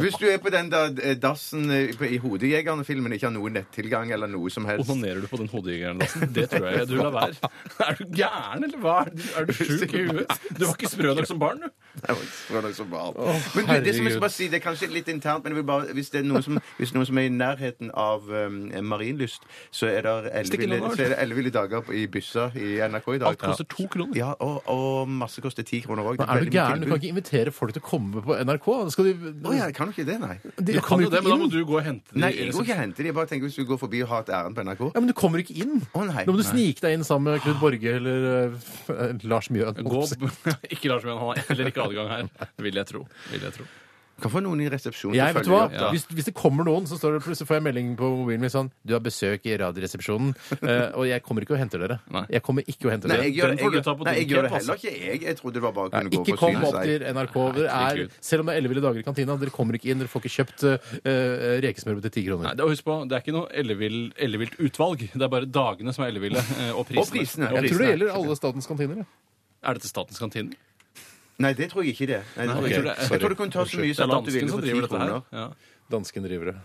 [0.00, 4.12] Hvis du er på den der eh, dassen eh, i Hodejegerne-filmen, ikke har noen nettilgang
[4.14, 6.30] eller noe som helst Onanerer du på den Hodejegerne-dassen?
[6.34, 7.50] Det tror jeg du lar være.
[7.86, 8.96] Er du gæren, eller hva?
[9.04, 10.34] Er du, er du sjuk i huet?
[10.56, 11.68] Du var ikke sprø nok som barn, du.
[12.00, 13.18] Jeg var ikke sprø nok som barn.
[13.56, 15.60] Men du, det som jeg skal bare si, det er kanskje litt internt, men jeg
[15.60, 18.60] vil bare, hvis det er noen som, noen som er i nærheten av um,
[18.92, 20.32] marinlyst, så er det
[21.20, 23.28] elleville dager i Byssa i NRK i dag.
[23.32, 24.14] Alt koster to kroner.
[24.18, 26.22] Ja, og, og masse koster ti kroner òg.
[26.24, 26.84] Er du gæren?
[26.84, 28.70] Du kan ikke invitere folk til å komme på NRK.
[28.94, 30.34] Skal de, Å ja, kan jo ikke det, nei?
[30.42, 31.52] Du Du kan kommer jo det, men da må inn.
[31.54, 32.20] du gå og hente dem.
[32.20, 33.08] Nei, jeg går ikke og henter de.
[33.10, 34.82] Jeg bare tenker hvis du går forbi og har et ærend på NRK.
[34.94, 35.76] Ja, men du kommer ikke inn.
[35.96, 36.50] Å, nei, Nå må du nei.
[36.52, 38.26] snike deg inn sammen med Knut Borge eller
[38.92, 39.80] eh, Lars Mjøen.
[39.86, 40.02] Gå,
[40.76, 42.28] ikke Lars Mjøen, han har heller ikke adgang her.
[42.60, 43.06] Vil jeg tro.
[43.32, 43.68] Vil jeg tro.
[44.20, 45.64] Kan få noen i resepsjonen til å vet du følge hva?
[45.66, 45.72] opp.
[45.80, 45.90] da.
[45.94, 48.52] Hvis, hvis det kommer noen, så står det plutselig får jeg melding på mobilen min
[48.52, 51.98] sånn Du har besøk i Radioresepsjonen, eh, og jeg kommer ikke og henter dere.
[52.12, 52.24] Nei.
[52.36, 53.26] Jeg kommer ikke og henter Nei, dere.
[53.30, 54.94] jeg gjør, Den jeg, får du ta på nei, din jeg gjør det heller ikke.
[55.00, 57.36] Jeg, jeg trodde det var bare å Nei, kunne gå ikke kom opp til NRK.
[57.56, 58.18] Dere er, herregud.
[58.30, 60.02] selv om det er elleville dager i kantina, dere kommer ikke inn.
[60.04, 62.54] Dere får ikke kjøpt uh, rekesmørbrød til ti Nei, kroner.
[62.60, 65.06] det, husk på, det er ikke noe ellevill- ellevilt utvalg.
[65.14, 66.38] Det er bare dagene som er elleville.
[66.60, 67.02] eh, Og prisene.
[67.02, 67.50] Og prisene.
[67.56, 69.02] Jeg tror det gjelder alle statens kantiner.
[69.04, 69.08] ja.
[69.60, 70.54] Er dette Statens kantine?
[71.40, 72.20] Nei, det tror jeg ikke det.
[72.36, 72.94] Nei, det tror jeg, ikke.
[73.00, 73.10] sorry.
[73.16, 74.70] jeg tror du kunne ta så mye Det er salat du dansken som for ti
[74.70, 75.08] driver dette her.
[75.08, 75.22] kroner.
[75.32, 75.48] Ja.
[75.90, 76.56] Dansken driver det.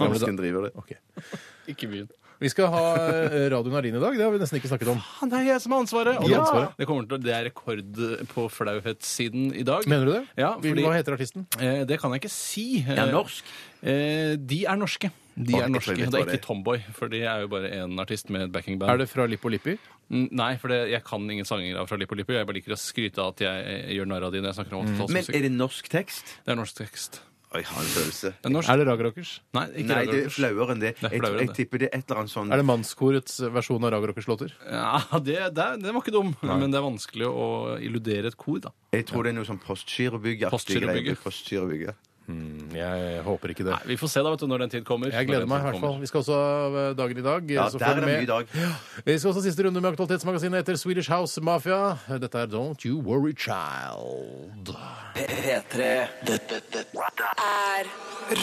[0.00, 0.72] Dansken driver det.
[0.80, 0.92] Ok.
[1.74, 2.10] Ikke byen.
[2.42, 4.16] Vi skal ha eh, Radio Narin i dag.
[4.18, 4.98] Det har vi nesten ikke snakket om.
[5.20, 6.16] Han er jeg som har ansvaret!
[6.18, 6.32] Og Ja.
[6.32, 6.72] det- ansvaret.
[6.80, 8.00] Det, kommer til, å- det er rekord
[8.32, 9.86] på flauhetssiden i dag.
[9.86, 10.22] Mener du det?
[10.42, 11.46] Ja, fordi- Hva heter artisten?
[11.60, 12.82] Eh, det kan jeg ikke si.
[12.82, 13.44] Det er norsk.
[13.84, 15.12] Eh, de er norske.
[15.36, 15.96] De er norske.
[15.96, 18.90] jeg Det er ikke Tomboy, for de er jo bare én artist med et backingband.
[18.92, 19.78] Er det fra Lippo Lippi?
[20.12, 22.34] Mm, Nei, for det, jeg kan ingen sanger av fra Lippo Lippi.
[22.36, 24.58] Jeg bare liker å skryte av at jeg, eh, gjør narr av de når jeg
[24.60, 25.34] snakker om Men 80-tallsmusikk.
[25.38, 26.34] er det norsk tekst?
[26.44, 27.20] Det er norsk tekst.
[27.52, 28.30] Oi, jeg har en følelse.
[28.40, 28.68] Det er norsk.
[28.72, 29.30] Er det Ragerockers?
[29.52, 30.92] Nei, ikke Nei, det er flauere enn det.
[30.96, 32.64] Det er Jeg, flauere enn jeg tipper det er et eller annet sånn Er det
[32.64, 34.54] mannskorets versjon av Ragerockers låter?
[34.64, 38.58] Ja, det, det, det var ikke dum, men det er vanskelig å illudere et kor,
[38.64, 38.72] da.
[38.96, 40.46] Jeg tror det er noe sånn postgirobygg.
[40.48, 41.92] Postgirobygg.
[42.26, 42.72] Postgirobygg.
[42.76, 43.72] Jeg håper ikke det.
[43.74, 45.10] Nei, Vi får se da, vet du, når den tid kommer.
[45.12, 45.96] Jeg gleder meg i hvert fall.
[46.00, 47.50] Vi skal også eh, dagen i dag.
[47.50, 48.16] Ja, så der følg er det med.
[48.16, 49.04] mye i dag.
[49.06, 51.96] Vi skal også siste runde med Aktualitetsmagasinet etter Swedish House Mafia.
[52.22, 54.72] Dette er Don't You Worry Child.
[55.16, 55.90] P3
[56.26, 57.90] Dette dette Er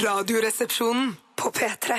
[0.04, 1.98] Radioresepsjonen på P3.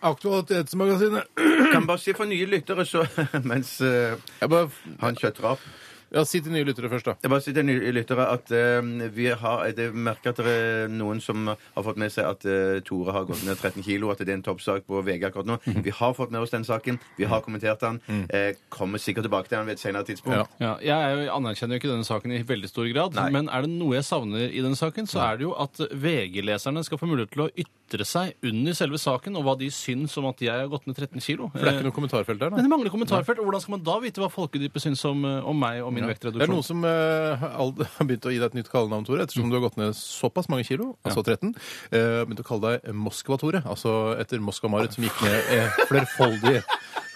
[0.00, 1.26] Aktualitetsmagasinet.
[1.72, 3.02] Kan bare si for nye lyttere, så
[3.50, 4.70] mens eh, Jeg bare
[5.02, 5.64] han kjøtter opp
[6.12, 7.14] ja, Si til nye lyttere først, da.
[7.22, 8.80] Jeg bare sier til nye lyttere at eh,
[9.14, 12.80] vi har Jeg merker at det er noen som har fått med seg at eh,
[12.86, 15.58] Tore har gått ned 13 kilo, at det er en toppsak på VG akkurat nå.
[15.64, 15.84] Mhm.
[15.86, 16.98] Vi har fått med oss den saken.
[17.18, 18.00] Vi har kommentert den.
[18.30, 20.36] Eh, kommer sikkert tilbake til den ved et senere tidspunkt.
[20.36, 20.46] Ja.
[20.60, 23.28] Ja, jeg er jo, anerkjenner jo ikke denne saken i veldig stor grad, Nei.
[23.34, 25.78] men er det noe jeg savner i denne saken, så er det jo at
[26.20, 30.16] VG-leserne skal få mulighet til å ytre seg under selve saken, og hva de syns
[30.20, 31.48] om at jeg har gått ned 13 kilo.
[31.54, 32.66] For det er ikke noe kommentarfelt der, Men da.
[32.66, 35.58] det mangler kommentarfelt, og hvordan skal man da vite hva folkedypet syns om, eh, om
[35.60, 35.99] meg og min
[36.40, 39.22] Det er noe som eh, all- har begynt å gi deg et nytt kallenavn, Tore,
[39.26, 41.54] ettersom du har gått ned såpass mange kilo, altså 13.
[41.92, 46.62] Uh, begynt å kalle deg Moskva-Tore, altså etter Moskva-Marit, som gikk ned eh, flerfoldige,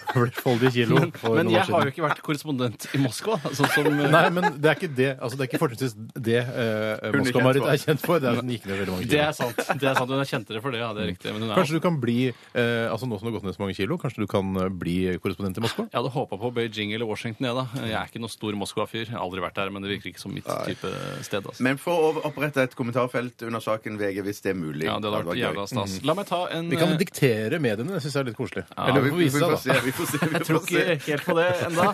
[0.13, 1.91] flerfoldige kilo for Men noen år jeg har jo siden.
[1.93, 3.37] ikke vært korrespondent i Moskva.
[3.51, 5.09] Sånn som eh, Nei, men det er ikke det.
[5.19, 5.95] Altså, det er ikke fortrinnsvis
[6.27, 7.71] det eh, Hun er Moskva-Marit for.
[7.73, 8.21] er kjent for.
[8.23, 9.59] Det er at hun gikk ned veldig mange Det er sant.
[9.59, 10.91] det er sant, Hun er kjentere for det, ja.
[10.97, 11.33] det er riktig.
[11.35, 13.57] Men hun er Kanskje du kan bli eh, altså Nå som du har gått ned
[13.57, 15.87] så mange kilo, kanskje du kan eh, bli korrespondent i Moskva?
[15.89, 17.47] Jeg hadde håpa på Beijing eller Washington.
[17.49, 17.65] Jeg, da.
[17.85, 19.05] jeg er ikke noe stor Moskva-fyr.
[19.07, 20.91] Jeg har aldri vært der, men det virker ikke som mitt type
[21.25, 21.45] sted.
[21.45, 21.63] Altså.
[21.65, 24.87] Men for å opprette et kommentarfelt under saken VG, hvis det er mulig.
[24.87, 25.97] Ja, det hadde vært jævla stas.
[26.07, 27.95] La meg ta en Vi kan eh, diktere mediene.
[27.95, 28.65] Det syns jeg er litt koselig.
[28.71, 29.85] Ja, Eller vi, vi får vise vi, får seg, se, da.
[29.87, 30.19] vi får se.
[30.25, 30.83] Vi Jeg tror se.
[30.95, 31.93] ikke helt på det enda.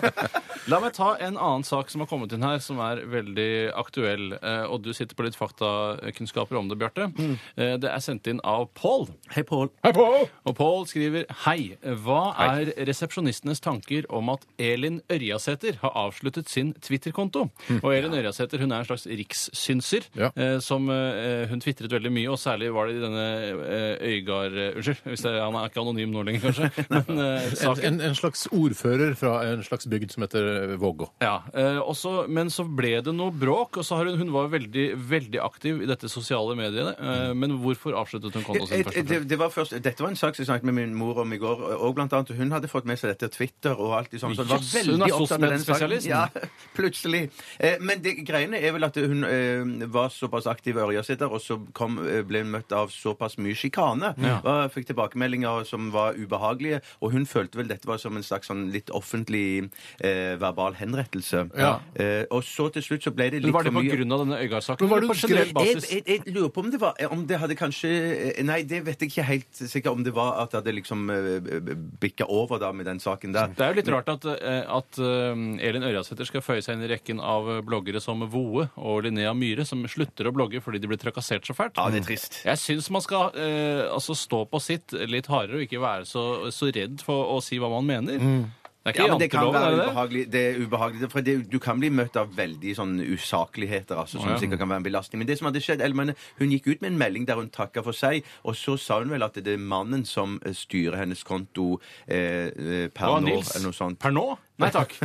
[0.70, 4.28] La meg ta en annen sak som har kommet inn her, som er veldig aktuell.
[4.38, 7.08] Eh, Og du sitter på litt faktakunnskaper om det, Bjarte.
[7.56, 9.08] Eh, Det er sendt inn av Pål.
[9.34, 9.70] Hei, Pål.
[9.82, 11.76] Og Pål skriver Hei.
[11.82, 17.48] Hva er resepsjonistenes tanker om at Elin Ørjasæter har avsluttet sin Twitter-konto?
[17.82, 20.30] Og Elin Ørjasæter hun er en slags rikssynser Ja.
[20.36, 23.26] eh, som eh, hun tvitret veldig mye, og særlig var det i denne
[23.66, 26.70] eh, Øygard eh, Unnskyld, hvis det, han er ikke anonym nå lenger, kanskje.
[26.94, 30.76] Men eh, En, saken en, en slags ordfører fra en slags bygd som heter eh,
[30.82, 31.08] Vågå.
[31.22, 34.32] Ja, eh, og så- Men så ble det noe bråk, og så har hun, hun
[34.32, 36.94] var veldig veldig aktiv i dette sosiale mediene.
[36.98, 39.28] Eh, men hvorfor avsluttet hun kontoen sin først og det, fremst?
[39.28, 41.38] det var først, dette var en sak som jeg snakket med min mor om i
[41.38, 41.64] går.
[41.80, 44.36] Og blant annet, Hun hadde fått med seg dette Twitter og alt sånt.
[44.36, 45.88] Så det var Jøss, veldig hun er opptatt av den saken.
[45.88, 46.06] SOSMED-spesialist.
[46.06, 46.28] Ja,
[46.76, 47.30] plutselig.
[47.58, 51.58] Eh, men det greiene er vel at hun eh, var såpass aktiv ørjasitter, og så
[51.76, 54.12] kom, eh, ble hun møtt av såpass mye sjikane.
[54.42, 56.80] Og fikk tilbakemeldinger som var ubehagelige.
[57.02, 61.44] Og hun følte vel dette var som en slags sånn litt offentlig eh, verbal henrettelse.
[61.58, 61.72] Ja.
[61.94, 63.96] Eh, og så til slutt så ble det litt var det for på mye.
[63.96, 64.86] grunn av denne Øygard-saken?
[64.86, 67.90] Eller på generell Jeg, jeg, jeg lurer på om det var Om det hadde kanskje
[68.46, 71.72] Nei, det vet jeg ikke helt sikkert om det var at det hadde liksom uh,
[72.02, 73.52] bikka over da med den saken der.
[73.56, 76.86] Det er jo litt rart at, eh, at eh, Elin Ørjasæter skal føye seg inn
[76.86, 80.90] i rekken av bloggere som Voe og Linnea Myhre, som slutter å blogge fordi de
[80.90, 81.78] blir trakassert så fælt.
[81.78, 82.40] Ja, det er trist.
[82.46, 86.24] Jeg syns man skal eh, altså stå på sitt litt hardere og ikke være så,
[86.54, 88.26] så redd for å si hva man mener.
[88.82, 89.84] Det er ikke Ja, men det kan være det det?
[89.86, 90.22] ubehagelig.
[90.32, 94.38] Det er ubehagelig for det, du kan bli møtt av veldig sånn usakligheter altså, som
[94.40, 95.22] sikkert kan være en belastning.
[95.22, 97.50] Men det som hadde skjedd, eller, men, hun gikk ut med en melding der hun
[97.54, 100.98] takka for seg, og så sa hun vel at det er mannen som eh, styrer
[100.98, 101.76] hennes konto
[102.08, 103.52] eh, eh, per Hva, nå, Nils?
[103.54, 104.00] eller noe sånt.
[104.02, 104.24] Per nå?
[104.62, 104.96] Nei takk.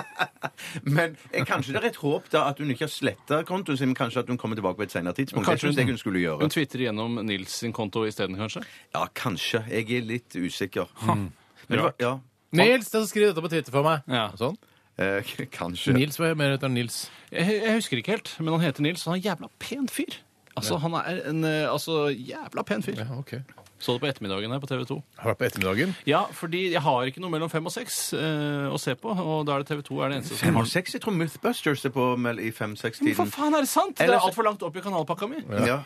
[0.96, 3.90] Men eh, kanskje det er et håp da at hun ikke har sletta kontoen sin,
[3.92, 5.48] men kanskje at hun kommer tilbake på et senere tidspunkt.
[5.48, 6.44] Kanskje det syns jeg hun skulle gjøre.
[6.44, 8.64] Hun twitterer gjennom Nils sin konto isteden, kanskje?
[8.92, 9.64] Ja, kanskje.
[9.72, 10.92] Jeg er litt usikker.
[11.08, 11.32] Men
[11.68, 12.12] det var, ja,
[12.52, 14.02] Nils, det skriver dette på Twitter for meg.
[14.12, 14.26] Ja.
[14.36, 14.58] Sånn.
[14.98, 15.94] eh, kanskje.
[15.96, 16.74] Nils, hva mer heter han?
[16.76, 17.10] Nils?
[17.32, 19.88] Jeg, jeg husker ikke helt, men han heter Nils, og han er en jævla pen
[19.88, 20.18] fyr.
[20.54, 22.98] Altså, Han er en eh, altså, jævla pen fyr.
[23.00, 23.38] Ja, ok.
[23.82, 24.96] Så det på ettermiddagen her på TV 2.
[25.18, 25.94] Har vært på ettermiddagen.
[26.06, 29.46] Ja, fordi jeg har ikke noe mellom fem og seks eh, å se på, og
[29.48, 30.92] da er det TV 2 er det eneste Fem som og har seks?
[30.94, 33.16] Jeg tror Mythbusters er på mell- i Men fem-seks-tiden.
[33.16, 33.96] for faen, er det sant?
[33.98, 35.40] Det er altfor langt opp i kanalpakka mi.
[35.66, 35.80] Ja.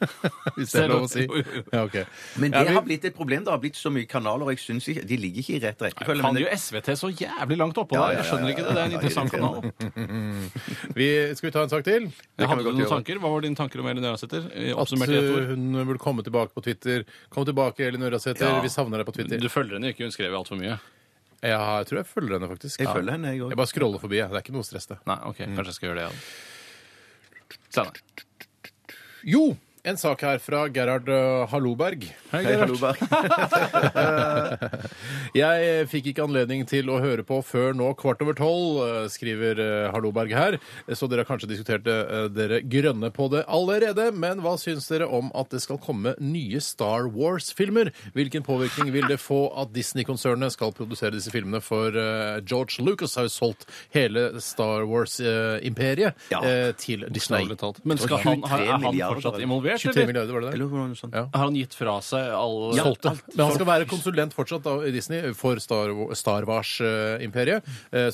[0.56, 1.26] Hvis det er lov å si.
[1.72, 1.96] Ja, ok.
[2.40, 3.44] Men Ja, det vi- har blitt et problem.
[3.44, 5.78] Det har blitt så mye kanaler, og jeg synes ikke, de ligger ikke i rett
[5.84, 6.22] rekkefølge.
[6.24, 8.12] Kan men jo SVT så jævlig langt oppå Ja, der?
[8.12, 8.74] ja, Jeg skjønner ja, ikke det.
[8.74, 9.72] Det er en ja, ja, interessant irriterende.
[9.90, 10.94] kanal.
[11.00, 12.00] vi, skal vi ta en sak til?
[12.10, 12.94] kan vi Hadde du godt noen gjøre.
[12.96, 13.20] tanker?
[13.20, 14.46] Hva var dine tanker om Elin Ørasæter?
[14.54, 17.04] Eh, At Oppsummert i ett uh, hun burde komme tilbake på Twitter.
[17.28, 18.46] Kom tilbake, Elin Ørasæter.
[18.48, 18.60] Ja.
[18.64, 19.38] Vi savner deg på Twitter.
[19.40, 20.78] Du følger henne ikke, hun skrev altfor mye.
[21.40, 22.80] Ja, jeg tror jeg følger henne, faktisk.
[22.80, 22.94] Jeg Ja.
[22.94, 23.48] følger henne, jeg òg.
[23.54, 24.16] Jeg bare scroller forbi.
[24.20, 24.28] jeg.
[24.28, 24.98] Det er ikke noe stress, det.
[25.06, 26.12] Nei, ok, kanskje jeg skal gjøre det, ja.
[27.70, 27.92] Steinar.
[29.24, 29.56] Jo!
[29.82, 32.02] En sak her fra Gerhard uh, Halloberg.
[32.34, 32.76] Hei, Gerhard.
[35.40, 39.60] Jeg fikk ikke anledning til å høre på før nå kvart over tolv, eh, skriver
[39.62, 40.58] eh, Halloberg her.
[40.92, 41.86] Så dere har kanskje diskutert
[42.34, 44.10] dere grønne på det allerede.
[44.12, 47.88] Men hva syns dere om at det skal komme nye Star Wars-filmer?
[48.12, 51.62] Hvilken påvirkning vil det få at Disney-konsernet skal produsere disse filmene?
[51.64, 51.88] For
[52.44, 53.64] George Lucas har jo solgt
[53.96, 56.44] hele Star Wars-imperiet Ja.
[56.76, 57.48] til Disney.
[57.84, 59.69] Men skal han, 23 er han fortsatt eller?
[59.74, 60.06] Involvert, 23 eller?
[60.12, 60.54] milliarder, var det det?
[60.54, 61.14] Eller noe sånt.
[61.14, 61.24] Ja.
[61.34, 63.12] Har han gitt fra seg alle Ja, solgte.
[63.36, 67.64] Men han skal være konsulent fortsatt da, i Disney for Star, Star Wars-imperiet,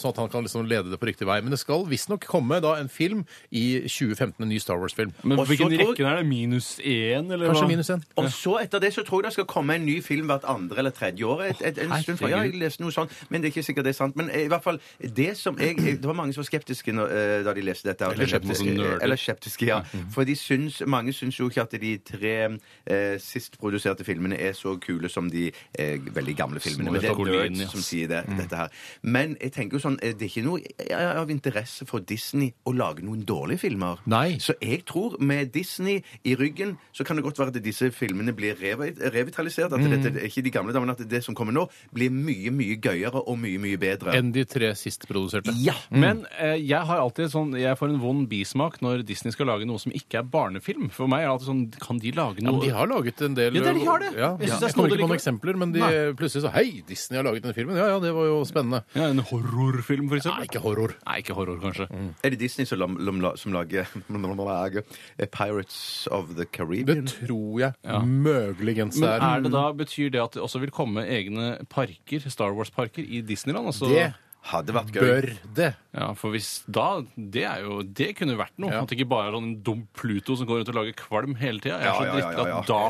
[0.01, 1.41] sånn at han kan liksom lede det på riktig vei.
[1.45, 5.13] Men det skal visstnok komme da en film i 2015, en ny Star Wars-film.
[5.23, 6.27] Men Og så hvilken tror- rekke er det?
[6.27, 7.69] Minus én, eller Kanskje hva?
[7.69, 8.03] minus én.
[8.17, 10.79] Og så etter det så tror jeg det skal komme en ny film hvert andre
[10.79, 11.43] eller tredje år.
[11.51, 12.29] Et, et, en stund fra.
[12.31, 14.17] Ja, jeg leste noe sånt, men det er ikke sikkert det er sant.
[14.17, 17.07] Men i hvert fall, det som jeg, jeg Det var mange som var skeptiske når,
[17.11, 18.05] eh, da de leste dette.
[18.13, 18.75] Eller skeptiske.
[18.77, 19.81] Eh, Eller skeptiske, ja.
[20.13, 24.55] For de syns, mange syns jo ikke at de tre eh, sist produserte filmene er
[24.57, 26.93] så kule som de eh, veldig gamle filmene.
[26.93, 28.73] Men det er Colleen, som sier det, dette her.
[29.03, 32.75] Men jeg tenker jo sånn, eh, det er ikke noe av interesse for Disney å
[32.77, 34.03] lage noen dårlige filmer.
[34.11, 34.39] Nei.
[34.43, 38.35] Så jeg tror med Disney i ryggen så kan det godt være at disse filmene
[38.37, 39.73] blir revitalisert.
[39.73, 42.79] At dette er ikke de gamle, damene, at det som kommer nå, blir mye, mye
[42.83, 44.15] gøyere og mye, mye bedre.
[44.17, 45.55] Enn de tre sist produserte.
[45.63, 45.77] Ja!
[45.91, 49.69] Men eh, jeg har alltid sånn, jeg får en vond bismak når Disney skal lage
[49.69, 50.89] noe som ikke er barnefilm.
[50.95, 53.35] For meg er alltid sånn Kan de lage Ja, noe men de har laget en
[53.39, 54.11] del Ja, det er de har det.
[54.17, 55.93] Ja, Jeg synes jeg, det er kommer snodig ikke på noen eksempler, men de Nei.
[56.19, 57.77] plutselig så Hei, Disney har laget den filmen.
[57.77, 58.83] Ja ja, det var jo spennende.
[58.97, 60.43] Ja, En horrorfilm, for eksempel?
[60.43, 60.95] Nei, ikke horror.
[61.07, 61.87] Nei, ikke horror, kanskje.
[62.25, 64.83] Er det Disney som, lam- lam- som lager, lager
[65.19, 67.07] eh, Pirates of the Det Caribbean?
[67.07, 68.01] tror jeg Ja.
[68.01, 69.21] møgligens Men er.
[69.37, 73.21] er det da, betyr det at det også vil komme egne parker, Star Wars-parker i
[73.23, 73.67] Disneyland?
[73.67, 74.15] Altså, Det
[74.47, 75.03] Hadde vært gøy.
[75.03, 75.27] bør
[75.59, 75.71] det.
[75.97, 78.71] Ja, for hvis da Det er jo Det kunne vært noe.
[78.71, 78.83] Ja.
[78.85, 81.35] At det ikke bare er sånn en dum Pluto som går rundt og lager kvalm
[81.41, 81.81] hele tida.
[81.81, 82.83] Jeg er Ja, så ja, ja, drittlei ja, at da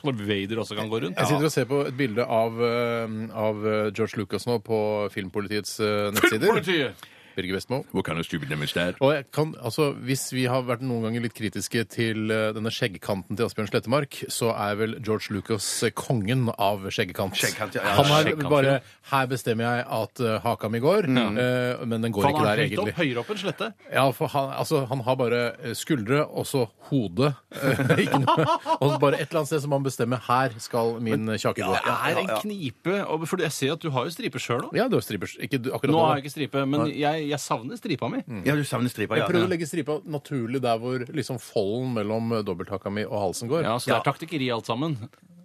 [0.00, 1.18] Vader også kan gå rundt.
[1.18, 4.78] Jeg sitter og ser på et bilde av, eh, av eh, George Lucas nå på
[5.12, 6.54] Filmpolitiets eh, nettsider.
[6.54, 7.10] Politiet!
[7.40, 7.82] Birger Vestmo.
[7.90, 8.68] Hvor kan du stupe dem i?
[9.00, 12.70] Og jeg kan, altså, Hvis vi har vært noen ganger litt kritiske til eh, denne
[12.72, 17.34] skjeggkanten til Asbjørn Slettemark, så er vel George Lucas eh, kongen av skjeggkant.
[17.40, 17.96] Skjeggkant, ja, ja.
[17.98, 18.76] Han har Skjeggkant, bare
[19.10, 22.62] Her bestemmer jeg at eh, haka mi går, eh, men den går ikke er der,
[22.62, 22.96] høyt opp, egentlig.
[23.00, 23.70] høyere opp enn slette.
[23.90, 27.32] Ja, for han, altså, han har bare eh, skuldre og så hode.
[27.56, 28.46] eh, ikke noe.
[28.78, 31.72] Og bare et eller annet sted som han bestemmer her skal min eh, kjake gå.
[31.74, 34.76] Det er en knipe, og for jeg ser at du har jo striper sjøl òg.
[34.78, 35.32] Ja, du har striper.
[35.40, 36.02] Ikke du, akkurat nå.
[36.04, 38.20] har jeg ikke stripe, men jeg, jeg savner stripa mi.
[38.44, 41.94] Ja, du savner striper, Jeg prøver prøvde å legge stripa naturlig der hvor liksom folden
[41.96, 43.62] mellom eh, dobbelthaka mi og halsen går.
[43.64, 44.98] Ja, Så det er taktikkeri alt sammen.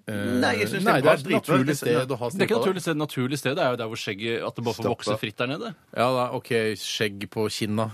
[0.05, 2.59] Nei, jeg synes Nei, det er et naturlig sted å ha Det er ikke stripa.
[2.61, 2.97] naturlig sted.
[2.99, 5.47] naturlig sted Det er jo der hvor skjegget at det bare får vokse fritt der
[5.49, 5.71] nede.
[5.97, 7.87] Ja, da, OK, skjegg på kinna.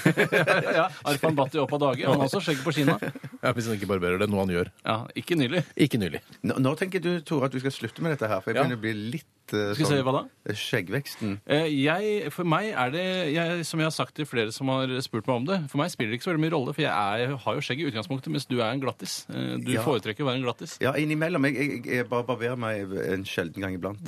[0.78, 2.06] ja, Arfan Bhatti opp av dage.
[2.08, 2.96] Han har også skjegg på kinna.
[3.42, 4.70] Ja, Hvis han ikke barberer det, noe han gjør.
[4.88, 5.60] Ja, Ikke nylig.
[5.76, 6.22] Ikke nylig.
[6.48, 8.40] Nå, nå tenker du, Tore, at vi skal slutte med dette her?
[8.40, 8.64] For jeg Ja.
[8.64, 10.22] begynner å bli litt eh, Skal vi se, hva da?
[10.54, 11.38] Skjeggveksten.
[11.46, 14.92] Eh, Jeg, for meg er det, jeg, som jeg har sagt til flere som har
[15.04, 16.92] spurt meg om det, for meg spiller det ikke så veldig mye rolle, for jeg,
[17.24, 19.26] er, har jo skjegg i utgangspunktet, mens du er en glattis.
[19.30, 19.82] Eh, Du Ja.
[19.86, 20.78] foretrekker å være en glattis.
[20.80, 21.44] Ja, innimellom.
[21.50, 24.00] Jeg, jeg, jeg bare barberer meg en sjelden gang iblant.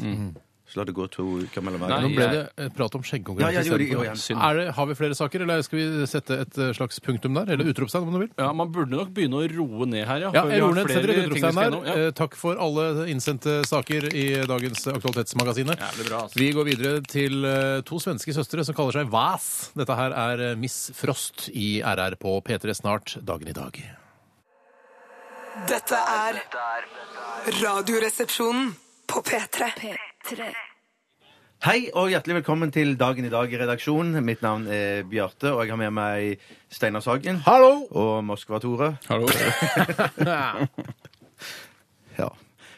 [0.73, 1.91] Så la det gå to uker mellom hver.
[1.93, 4.15] Nei, Nå ble det prat om skjeggkonkurranse Ja, ja, jo, det- jo, ja.
[4.17, 4.41] Synd.
[4.41, 7.53] Er det, har vi flere saker, eller skal vi sette et eh, slags punktum der?
[7.53, 8.31] Eller utropstegn, om du vil?
[8.41, 10.31] Ja, Man burde nok begynne å roe ned her, ja.
[10.33, 11.77] Ja, for vi jeg har gjorde ned, flere setter et ting vi utropstegn skal der.
[11.77, 11.87] gjennom.
[11.87, 12.07] Ja.
[12.09, 15.77] Eh, Takk for alle innsendte saker i dagens Aktualitetsmagasinet.
[15.85, 16.39] Jævlig bra, altså.
[16.41, 19.51] Vi går videre til eh, to svenske søstre som kaller seg VAS.
[19.77, 23.77] Dette her er eh, Miss Frost i RR på P3 Snart dagen i dag.
[25.69, 26.41] Dette er
[27.61, 28.73] Radioresepsjonen
[29.07, 29.69] på P3.
[31.63, 34.21] Hei og hjertelig velkommen til Dagen i dag i redaksjonen.
[34.25, 37.41] Mitt navn er Bjarte, og jeg har med meg Steinar Sagen.
[37.47, 37.89] Hallo!
[37.91, 38.93] Og Moskva-Tore.
[39.11, 39.27] Hallo.
[42.19, 42.29] Ja.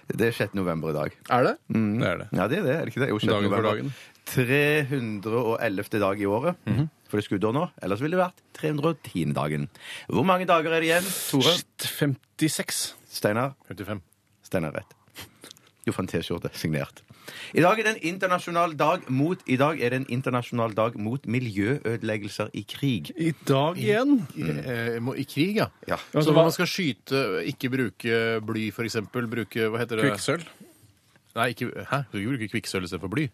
[0.09, 0.55] Det er 6.
[0.57, 1.15] november i dag.
[1.33, 1.55] Er det?
[1.69, 2.27] Det er det.
[2.33, 2.75] Ja, det er det.
[2.75, 3.09] Er det ikke det?
[3.11, 3.29] Jo, 6.
[3.29, 3.71] Dagen for november.
[3.71, 3.95] dagen.
[4.31, 6.01] 311.
[6.05, 6.61] dag i året.
[7.11, 7.65] For det er skuddår nå.
[7.85, 9.33] Ellers ville det vært 310.
[9.37, 9.69] dagen.
[10.09, 11.57] Hvor mange dager er det igjen, Tore?
[11.85, 12.85] 56.
[13.21, 13.53] Steinar?
[13.69, 14.01] 55.
[14.49, 14.97] Steinar rett.
[15.85, 17.03] Du får en T-skjorte signert.
[17.53, 20.97] I dag er det en internasjonal dag mot I dag er det en internasjonal dag
[20.97, 23.11] mot miljøødeleggelser i krig.
[23.21, 24.15] I dag igjen?
[24.37, 25.69] I, eh, må- I krig, ja.
[25.87, 25.97] Ja.
[25.97, 29.27] Så Altså, når hva- man skal skyte, ikke bruke bly, for eksempel.
[29.29, 30.05] Bruke Hva heter det?
[30.13, 30.45] Kvikksølv.
[31.37, 32.05] Nei, ikke, hæ?
[32.13, 33.29] Du skal ikke bruke kvikksølv istedenfor bly?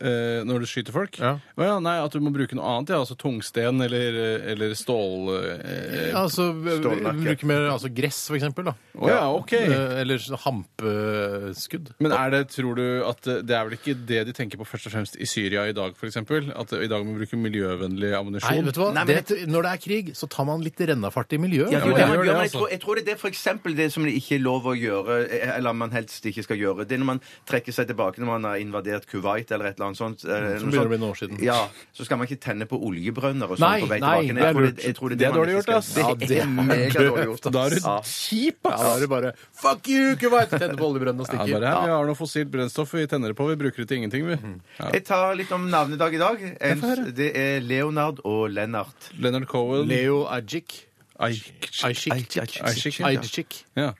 [0.00, 1.18] Eh, når du skyter folk?
[1.20, 1.34] Ja.
[1.60, 2.88] Å ja, nei, At du må bruke noe annet?
[2.94, 4.16] ja, altså Tungsten eller,
[4.54, 5.28] eller stål...
[5.60, 6.48] Eh, Altså,
[6.80, 7.20] Stålnakke.
[7.20, 8.70] bruke mer altså gress, for eksempel.
[8.70, 8.74] da.
[8.96, 9.52] Å ja, ok.
[9.60, 11.90] Eh, Eller sånn hampeskudd.
[12.02, 14.88] Men er det, tror du at det er vel ikke det de tenker på først
[14.88, 16.16] og fremst i Syria i dag, f.eks.?
[16.20, 18.50] At i dag må vi bruke miljøvennlig ammunisjon?
[18.56, 18.90] Nei, vet du hva?
[18.96, 21.72] Nei, men det, når det er krig, så tar man litt rennafart i miljøet.
[21.74, 22.58] Ja, det er det man gjør det, men jeg, altså.
[22.58, 24.76] tror, jeg tror det er det for eksempel det som det ikke er lov å
[24.78, 25.18] gjøre,
[25.56, 26.86] eller man helst ikke skal gjøre.
[26.88, 29.89] Det er når man trekker seg tilbake når man har invadert Kuwait eller et eller
[29.90, 30.24] annet sånt.
[30.24, 31.40] eh, Som begynner å bli noen år siden.
[31.42, 34.34] Ja, så skal man ikke tenne på oljebrønner og sånn Nei, på vei nei, tilbake.
[34.34, 34.84] det er Jeg tror lurt.
[34.84, 35.88] jeg tror Det er man dårlig ikke gjort, ass.
[35.94, 37.50] Det er det er mega dårlig gjort.
[37.52, 37.94] Da er du Ja.
[38.00, 40.50] kjip, Ja, da er det bare Fuck you, Kuwait!
[40.50, 43.36] Tenne på oljebrønnen og Ja, bare her, Vi har noe fossilt brennstoff vi tenner det
[43.36, 43.46] på.
[43.48, 44.38] Vi bruker det til ingenting, vi.
[44.80, 44.90] Ja.
[44.92, 46.38] Jeg tar litt om navnedag i dag.
[46.60, 46.80] En,
[47.14, 49.10] det er Leonard og Lennart.
[49.18, 50.86] Leonard Cohen Leo Ajik.
[51.18, 51.68] Ajik.
[51.84, 52.36] Ajik.
[52.38, 53.00] Ajik.
[53.02, 53.64] Ajik.
[53.76, 53.92] Ja.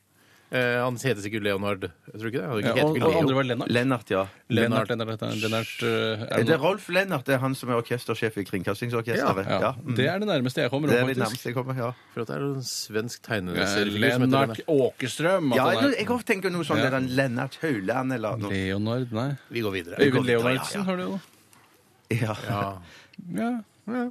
[0.51, 1.85] Eh, han heter sikkert Leonard.
[2.11, 2.47] tror du ikke det.
[2.51, 3.69] Han Ja, heter og, ikke og andre var Lennart.
[3.71, 4.23] Lennart, ja.
[4.51, 6.59] Lennart, Lennart, Lennart, Lennart eh, er Det det er?
[6.65, 7.25] Rolf Lennart.
[7.29, 9.47] Det er han som er orkestersjef i Kringkastingsorkesteret.
[9.47, 9.61] ja.
[9.61, 9.73] Ja.
[9.79, 9.95] mm.
[9.95, 11.23] Det er det nærmeste jeg kommer Det er det faktisk.
[11.23, 11.93] nærmeste jeg kommer, ja.
[12.15, 14.61] For at det er en svensk som heter Lennart.
[14.67, 15.53] Åkerstrøm.
[15.55, 16.89] Ja, jeg, jeg også tenker noe sånn Ja.
[16.89, 18.51] det er en Lennart Hauland eller noe.
[18.51, 19.29] Leonard, nei.
[19.55, 20.03] Vi går videre.
[20.03, 21.21] Øyvind Leonardsen, har du jo.
[22.11, 22.35] Ja.
[22.51, 23.55] Ja.
[23.87, 24.11] Ja.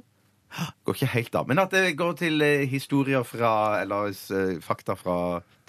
[0.84, 1.48] Går ikke helt av.
[1.48, 5.16] Men at det går til eh, historier fra Eller eh, fakta fra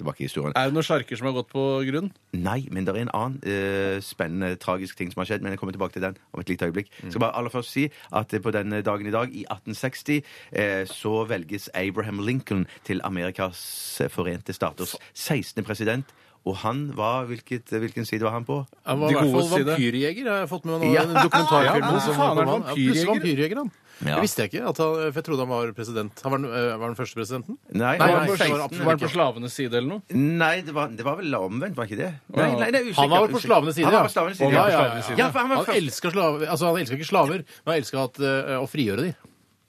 [0.01, 0.53] tilbake i historien.
[0.55, 2.09] Er det noen sjarker som har gått på grunn?
[2.33, 5.45] Nei, men det er en annen eh, spennende, tragisk ting som har skjedd.
[5.45, 6.91] Men jeg kommer tilbake til den om et lite øyeblikk.
[7.03, 10.33] Jeg skal bare aller først si at eh, på denne dagen i dag, i 1860,
[10.51, 15.63] eh, så velges Abraham Lincoln til Amerikas forente staters 16.
[15.63, 16.17] president.
[16.49, 18.63] Og han var Hvilket, hvilken side var han på?
[18.87, 20.25] Han var i hvert fall vampyrjeger.
[20.25, 21.03] har Jeg fått med meg nå, Ja.
[21.03, 21.85] en dokumentarfilm.
[21.85, 22.45] Ja, som faen, er.
[22.81, 23.55] Ja, vampyrjeger?
[23.61, 23.71] han.
[24.01, 24.15] Ja.
[24.17, 26.21] Det visste jeg ikke, at han, for jeg trodde han var president.
[26.25, 27.57] Han var, den- øh, var den første presidenten?
[27.69, 30.01] Nei, Nei, han nei, var var Var han på slavenes side eller noe?
[30.09, 32.09] Nei, det var, det var vel omvendt, var ikke det?
[32.33, 32.97] Nei, nei, nei, er usikker.
[32.97, 34.07] Han var vel på slavenes side, Han ja.
[34.09, 34.81] slavenes side, ja, ja.
[34.81, 35.17] ja, ja.
[35.21, 38.57] Ja, han var Han elska slaver, altså han elska ikke slaver, men han elska øh,
[38.57, 39.13] å frigjøre de.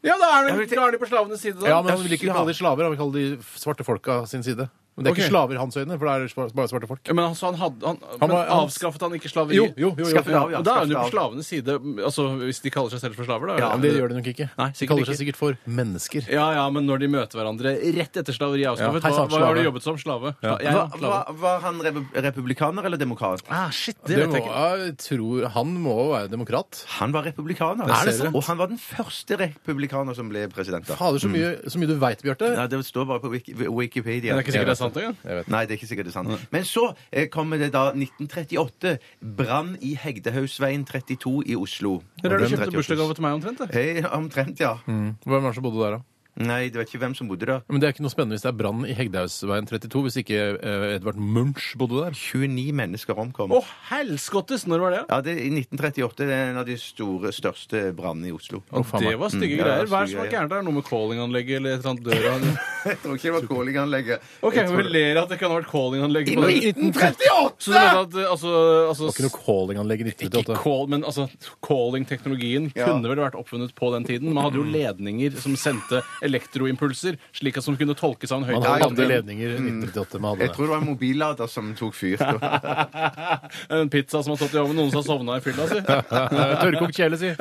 [0.03, 1.69] Ja, da er de, da er de på slavenes side, da.
[1.69, 4.43] Ja, men han vil ikke kalle de slaver, han vil kalle de svarte folka sin
[4.43, 4.71] side.
[4.97, 7.01] Men det er ikke slaver i hans øyne, for det er bare svarte folk.
[7.09, 9.57] Ja, Men altså, han hadde han, Han men var- han- Avskaffet han ikke slaveri?
[9.57, 9.95] Jo, jo, jo.
[9.97, 10.59] jo, Skaffet av, ja.
[10.59, 11.33] Og da er han jo på Skaffet av.
[11.33, 11.73] slavenes side,
[12.05, 13.57] altså hvis de kaller seg selv for slaver, da?
[13.63, 14.51] Ja, men det gjør de nok ikke.
[14.59, 16.29] Nei, de sikkert kaller seg sikkert for mennesker.
[16.29, 19.17] Ja, ja, men når de møter hverandre rett etter slaveri er avskaffet, Ja, hei, hva,
[19.17, 19.57] sant, hva har slave.
[19.57, 19.97] du jobbet som?
[19.97, 20.35] Slave?
[20.43, 20.59] Ja.
[20.61, 21.25] Ja, er Var, slave.
[21.25, 23.43] hva, var han repu- republikaner eller demokrat?
[23.49, 24.85] Ah, shit, det, Det vet må, jeg ikke.
[24.85, 26.85] jeg tror, han må være demokrat.
[27.01, 27.89] Han var republikaner.
[27.89, 28.35] Er det sant?
[28.37, 30.87] Og han var den første republikaner som ble president.
[30.87, 30.95] da.
[30.95, 32.55] Fader, så mye, så mye du veit, Bjarte.
[32.57, 34.35] Nei, det står bare på Wiki- Wikipedia.
[34.35, 35.19] Men det er ikke sikkert det er sant engang.
[35.55, 36.47] Nei, det er ikke sikkert det er sant.
[36.55, 38.97] Men så eh, kommer det da 1938.
[39.39, 41.99] Brann i Hegdehaugsveien 32 i Oslo.
[42.23, 43.63] Dere har du kjøpt bursdagsgave til meg omtrent?
[43.65, 43.71] det?
[43.77, 44.77] Hei, omtrent, ja.
[44.87, 46.12] Hvem var det som bodde der, da?
[46.41, 47.61] Nei, det vet ikke hvem som bodde der.
[47.69, 50.39] Men Det er ikke noe spennende hvis det er brann i Hegdehaugsveien 32, hvis ikke
[50.65, 52.17] eh, Edvard Munch bodde der.
[52.17, 53.53] 29 mennesker omkom.
[53.53, 53.61] Å,
[53.91, 54.65] helskottes!
[54.67, 55.03] Når var det?
[55.11, 58.63] Ja, det er I 1938 det er en av de store, største brannene i Oslo.
[58.73, 59.19] Å, faen det meg.
[59.21, 59.91] var stygge Mm, ja, greier.
[59.93, 60.39] Hva er det som var greier.
[60.39, 60.63] gærent der?
[60.65, 62.57] Noe med callinganlegget eller et eller annet døra?
[62.89, 64.25] Jeg tror ikke det var callinganlegget.
[64.43, 67.61] Ok, Jeg tror Vi ler at det kan ha vært callinganlegg I på 1938!
[67.63, 68.55] Så du mener at eh, altså,
[68.89, 70.63] altså Det var ikke noe callinganlegg i ikke 1938.
[70.65, 71.29] call, men altså,
[71.69, 72.89] calling-teknologien Ja.
[72.89, 74.33] kunne vel vært oppfunnet på den tiden.
[74.33, 78.55] Man hadde jo ledninger som sendte elektroimpulser, slik at som kunne tolkes av en Man
[78.63, 78.85] høyttaler.
[78.87, 80.21] hadde ledninger i 1938.
[80.23, 82.23] Man hadde Jeg tror det var en mobillader som tok fyr.
[83.73, 85.81] En pizza som har stått i ovnen, noen som har sovna i fylla si.
[86.63, 87.33] Tørrkokt kjele, si.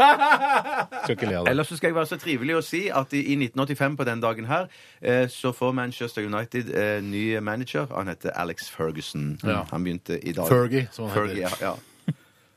[1.03, 1.51] Skal ikke le av det.
[1.53, 4.23] Ellers så skal jeg være så trivelig å si at i, i 1985 på den
[4.23, 4.67] dagen her,
[5.01, 7.87] eh, så får Manchester United eh, ny manager.
[7.95, 9.37] Han heter Alex Ferguson.
[9.45, 9.63] Ja.
[9.71, 10.49] Han begynte i dag.
[10.51, 11.65] Fergie, som han Fergie, heter.
[11.65, 11.77] ja, ja.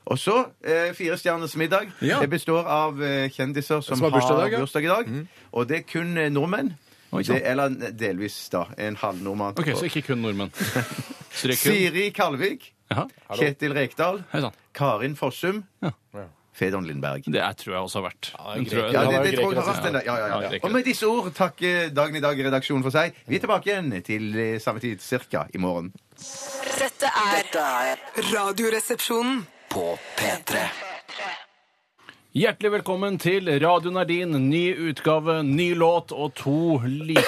[0.05, 1.87] Og så eh, Fire stjerners middag.
[2.05, 2.19] Ja.
[2.21, 4.57] Det består av eh, kjendiser som, Som har bursdag i dag, ja.
[4.59, 4.65] Mm.
[4.67, 5.09] bursdag i dag.
[5.53, 6.73] Og det er kun eh, nordmenn.
[7.15, 7.39] Oi, sant.
[7.39, 8.65] Det, eller delvis, da.
[8.77, 9.55] En halv nordmann.
[9.57, 10.51] Ok, Så ikke kun nordmenn.
[11.35, 11.51] Kun.
[11.59, 12.69] Siri Kalvik.
[12.87, 13.09] Jaha.
[13.35, 14.21] Kjetil Rekdal.
[14.31, 14.53] Hei sann.
[14.77, 15.63] Karin Fossum.
[15.83, 15.91] Ja.
[16.55, 17.25] Fedon Lindberg.
[17.27, 18.29] Det er, tror jeg også har vært.
[18.31, 20.05] Ja, Den tror jeg- Ja, Det det, tror jeg har vært den der.
[20.07, 20.59] Ja, ja, Ja, ja.
[20.63, 23.11] Og med disse ord takker Dagen i dag-redaksjonen for seg.
[23.27, 25.91] Vi er tilbake igjen til eh, samme tid cirka i morgen.
[26.15, 27.99] Dette er
[28.31, 29.43] Radioresepsjonen.
[29.75, 30.57] På P3.
[32.31, 34.31] Hjertelig velkommen til Radio Nardin.
[34.47, 37.25] Ny utgave, ny låt og to like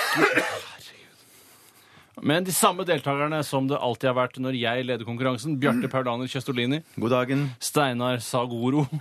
[2.24, 5.58] Men de samme deltakerne som det alltid har vært når jeg leder konkurransen.
[5.60, 6.80] Bjarte Paulaner Kjøstolini.
[6.96, 7.44] God dagen.
[7.60, 8.88] Steinar Sagoro.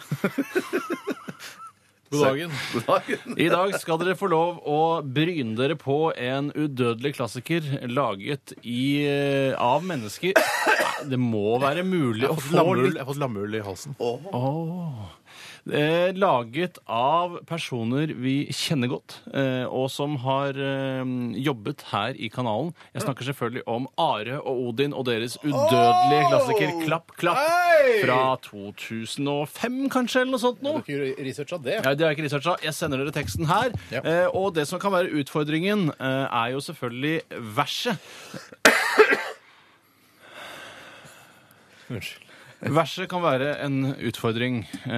[2.10, 2.58] God dagen.
[2.72, 3.38] God dagen.
[3.38, 7.62] I dag skal dere få lov å bryne dere på en udødelig klassiker
[7.94, 10.34] laget i, eh, av mennesker.
[11.04, 13.96] Det må være mulig å få litt jeg har fått lammehull i halsen.
[15.66, 21.02] Eh, laget av personer vi kjenner godt, eh, og som har eh,
[21.42, 22.70] jobbet her i kanalen.
[22.94, 27.98] Jeg snakker selvfølgelig om Are og Odin og deres udødelige klassiker Klapp, klapp Hei!
[28.04, 30.78] fra 2005, kanskje, eller noe sånt noe.
[30.78, 30.86] nå.
[30.86, 31.80] du ikke researcha det?
[31.80, 32.56] Ja, det har jeg ikke researcha.
[32.62, 33.74] Jeg sender dere teksten her.
[33.90, 34.04] Ja.
[34.06, 37.98] Eh, og det som kan være utfordringen, eh, er jo selvfølgelig verset.
[41.88, 42.25] Unnskyld.
[42.60, 44.92] Verset kan være en utfordring, eh,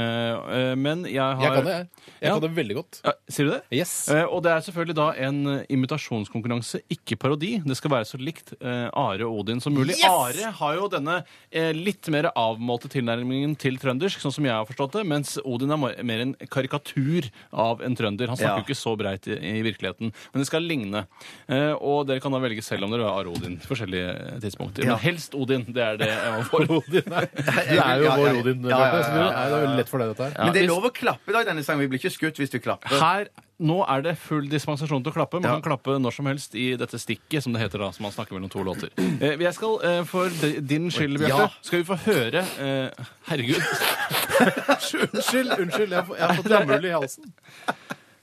[0.57, 1.89] eh, men jeg har Jeg kan det, jeg.
[2.21, 2.33] Jeg Ja.
[2.39, 3.01] kan det veldig godt.
[3.05, 3.63] Ja, sier du det?
[3.75, 4.09] Yes.
[4.09, 7.59] Eh, og det er selvfølgelig da en imitasjonskonkurranse, ikke parodi.
[7.67, 9.97] Det skal være så likt eh, Are og Odin som mulig.
[9.99, 10.05] Yes!
[10.07, 14.65] Are har jo denne eh, litt mer avmålte tilnærmingen til trøndersk, sånn som jeg har
[14.69, 18.29] forstått det, mens Odin er mer- mer en karikatur av en trønder.
[18.29, 18.63] Han snakker Ja.
[18.63, 21.07] jo ikke så breit i, i virkeligheten, men det skal ligne.
[21.49, 24.41] Eh, og dere kan da velge selv om dere vil ha Are og Odin forskjellige
[24.43, 24.85] tidspunkter.
[24.85, 24.95] Ja.
[24.97, 25.65] Men helst Odin.
[25.69, 26.65] Det er det jeg må for.
[26.79, 27.27] Odin, nei.
[27.49, 28.39] Du er jo vår.
[28.43, 29.03] Odin, Bjarte.
[29.05, 30.45] så Det er lett for deg, dette her.
[30.45, 31.81] Men det er lov å klappe da i denne sangen.
[31.87, 32.89] Vi blir ikke skutt hvis du klapper.
[33.01, 35.41] Her, nå er det full dispensasjon til å klappe.
[35.41, 35.57] Man Ja.
[35.59, 38.33] kan klappe når som helst i dette stikket, som det heter da, som man snakker
[38.39, 38.91] mellom to låter.
[38.99, 41.49] Eh, jeg skal, eh, for din skyld, Bjarte, Ja.
[41.63, 42.91] skal vi få høre eh,
[43.29, 43.63] Herregud.
[44.39, 45.91] Unnskyld, unnskyld.
[45.91, 47.33] Jeg har, fått- jeg har fått lammehull i halsen.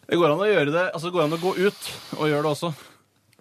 [0.08, 0.86] Det går an å gjøre det.
[0.94, 2.74] Altså, det går an å gå ut og gjøre det også.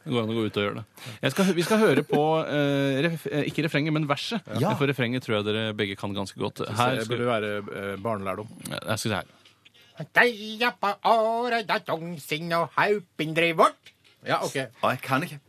[0.05, 0.85] Det går an å gå ut og gjøre det.
[1.25, 4.45] Jeg skal, vi skal høre på eh, ref, eh, ikke refrenget, men verset.
[4.61, 4.75] Ja.
[4.77, 6.61] For refrenget tror jeg dere begge kan ganske godt.
[6.69, 8.51] Her Det skal, burde være eh, barnelærdom.
[8.69, 9.33] jeg skal se her.
[14.27, 14.55] Ja, OK.
[14.57, 15.41] Jeg kan ikke.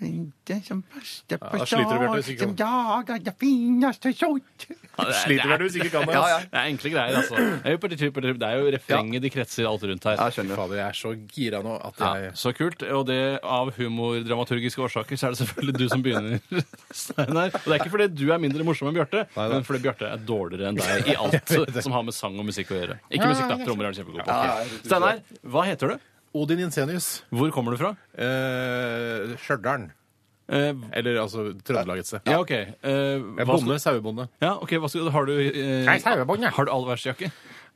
[0.00, 4.64] Den som beste Ja, sliter du, Bjarte, som dager det fineste sort.
[4.70, 6.14] Ja, det er- Sliter du hvis ikke kan det?
[6.16, 6.38] Ja, ja.
[6.40, 7.36] Det er enkle greier, altså.
[7.62, 7.90] Det er jo på
[8.24, 10.16] det det er jo refrenget de kretser alt rundt her.
[10.16, 10.56] Jeg skjønner.
[10.60, 12.82] Fader, jeg er så gira nå at Ja, jeg så kult.
[12.96, 16.40] Og det av humordramaturgiske årsaker så er det selvfølgelig du som begynner,
[17.02, 17.52] Steinar.
[17.54, 20.24] Og det er ikke fordi du er mindre morsom enn Bjarte, men fordi Bjarte er
[20.26, 22.98] dårligere enn deg i alt som har med sang og musikk å gjøre.
[23.12, 23.60] Ikke musikk, da.
[23.66, 24.30] Trommer er du kjempegod på.
[24.32, 26.06] Ja, ja, Steinar, hva heter du?
[26.34, 27.22] Odin Jensenius.
[27.34, 27.94] Hvor kommer du fra?
[28.14, 29.88] Eh, Stjørdal.
[30.50, 32.20] Eh, Eller altså Trøndelag et sted.
[32.26, 32.50] ja, OK.
[32.50, 34.28] Eh, Jeg er hva skal- bonde, sauebonde.
[34.42, 36.50] Ja, ok, hva skal, har du, eh, Nei, sauebonde.
[36.50, 37.30] har du allværsjakke?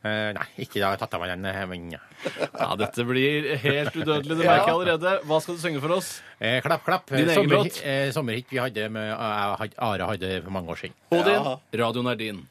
[0.04, 0.94] nei, ikke da.
[1.00, 1.46] Tatt av meg den.
[1.46, 1.98] eh, men, ja.
[2.60, 5.20] Ja, Dette blir helt udødelig, det merker jeg allerede.
[5.24, 6.20] Hva skal du synge for oss?
[6.40, 7.06] Eh, klapp, klapp.
[7.08, 7.80] Din egen låt?
[7.84, 10.94] eh, sommerhit vi hadde med eh, Are hadde for mange år siden.
[11.10, 12.48] Odin, radioen er din.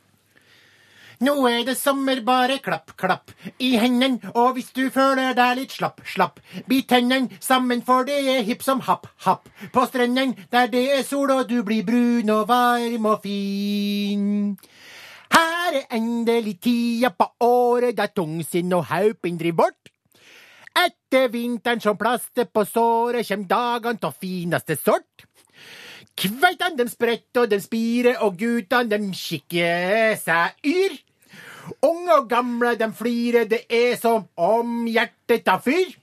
[1.23, 3.31] Nå er det sommer, bare klapp, klapp
[3.63, 4.19] i hendene.
[4.35, 8.65] Og hvis du føler deg litt slapp, slapp, bit tennene sammen, for det er hipp
[8.65, 9.47] som happ, happ.
[9.71, 14.57] På strendene der det er sol, og du blir brun og varm og fin.
[15.33, 19.93] Her er endelig tida på året der tungsinn og haupen driver bort.
[20.73, 25.25] Etter vinteren som plaster på såret, kjem dagene av fineste sort.
[26.19, 30.99] Kveitene dem spretter og dem spirer, og guttene dem kikker seg yr.
[31.83, 35.93] Unge og gamle dem flirer, det er som om hjertet tar fyr.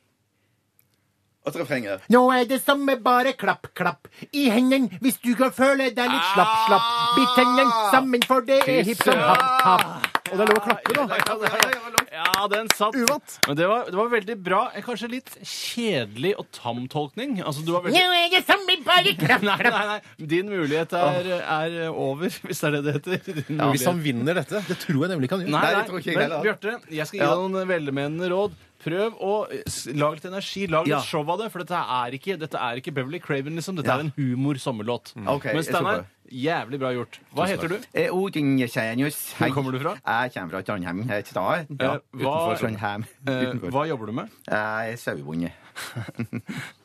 [1.48, 2.04] Og refrenget.
[2.12, 6.26] Nå er det samme, bare klapp, klapp i hendene hvis du kan føle deg litt
[6.34, 6.88] slapp, slapp.
[7.16, 10.09] Bitt hendene sammen, for det er hipp som happ, happ.
[10.30, 12.04] Og det er lov å klappe, da.
[12.14, 12.96] Ja, den satt.
[12.98, 13.36] Uvant.
[13.48, 14.60] Men det var, det var veldig bra.
[14.86, 17.38] Kanskje litt kjedelig og tam tolkning.
[17.42, 20.26] Altså, du var veldig Nå er det samme, bare klapp, Nei, nei, nei.
[20.34, 23.20] Din mulighet er, er over, hvis det er det det heter.
[23.40, 23.86] Din Hvis mulighet.
[23.90, 25.54] han vinner dette, det tror jeg nemlig ikke han gjør.
[25.56, 26.48] Nei, nei, det tror ikke jeg men heller.
[26.48, 28.58] Bjarte, jeg skal gi deg noen velmenende råd.
[28.80, 29.32] Prøv å
[29.66, 31.00] s- lage litt energi, lag litt Ja.
[31.02, 31.50] show av det.
[31.52, 33.76] For dette er ikke, dette er ikke Beverly Craven, liksom.
[33.76, 33.96] Dette Ja.
[33.96, 35.12] er en humor-sommerlåt.
[35.26, 36.06] Ok, Men jeg skal Steinar, prøve.
[36.32, 37.18] jævlig bra gjort.
[37.34, 37.78] Hva heter du?
[37.94, 39.34] Eh, Odin Kjenius.
[39.36, 39.94] Hvor kommer du fra?
[40.06, 41.06] Jeg kommer fra Trondheim.
[41.06, 41.66] Jeg heter Stad.
[41.78, 43.04] Ja, Eh, hva- utenfor Trondheim.
[43.28, 43.70] Eh, Utenfor.
[43.70, 44.30] hva jobber du med?
[44.48, 45.52] Jeg er sauebonde.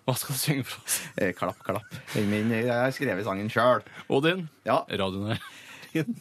[0.06, 1.02] Hva skal du synge for oss?
[1.18, 1.84] Eh, Klapp, klapp.
[2.16, 3.82] Min, jeg har skrevet sangen sjøl.
[4.10, 4.84] Odin, Ja.
[4.90, 5.40] radioen her.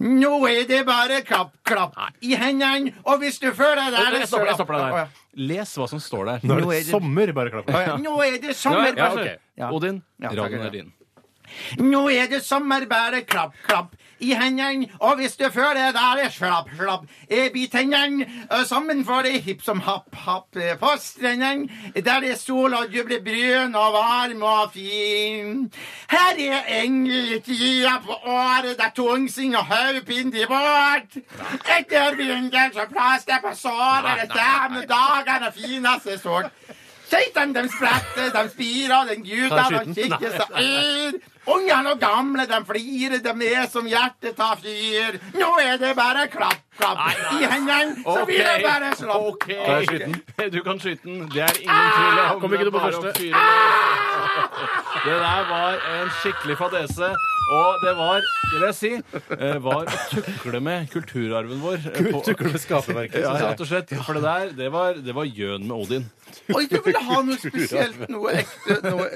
[0.01, 4.51] Nå er det bare klapp, klapp i hendene, og hvis du føler deg Jeg stopper,
[4.53, 5.23] jeg stopper deg der.
[5.51, 6.45] Les hva som står der.
[6.47, 7.73] Nå Nå er det sommer, bare klapp.
[8.03, 8.93] Nå er det sommer.
[8.95, 9.37] Ja, okay.
[9.59, 9.73] Ja.
[9.75, 10.93] Odin, radioen er din.
[11.79, 13.95] Nå er det sommer, bare klapp, klapp
[14.25, 14.89] i hendene.
[15.01, 19.27] Og hvis du føler det, er det slapp, slapp, i bit tennene eh, sammen for
[19.27, 21.69] det hipp som happ, happ på strendene.
[21.95, 25.73] Der det er sol og du blir brun og varm og fin.
[26.11, 27.43] Her er endelig
[28.07, 31.19] på året der tungsing og hodepine bort.
[31.79, 36.51] Etter vinteren så plaster på såret, det med dagene fineste sort.
[37.11, 41.34] Keitene de spretter, de spirer, den gudene de kikker seg yr.
[41.47, 45.19] Ungene og gamle, de flirer, de er som hjertet tar fyr.
[45.37, 47.03] Nå er det bare klapp, klapp
[47.37, 49.19] i hendene, så blir det bare slå.
[49.35, 49.45] Ok.
[49.51, 50.17] Kan jeg skyte den?
[50.55, 51.29] Du kan skyte den.
[51.35, 52.41] Det er ingen tvil om.
[52.41, 53.13] Kom ikke du på første?
[55.05, 57.11] Det der var en skikkelig fadese.
[57.53, 58.91] Og det var, det vil jeg si,
[59.37, 61.83] eh, var å tukle med kulturarven vår.
[62.25, 63.21] Tukle med skaperverket.
[63.25, 63.93] Ja, rett og slett.
[64.07, 66.07] For det der, det var, det var gjøn med Odin.
[66.55, 69.07] Oi, du ville ha noe spesielt, noe ekte, noe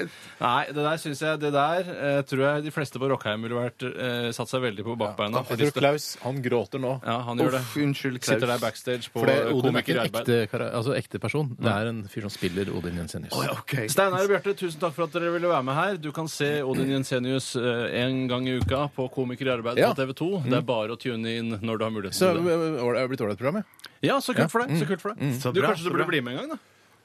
[0.40, 3.59] Nei, det der syns jeg Det der eh, tror jeg de fleste på Rockheim ville
[3.59, 5.43] vært eh, satt seg veldig på bakbeina.
[5.51, 6.93] Jeg tror Klaus han gråter nå.
[7.05, 7.62] Ja, han gjør det.
[7.85, 8.31] unnskyld, Klaus.
[8.35, 11.51] Sitter der backstage på For det, Odin er ikke en ekte, kara- altså, ekte person.
[11.59, 13.35] Det er en fyr som spiller Odin Jensenius.
[13.59, 13.74] Ok.
[13.90, 15.97] Steinar og Bjarte, tusen takk for at dere ville være med her.
[16.03, 19.90] Du kan se Odin Jensenius eh, en gang i uka på Komiker i arbeid Ja.
[19.95, 20.31] på TV 2.
[20.49, 22.57] Det er bare å tune inn når du har muligheten Så til det.
[22.57, 23.93] øh, det er blitt ålreit program, ja.
[24.12, 24.77] Ja, så kult for deg.
[24.78, 25.32] Så kult for deg.
[25.43, 26.12] Så Du, bra, kanskje så du burde bra.
[26.12, 26.59] bli med en gang, da?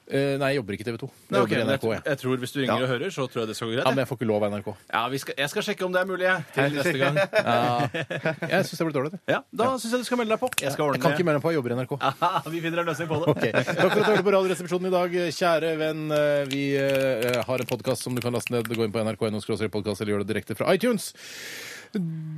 [0.04, 1.06] Eh, nei, jeg jobber ikke i TV 2.
[1.08, 2.04] Jeg Nei, ok, jobber i men NRK, jeg, jeg.
[2.12, 3.84] jeg tror Hvis du ringer og hører, så tror jeg det skal gå greit.
[3.86, 4.08] Ja, men jeg.
[4.10, 4.68] får ikke lov av NRK.
[4.92, 6.44] Ja, vi skal, jeg skal sjekke om det er mulig, jeg.
[6.54, 7.16] Til neste gang.
[8.54, 9.12] Jeg syns det blir dårlig.
[9.14, 9.20] det.
[9.32, 10.50] Ja, Da syns jeg du skal melde deg på.
[10.60, 11.94] Jeg skal Jeg kan ikke melde meg på, jeg jobber i NRK.
[12.54, 13.32] Vi finner en løsning på det.
[13.32, 16.04] Ok, Takk for at du hørte på Radioresepsjonen i dag, kjære venn.
[16.14, 18.68] Eh, Vi eh, har en podkast som du kan laste ned.
[18.68, 19.40] Gå inn på nrk.no
[19.72, 21.12] podkast eller gjør det direkte fra iTunes.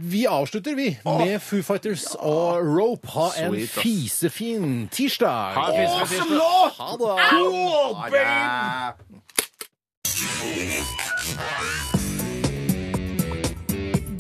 [0.03, 3.09] Vi avslutter, vi, med Foo Fighters og Rope.
[3.09, 3.83] Ha en Sweet, ass.
[3.83, 5.55] fisefin tirsdag.
[5.57, 6.37] Ha en fisefin tirsdag.
[6.37, 6.73] låt!
[6.79, 7.07] Ha det.
[7.97, 9.17] Ha det.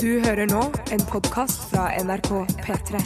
[0.00, 2.30] Du hører nå en podkast fra NRK
[2.62, 3.00] P3.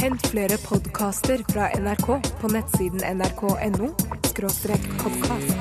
[0.00, 2.08] Hent flere podkaster fra NRK
[2.40, 3.90] på nettsiden nrk.no
[5.02, 5.56] podkast.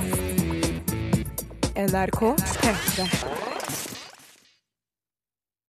[1.75, 2.21] NRK
[2.61, 3.07] P3.